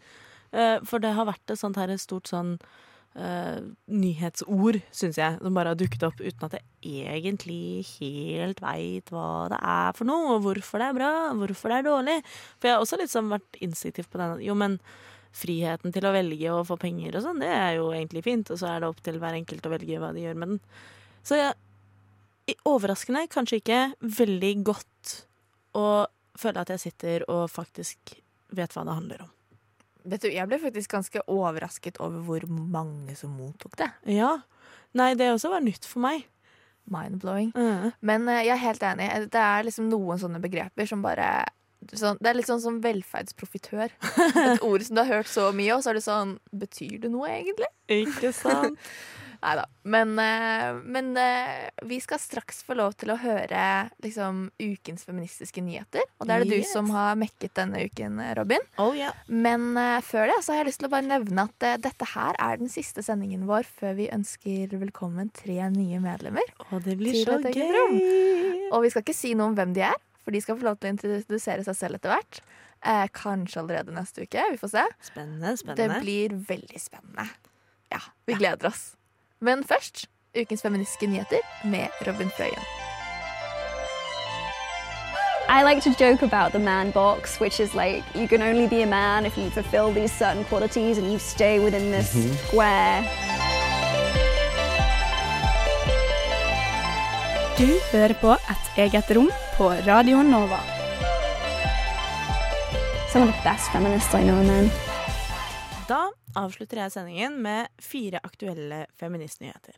Eh, 0.51 0.79
For 0.85 0.99
det 0.99 1.13
har 1.13 1.25
vært 1.25 1.49
et 1.49 1.57
sånt 1.59 1.77
her 1.77 1.95
stort 1.97 2.27
sånn 2.27 2.59
eh, 3.15 3.59
nyhetsord, 3.87 4.81
syns 4.91 5.17
jeg, 5.17 5.37
som 5.41 5.53
bare 5.57 5.73
har 5.73 5.79
dukket 5.79 6.03
opp 6.07 6.19
uten 6.21 6.45
at 6.47 6.57
jeg 6.85 7.05
egentlig 7.09 7.85
helt 7.99 8.61
veit 8.63 9.09
hva 9.13 9.47
det 9.51 9.59
er 9.61 9.93
for 9.97 10.09
noe, 10.09 10.35
og 10.35 10.43
hvorfor 10.47 10.79
det 10.81 10.89
er 10.89 10.97
bra, 10.99 11.11
hvorfor 11.39 11.69
det 11.73 11.77
er 11.79 11.87
dårlig. 11.89 12.17
For 12.59 12.69
jeg 12.69 12.75
har 12.77 12.83
også 12.85 12.99
liksom 13.01 13.31
vært 13.35 13.61
instinktiv 13.65 14.09
på 14.11 14.21
den. 14.21 14.43
Jo, 14.45 14.55
men 14.59 14.79
friheten 15.39 15.93
til 15.93 16.07
å 16.09 16.13
velge 16.15 16.53
og 16.53 16.67
få 16.67 16.77
penger 16.81 17.15
og 17.19 17.25
sånn, 17.25 17.41
det 17.43 17.49
er 17.53 17.75
jo 17.77 17.89
egentlig 17.93 18.23
fint. 18.25 18.49
Og 18.49 18.57
så 18.61 18.71
er 18.71 18.79
det 18.81 18.89
opp 18.89 19.01
til 19.05 19.19
hver 19.21 19.37
enkelt 19.37 19.65
å 19.67 19.73
velge 19.75 19.99
hva 20.01 20.13
de 20.15 20.23
gjør 20.25 20.39
med 20.41 20.55
den. 20.55 20.61
Så 21.23 21.37
i- 22.49 22.55
overraskende, 22.65 23.27
kanskje 23.29 23.59
ikke 23.61 23.81
veldig 24.01 24.53
godt 24.65 25.19
å 25.77 26.07
føle 26.39 26.63
at 26.63 26.71
jeg 26.73 26.79
sitter 26.87 27.25
og 27.29 27.49
faktisk 27.51 28.15
vet 28.57 28.73
hva 28.73 28.85
det 28.87 28.95
handler 28.97 29.21
om. 29.27 29.29
Vet 30.07 30.23
du, 30.23 30.29
Jeg 30.31 30.47
ble 30.47 30.59
faktisk 30.61 30.93
ganske 30.95 31.23
overrasket 31.27 31.99
over 32.03 32.23
hvor 32.23 32.45
mange 32.47 33.15
som 33.19 33.33
mottok 33.35 33.75
det. 33.81 33.89
Ja. 34.09 34.37
Nei, 34.97 35.13
det 35.19 35.31
også 35.33 35.51
var 35.51 35.63
nytt 35.65 35.85
for 35.85 36.03
meg. 36.05 36.25
Mind-blowing. 36.89 37.51
Mm. 37.53 37.91
Men 38.01 38.27
uh, 38.29 38.39
jeg 38.39 38.55
er 38.55 38.63
helt 38.63 38.85
enig. 38.85 39.09
Det 39.33 39.43
er 39.43 39.67
liksom 39.67 39.89
noen 39.91 40.21
sånne 40.21 40.41
begreper 40.41 40.89
som 40.89 41.03
bare 41.05 41.29
sånn, 41.93 42.17
Det 42.19 42.31
er 42.31 42.37
litt 42.39 42.49
sånn 42.49 42.63
som 42.63 42.81
velferdsprofitør. 42.83 43.93
Et 44.47 44.65
ord 44.65 44.85
som 44.87 44.97
du 44.97 45.03
har 45.03 45.19
hørt 45.19 45.31
så 45.31 45.49
mye, 45.55 45.75
og 45.75 45.85
så 45.85 45.93
er 45.93 45.99
det 45.99 46.05
sånn 46.07 46.37
Betyr 46.63 46.97
det 47.05 47.13
noe, 47.13 47.29
egentlig? 47.29 47.69
Ikke 48.01 48.33
sant? 48.35 48.79
Nei 49.39 49.53
da. 49.55 49.63
Men, 49.87 50.09
eh, 50.19 50.73
men 50.83 51.13
eh, 51.17 51.69
vi 51.87 51.99
skal 52.03 52.19
straks 52.19 52.57
få 52.67 52.75
lov 52.75 52.97
til 52.99 53.13
å 53.13 53.15
høre 53.21 53.61
liksom, 54.03 54.49
ukens 54.59 55.05
feministiske 55.07 55.63
nyheter. 55.63 56.03
Og 56.19 56.27
det 56.27 56.35
er 56.35 56.43
det 56.43 56.57
Yes. 56.57 56.67
du 56.67 56.73
som 56.73 56.89
har 56.91 57.15
mekket 57.15 57.53
denne 57.55 57.85
uken, 57.87 58.19
Robin. 58.35 58.59
Oh, 58.77 58.91
yeah. 58.97 59.15
Men 59.31 59.77
eh, 59.79 60.01
før 60.03 60.27
det 60.27 60.41
så 60.43 60.51
har 60.53 60.63
jeg 60.63 60.71
lyst 60.73 60.81
til 60.83 60.89
å 60.89 60.91
bare 60.91 61.07
nevne 61.07 61.47
at 61.47 61.63
eh, 61.69 61.77
dette 61.79 62.09
her 62.15 62.35
er 62.35 62.59
den 62.59 62.67
siste 62.73 63.03
sendingen 63.05 63.47
vår 63.47 63.63
før 63.79 63.95
vi 64.01 64.09
ønsker 64.11 64.75
velkommen 64.75 65.31
tre 65.31 65.57
nye 65.71 66.01
medlemmer. 66.03 66.51
Og 66.73 66.83
det 66.83 66.97
blir 66.99 67.15
så 67.23 67.39
gøy! 67.39 68.69
Og 68.75 68.83
vi 68.83 68.91
skal 68.91 69.07
ikke 69.07 69.15
si 69.17 69.33
noe 69.39 69.53
om 69.53 69.55
hvem 69.57 69.71
de 69.77 69.87
er, 69.87 69.95
for 70.25 70.35
de 70.35 70.43
skal 70.43 70.59
få 70.59 70.67
lov 70.67 70.77
til 70.83 70.91
å 70.91 70.95
introdusere 70.97 71.63
seg 71.63 71.79
selv 71.79 72.01
etter 72.01 72.11
hvert. 72.13 72.43
Eh, 72.83 73.07
kanskje 73.15 73.63
allerede 73.63 73.95
neste 73.95 74.27
uke. 74.27 74.43
Vi 74.51 74.59
får 74.59 74.75
se. 74.75 74.83
Spennende, 75.13 75.55
spennende. 75.59 75.95
Det 75.95 76.03
blir 76.03 76.35
veldig 76.51 76.79
spennende. 76.79 77.25
Ja, 77.89 78.03
vi 78.27 78.35
gleder 78.37 78.69
oss. 78.69 78.91
Men 79.41 79.63
først 79.63 80.05
ukens 80.39 80.61
feministiske 80.61 81.07
nyheter 81.07 81.39
med 81.63 81.87
Robin 82.07 82.29
Frøyen. 82.37 82.63
I 85.49 85.63
like 85.63 85.81
to 85.81 85.91
joke 86.05 86.21
about 86.23 86.51
the 86.51 86.59
man 86.59 86.91
box, 86.91 87.39
which 87.41 87.59
is 87.59 87.73
like 87.73 88.03
you 88.15 88.27
can 88.27 88.41
only 88.41 88.67
be 88.67 88.81
a 88.81 88.85
man 88.85 89.25
if 89.25 89.37
you 89.37 89.49
fulfill 89.49 89.93
these 89.93 90.11
certain 90.11 90.43
qualities 90.43 90.97
and 90.97 91.07
you 91.07 91.19
stay 91.19 91.59
within 91.59 91.91
this 91.91 92.09
square. 92.47 93.03
Du 97.57 97.67
hører 97.91 98.13
på 98.21 98.31
Et 98.31 98.77
eget 98.77 99.15
rom 99.15 99.31
på 99.57 99.69
Radio 99.69 100.23
Nova. 100.23 100.59
Some 103.11 103.23
of 103.23 103.33
the 103.33 103.49
best 103.49 103.71
feminists 103.71 104.13
I 104.13 104.21
know 104.23 104.35
are 104.35 104.43
men. 104.43 104.88
Da 105.89 106.11
avslutter 106.37 106.83
jeg 106.83 106.93
sendingen 106.93 107.39
med 107.41 107.69
fire 107.81 108.19
aktuelle 108.21 108.83
feministnyheter. 108.99 109.73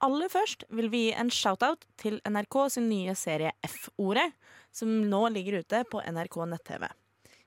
Aller 0.00 0.30
først 0.32 0.64
vil 0.72 0.88
vi 0.88 1.02
gi 1.02 1.10
en 1.12 1.28
shout-out 1.28 1.82
til 2.00 2.16
NRK 2.24 2.56
sin 2.72 2.86
nye 2.88 3.12
serie 3.18 3.50
F-ordet, 3.66 4.30
som 4.72 4.88
nå 5.10 5.20
ligger 5.34 5.60
ute 5.60 5.82
på 5.92 6.00
NRK 6.00 6.38
nett-TV. 6.54 6.86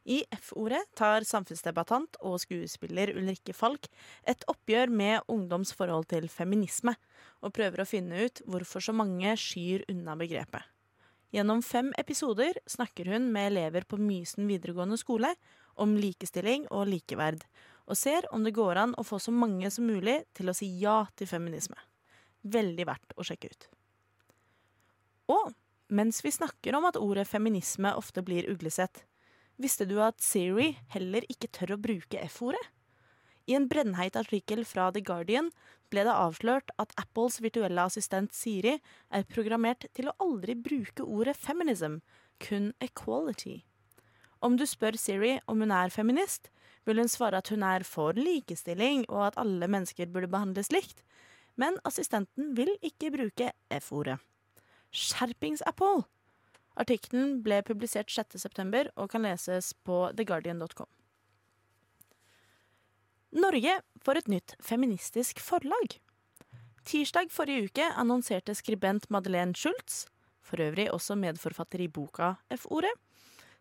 I 0.06 0.20
F-ordet 0.36 0.84
tar 1.00 1.26
samfunnsdebattant 1.26 2.20
og 2.22 2.38
skuespiller 2.44 3.16
Ulrikke 3.16 3.56
Falk 3.58 3.88
et 4.30 4.46
oppgjør 4.52 4.94
med 4.94 5.26
ungdoms 5.32 5.74
forhold 5.74 6.06
til 6.14 6.30
feminisme, 6.30 6.94
og 7.42 7.56
prøver 7.58 7.82
å 7.82 7.90
finne 7.90 8.28
ut 8.28 8.44
hvorfor 8.46 8.86
så 8.86 8.94
mange 8.94 9.34
skyr 9.40 9.88
unna 9.90 10.14
begrepet. 10.20 10.62
Gjennom 11.34 11.64
fem 11.66 11.90
episoder 11.98 12.60
snakker 12.70 13.10
hun 13.16 13.32
med 13.34 13.56
elever 13.56 13.88
på 13.90 13.98
Mysen 13.98 14.46
videregående 14.46 15.00
skole 15.02 15.34
om 15.76 15.96
likestilling 15.98 16.68
og 16.72 16.88
likeverd, 16.92 17.44
og 17.88 18.00
ser 18.00 18.28
om 18.32 18.46
det 18.46 18.56
går 18.56 18.80
an 18.80 18.94
å 18.98 19.06
få 19.06 19.20
så 19.20 19.34
mange 19.36 19.70
som 19.74 19.88
mulig 19.88 20.22
til 20.38 20.50
å 20.50 20.56
si 20.56 20.70
ja 20.80 21.04
til 21.20 21.28
feminisme. 21.28 21.78
Veldig 22.44 22.86
verdt 22.88 23.16
å 23.18 23.26
sjekke 23.28 23.52
ut. 23.52 23.68
Og 25.34 25.52
mens 25.94 26.24
vi 26.24 26.32
snakker 26.32 26.76
om 26.76 26.88
at 26.88 27.00
ordet 27.00 27.28
feminisme 27.30 27.92
ofte 27.96 28.24
blir 28.26 28.48
uglesett, 28.52 29.04
visste 29.62 29.86
du 29.88 30.00
at 30.04 30.24
Siri 30.24 30.74
heller 30.96 31.26
ikke 31.32 31.52
tør 31.54 31.76
å 31.76 31.82
bruke 31.82 32.24
F-ordet? 32.28 32.64
I 33.46 33.58
en 33.58 33.68
brennheit 33.68 34.16
artikkel 34.16 34.64
fra 34.66 34.88
The 34.96 35.04
Guardian 35.04 35.50
ble 35.92 36.06
det 36.08 36.16
avslørt 36.16 36.72
at 36.80 36.96
Apples 37.00 37.42
virtuelle 37.44 37.84
assistent 37.84 38.32
Siri 38.36 38.78
er 39.12 39.28
programmert 39.28 39.86
til 39.94 40.08
å 40.10 40.16
aldri 40.24 40.56
bruke 40.56 41.04
ordet 41.04 41.36
feminism, 41.38 42.00
kun 42.40 42.72
equality. 42.84 43.62
Om 44.44 44.58
du 44.60 44.66
spør 44.68 44.98
Siri 45.00 45.38
om 45.48 45.62
hun 45.64 45.72
er 45.72 45.94
feminist, 45.94 46.50
vil 46.84 47.00
hun 47.00 47.08
svare 47.12 47.40
at 47.40 47.48
hun 47.54 47.64
er 47.64 47.86
for 47.88 48.18
likestilling 48.18 49.06
og 49.08 49.30
at 49.30 49.38
alle 49.40 49.70
mennesker 49.72 50.10
burde 50.12 50.28
behandles 50.32 50.72
likt, 50.74 51.00
men 51.56 51.78
assistenten 51.88 52.52
vil 52.58 52.74
ikke 52.84 53.14
bruke 53.14 53.52
F-ordet. 53.72 54.18
Skjerpings, 54.92 55.64
Apple! 55.70 56.04
Artikkelen 56.76 57.38
ble 57.46 57.62
publisert 57.64 58.10
6.9. 58.12 58.90
og 58.98 59.10
kan 59.14 59.24
leses 59.24 59.72
på 59.86 60.08
theguardian.com. 60.18 60.90
Norge 63.34 63.78
får 64.06 64.20
et 64.20 64.30
nytt 64.30 64.56
feministisk 64.62 65.40
forlag. 65.42 65.98
Tirsdag 66.86 67.32
forrige 67.32 67.70
uke 67.70 67.86
annonserte 67.96 68.54
skribent 68.58 69.08
Madeleine 69.14 69.56
Schultz, 69.56 70.04
for 70.44 70.62
øvrig 70.62 70.90
også 70.92 71.16
medforfatter 71.16 71.82
i 71.86 71.88
boka 71.88 72.34
F-ordet, 72.52 72.92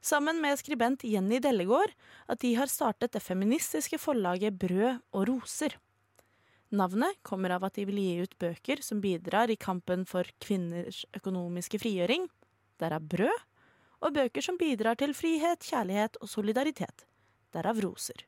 sammen 0.02 0.40
med 0.42 0.58
skribent 0.58 1.04
Jenny 1.06 1.38
Dellegård 1.42 1.94
at 2.28 2.42
de 2.42 2.52
har 2.58 2.70
startet 2.70 3.14
det 3.14 3.22
feministiske 3.22 4.00
forlaget 4.02 4.58
Brød 4.58 5.00
og 5.14 5.28
roser. 5.30 5.78
Navnet 6.72 7.18
kommer 7.22 7.52
av 7.52 7.66
at 7.68 7.76
de 7.76 7.84
vil 7.88 8.00
gi 8.00 8.12
ut 8.24 8.36
bøker 8.40 8.80
som 8.84 9.00
bidrar 9.04 9.50
i 9.52 9.58
kampen 9.60 10.06
for 10.08 10.28
kvinners 10.40 11.04
økonomiske 11.12 11.80
frigjøring, 11.82 12.26
derav 12.80 13.04
brød, 13.04 13.40
og 14.02 14.14
bøker 14.16 14.42
som 14.42 14.58
bidrar 14.58 14.96
til 14.98 15.12
frihet, 15.14 15.62
kjærlighet 15.62 16.16
og 16.20 16.30
solidaritet, 16.32 17.04
derav 17.54 17.78
roser. 17.84 18.24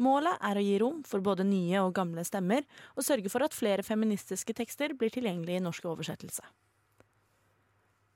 Målet 0.00 0.36
er 0.40 0.56
å 0.56 0.64
gi 0.64 0.76
rom 0.80 0.98
for 1.06 1.22
både 1.24 1.44
nye 1.44 1.80
og 1.84 1.94
gamle 1.96 2.24
stemmer, 2.24 2.66
og 2.96 3.06
sørge 3.06 3.30
for 3.32 3.44
at 3.44 3.56
flere 3.56 3.84
feministiske 3.86 4.56
tekster 4.56 4.96
blir 4.96 5.12
tilgjengelige 5.12 5.60
i 5.60 5.64
norsk 5.64 5.86
oversettelse. 5.92 6.44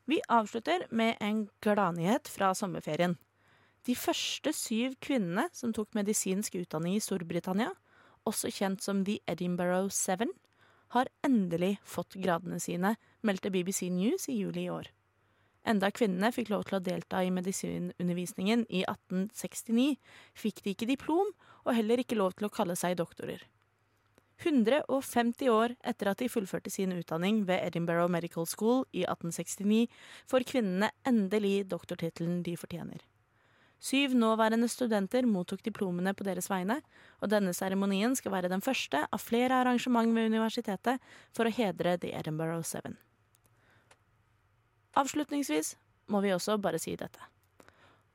Vi 0.04 0.20
avslutter 0.28 0.86
med 0.90 1.16
en 1.20 1.46
gladnyhet 1.64 2.28
fra 2.28 2.50
sommerferien. 2.54 3.16
De 3.84 3.94
første 3.96 4.52
syv 4.52 4.98
kvinnene 5.00 5.46
som 5.52 5.72
tok 5.72 5.94
medisinsk 5.96 6.56
utdanning 6.60 6.98
i 6.98 7.04
Storbritannia, 7.04 7.70
også 8.28 8.50
kjent 8.52 8.84
som 8.84 9.02
The 9.04 9.18
Edinburgh 9.28 9.88
Seven, 9.92 10.32
har 10.92 11.08
endelig 11.24 11.78
fått 11.88 12.16
gradene 12.20 12.60
sine, 12.60 12.94
meldte 13.24 13.50
BBC 13.52 13.88
News 13.92 14.28
i 14.28 14.36
juli 14.38 14.66
i 14.66 14.72
år. 14.72 14.90
Enda 15.64 15.88
kvinnene 15.90 16.28
fikk 16.36 16.52
lov 16.52 16.66
til 16.68 16.76
å 16.78 16.84
delta 16.84 17.22
i 17.24 17.32
medisinundervisningen 17.32 18.66
i 18.68 18.84
1869, 18.84 19.96
fikk 20.36 20.60
de 20.64 20.76
ikke 20.76 20.90
diplom 20.92 21.32
og 21.64 21.72
heller 21.72 22.04
ikke 22.04 22.20
lov 22.20 22.36
til 22.36 22.50
å 22.50 22.52
kalle 22.52 22.76
seg 22.76 22.98
doktorer. 23.00 23.40
150 24.42 25.48
år 25.52 25.76
etter 25.86 26.10
at 26.10 26.20
de 26.20 26.28
fullførte 26.28 26.72
sin 26.72 26.92
utdanning 26.96 27.44
ved 27.46 27.62
Edinburgh 27.62 28.10
Medical 28.10 28.46
School 28.50 28.82
i 28.92 29.04
1869, 29.06 29.86
får 30.30 30.46
kvinnene 30.50 30.90
endelig 31.06 31.68
doktortittelen 31.70 32.42
de 32.42 32.56
fortjener. 32.58 33.04
Syv 33.84 34.14
nåværende 34.16 34.68
studenter 34.68 35.26
mottok 35.28 35.60
diplomene 35.64 36.14
på 36.16 36.24
deres 36.24 36.48
vegne, 36.48 36.78
og 37.20 37.28
denne 37.28 37.52
seremonien 37.52 38.14
skal 38.16 38.32
være 38.32 38.48
den 38.48 38.64
første 38.64 39.02
av 39.04 39.20
flere 39.20 39.60
arrangement 39.60 40.14
ved 40.16 40.30
universitetet 40.32 41.02
for 41.36 41.44
å 41.44 41.52
hedre 41.52 41.98
The 42.00 42.14
Edinburgh 42.16 42.64
Seven. 42.64 42.96
Avslutningsvis 44.96 45.74
må 46.08 46.22
vi 46.24 46.32
også 46.32 46.56
bare 46.62 46.80
si 46.80 46.94
dette. 46.96 47.20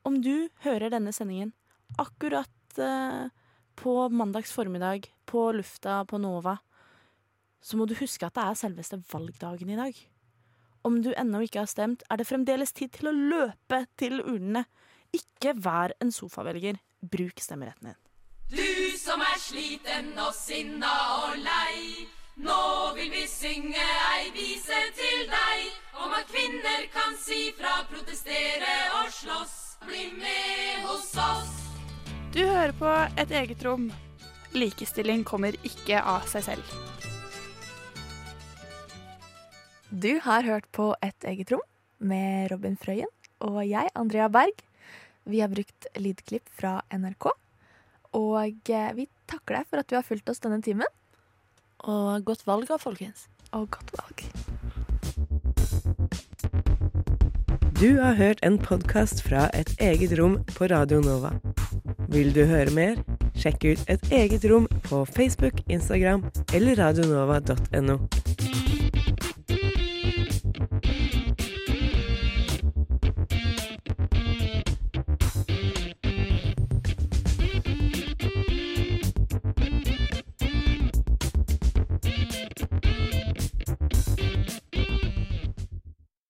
Om 0.02 0.18
du 0.24 0.48
hører 0.64 0.90
denne 0.90 1.12
sendingen 1.12 1.52
akkurat 2.00 2.80
eh, 2.80 3.28
på 3.80 3.94
mandags 4.12 4.52
formiddag 4.52 5.08
på 5.26 5.50
lufta 5.56 6.04
på 6.04 6.18
Nova, 6.20 6.58
så 7.60 7.76
må 7.76 7.86
du 7.88 7.94
huske 7.96 8.26
at 8.26 8.36
det 8.36 8.44
er 8.44 8.58
selveste 8.58 9.00
valgdagen 9.12 9.70
i 9.72 9.78
dag. 9.78 9.96
Om 10.84 11.02
du 11.04 11.10
ennå 11.12 11.42
ikke 11.44 11.62
har 11.62 11.68
stemt, 11.68 12.04
er 12.08 12.20
det 12.20 12.28
fremdeles 12.28 12.72
tid 12.72 12.92
til 12.96 13.10
å 13.10 13.16
løpe 13.16 13.82
til 14.00 14.20
urnene. 14.20 14.64
Ikke 15.12 15.52
vær 15.56 15.92
en 16.00 16.12
sofavelger. 16.12 16.80
Bruk 17.00 17.40
stemmeretten 17.40 17.90
din. 17.90 18.00
Du 18.50 18.96
som 19.00 19.20
er 19.24 19.38
sliten 19.40 20.12
og 20.20 20.32
sinna 20.36 20.92
og 21.24 21.38
lei. 21.40 22.08
Nå 22.40 22.60
vil 22.96 23.10
vi 23.12 23.26
synge 23.28 23.86
ei 24.16 24.30
vise 24.36 24.80
til 24.96 25.26
deg 25.28 26.00
om 26.00 26.14
at 26.16 26.28
kvinner 26.32 26.86
kan 26.94 27.16
si 27.20 27.50
fra, 27.58 27.82
protestere 27.92 28.76
og 29.00 29.12
slåss. 29.12 29.58
Bli 29.84 30.06
med 30.16 30.86
hos 30.88 31.12
oss. 31.16 31.69
Du 32.30 32.44
hører 32.46 32.70
på 32.78 32.90
Et 33.18 33.30
eget 33.34 33.62
rom. 33.66 33.88
Likestilling 34.54 35.24
kommer 35.26 35.56
ikke 35.66 35.98
av 35.98 36.28
seg 36.30 36.44
selv. 36.46 36.74
Du 39.90 40.20
har 40.22 40.46
hørt 40.46 40.68
på 40.70 40.92
Et 41.02 41.26
eget 41.26 41.50
rom 41.50 41.64
med 41.98 42.52
Robin 42.52 42.76
Frøyen 42.78 43.10
og 43.42 43.64
jeg, 43.66 43.90
Andrea 43.98 44.28
Berg. 44.30 44.62
Vi 45.26 45.40
har 45.42 45.50
brukt 45.50 45.88
lydklipp 45.98 46.46
fra 46.54 46.78
NRK. 46.94 47.32
Og 48.14 48.70
eh, 48.70 48.94
vi 48.94 49.08
takker 49.26 49.58
deg 49.58 49.66
for 49.66 49.82
at 49.82 49.90
du 49.90 49.96
har 49.98 50.06
fulgt 50.06 50.30
oss 50.30 50.42
denne 50.44 50.62
timen. 50.62 50.86
Og 51.82 52.22
godt 52.30 52.46
valg 52.46 52.70
da, 52.70 52.78
folkens. 52.78 53.26
Og 53.50 53.66
godt 53.74 53.90
valg. 53.98 54.22
Du 57.80 57.98
har 57.98 58.14
hørt 58.14 58.44
en 58.46 58.60
podkast 58.62 59.24
fra 59.26 59.48
Et 59.56 59.74
eget 59.80 60.14
rom 60.20 60.44
på 60.54 60.70
Radio 60.70 61.00
Nova. 61.02 61.34
Vil 62.10 62.32
du 62.34 62.42
høre 62.42 62.72
mer? 62.74 62.96
Sjekk 63.38 63.64
ut 63.70 63.82
Et 63.92 64.08
eget 64.12 64.44
rom 64.50 64.66
på 64.88 65.04
Facebook, 65.14 65.60
Instagram 65.70 66.24
eller 66.54 66.80
radionova.no. 66.82 67.98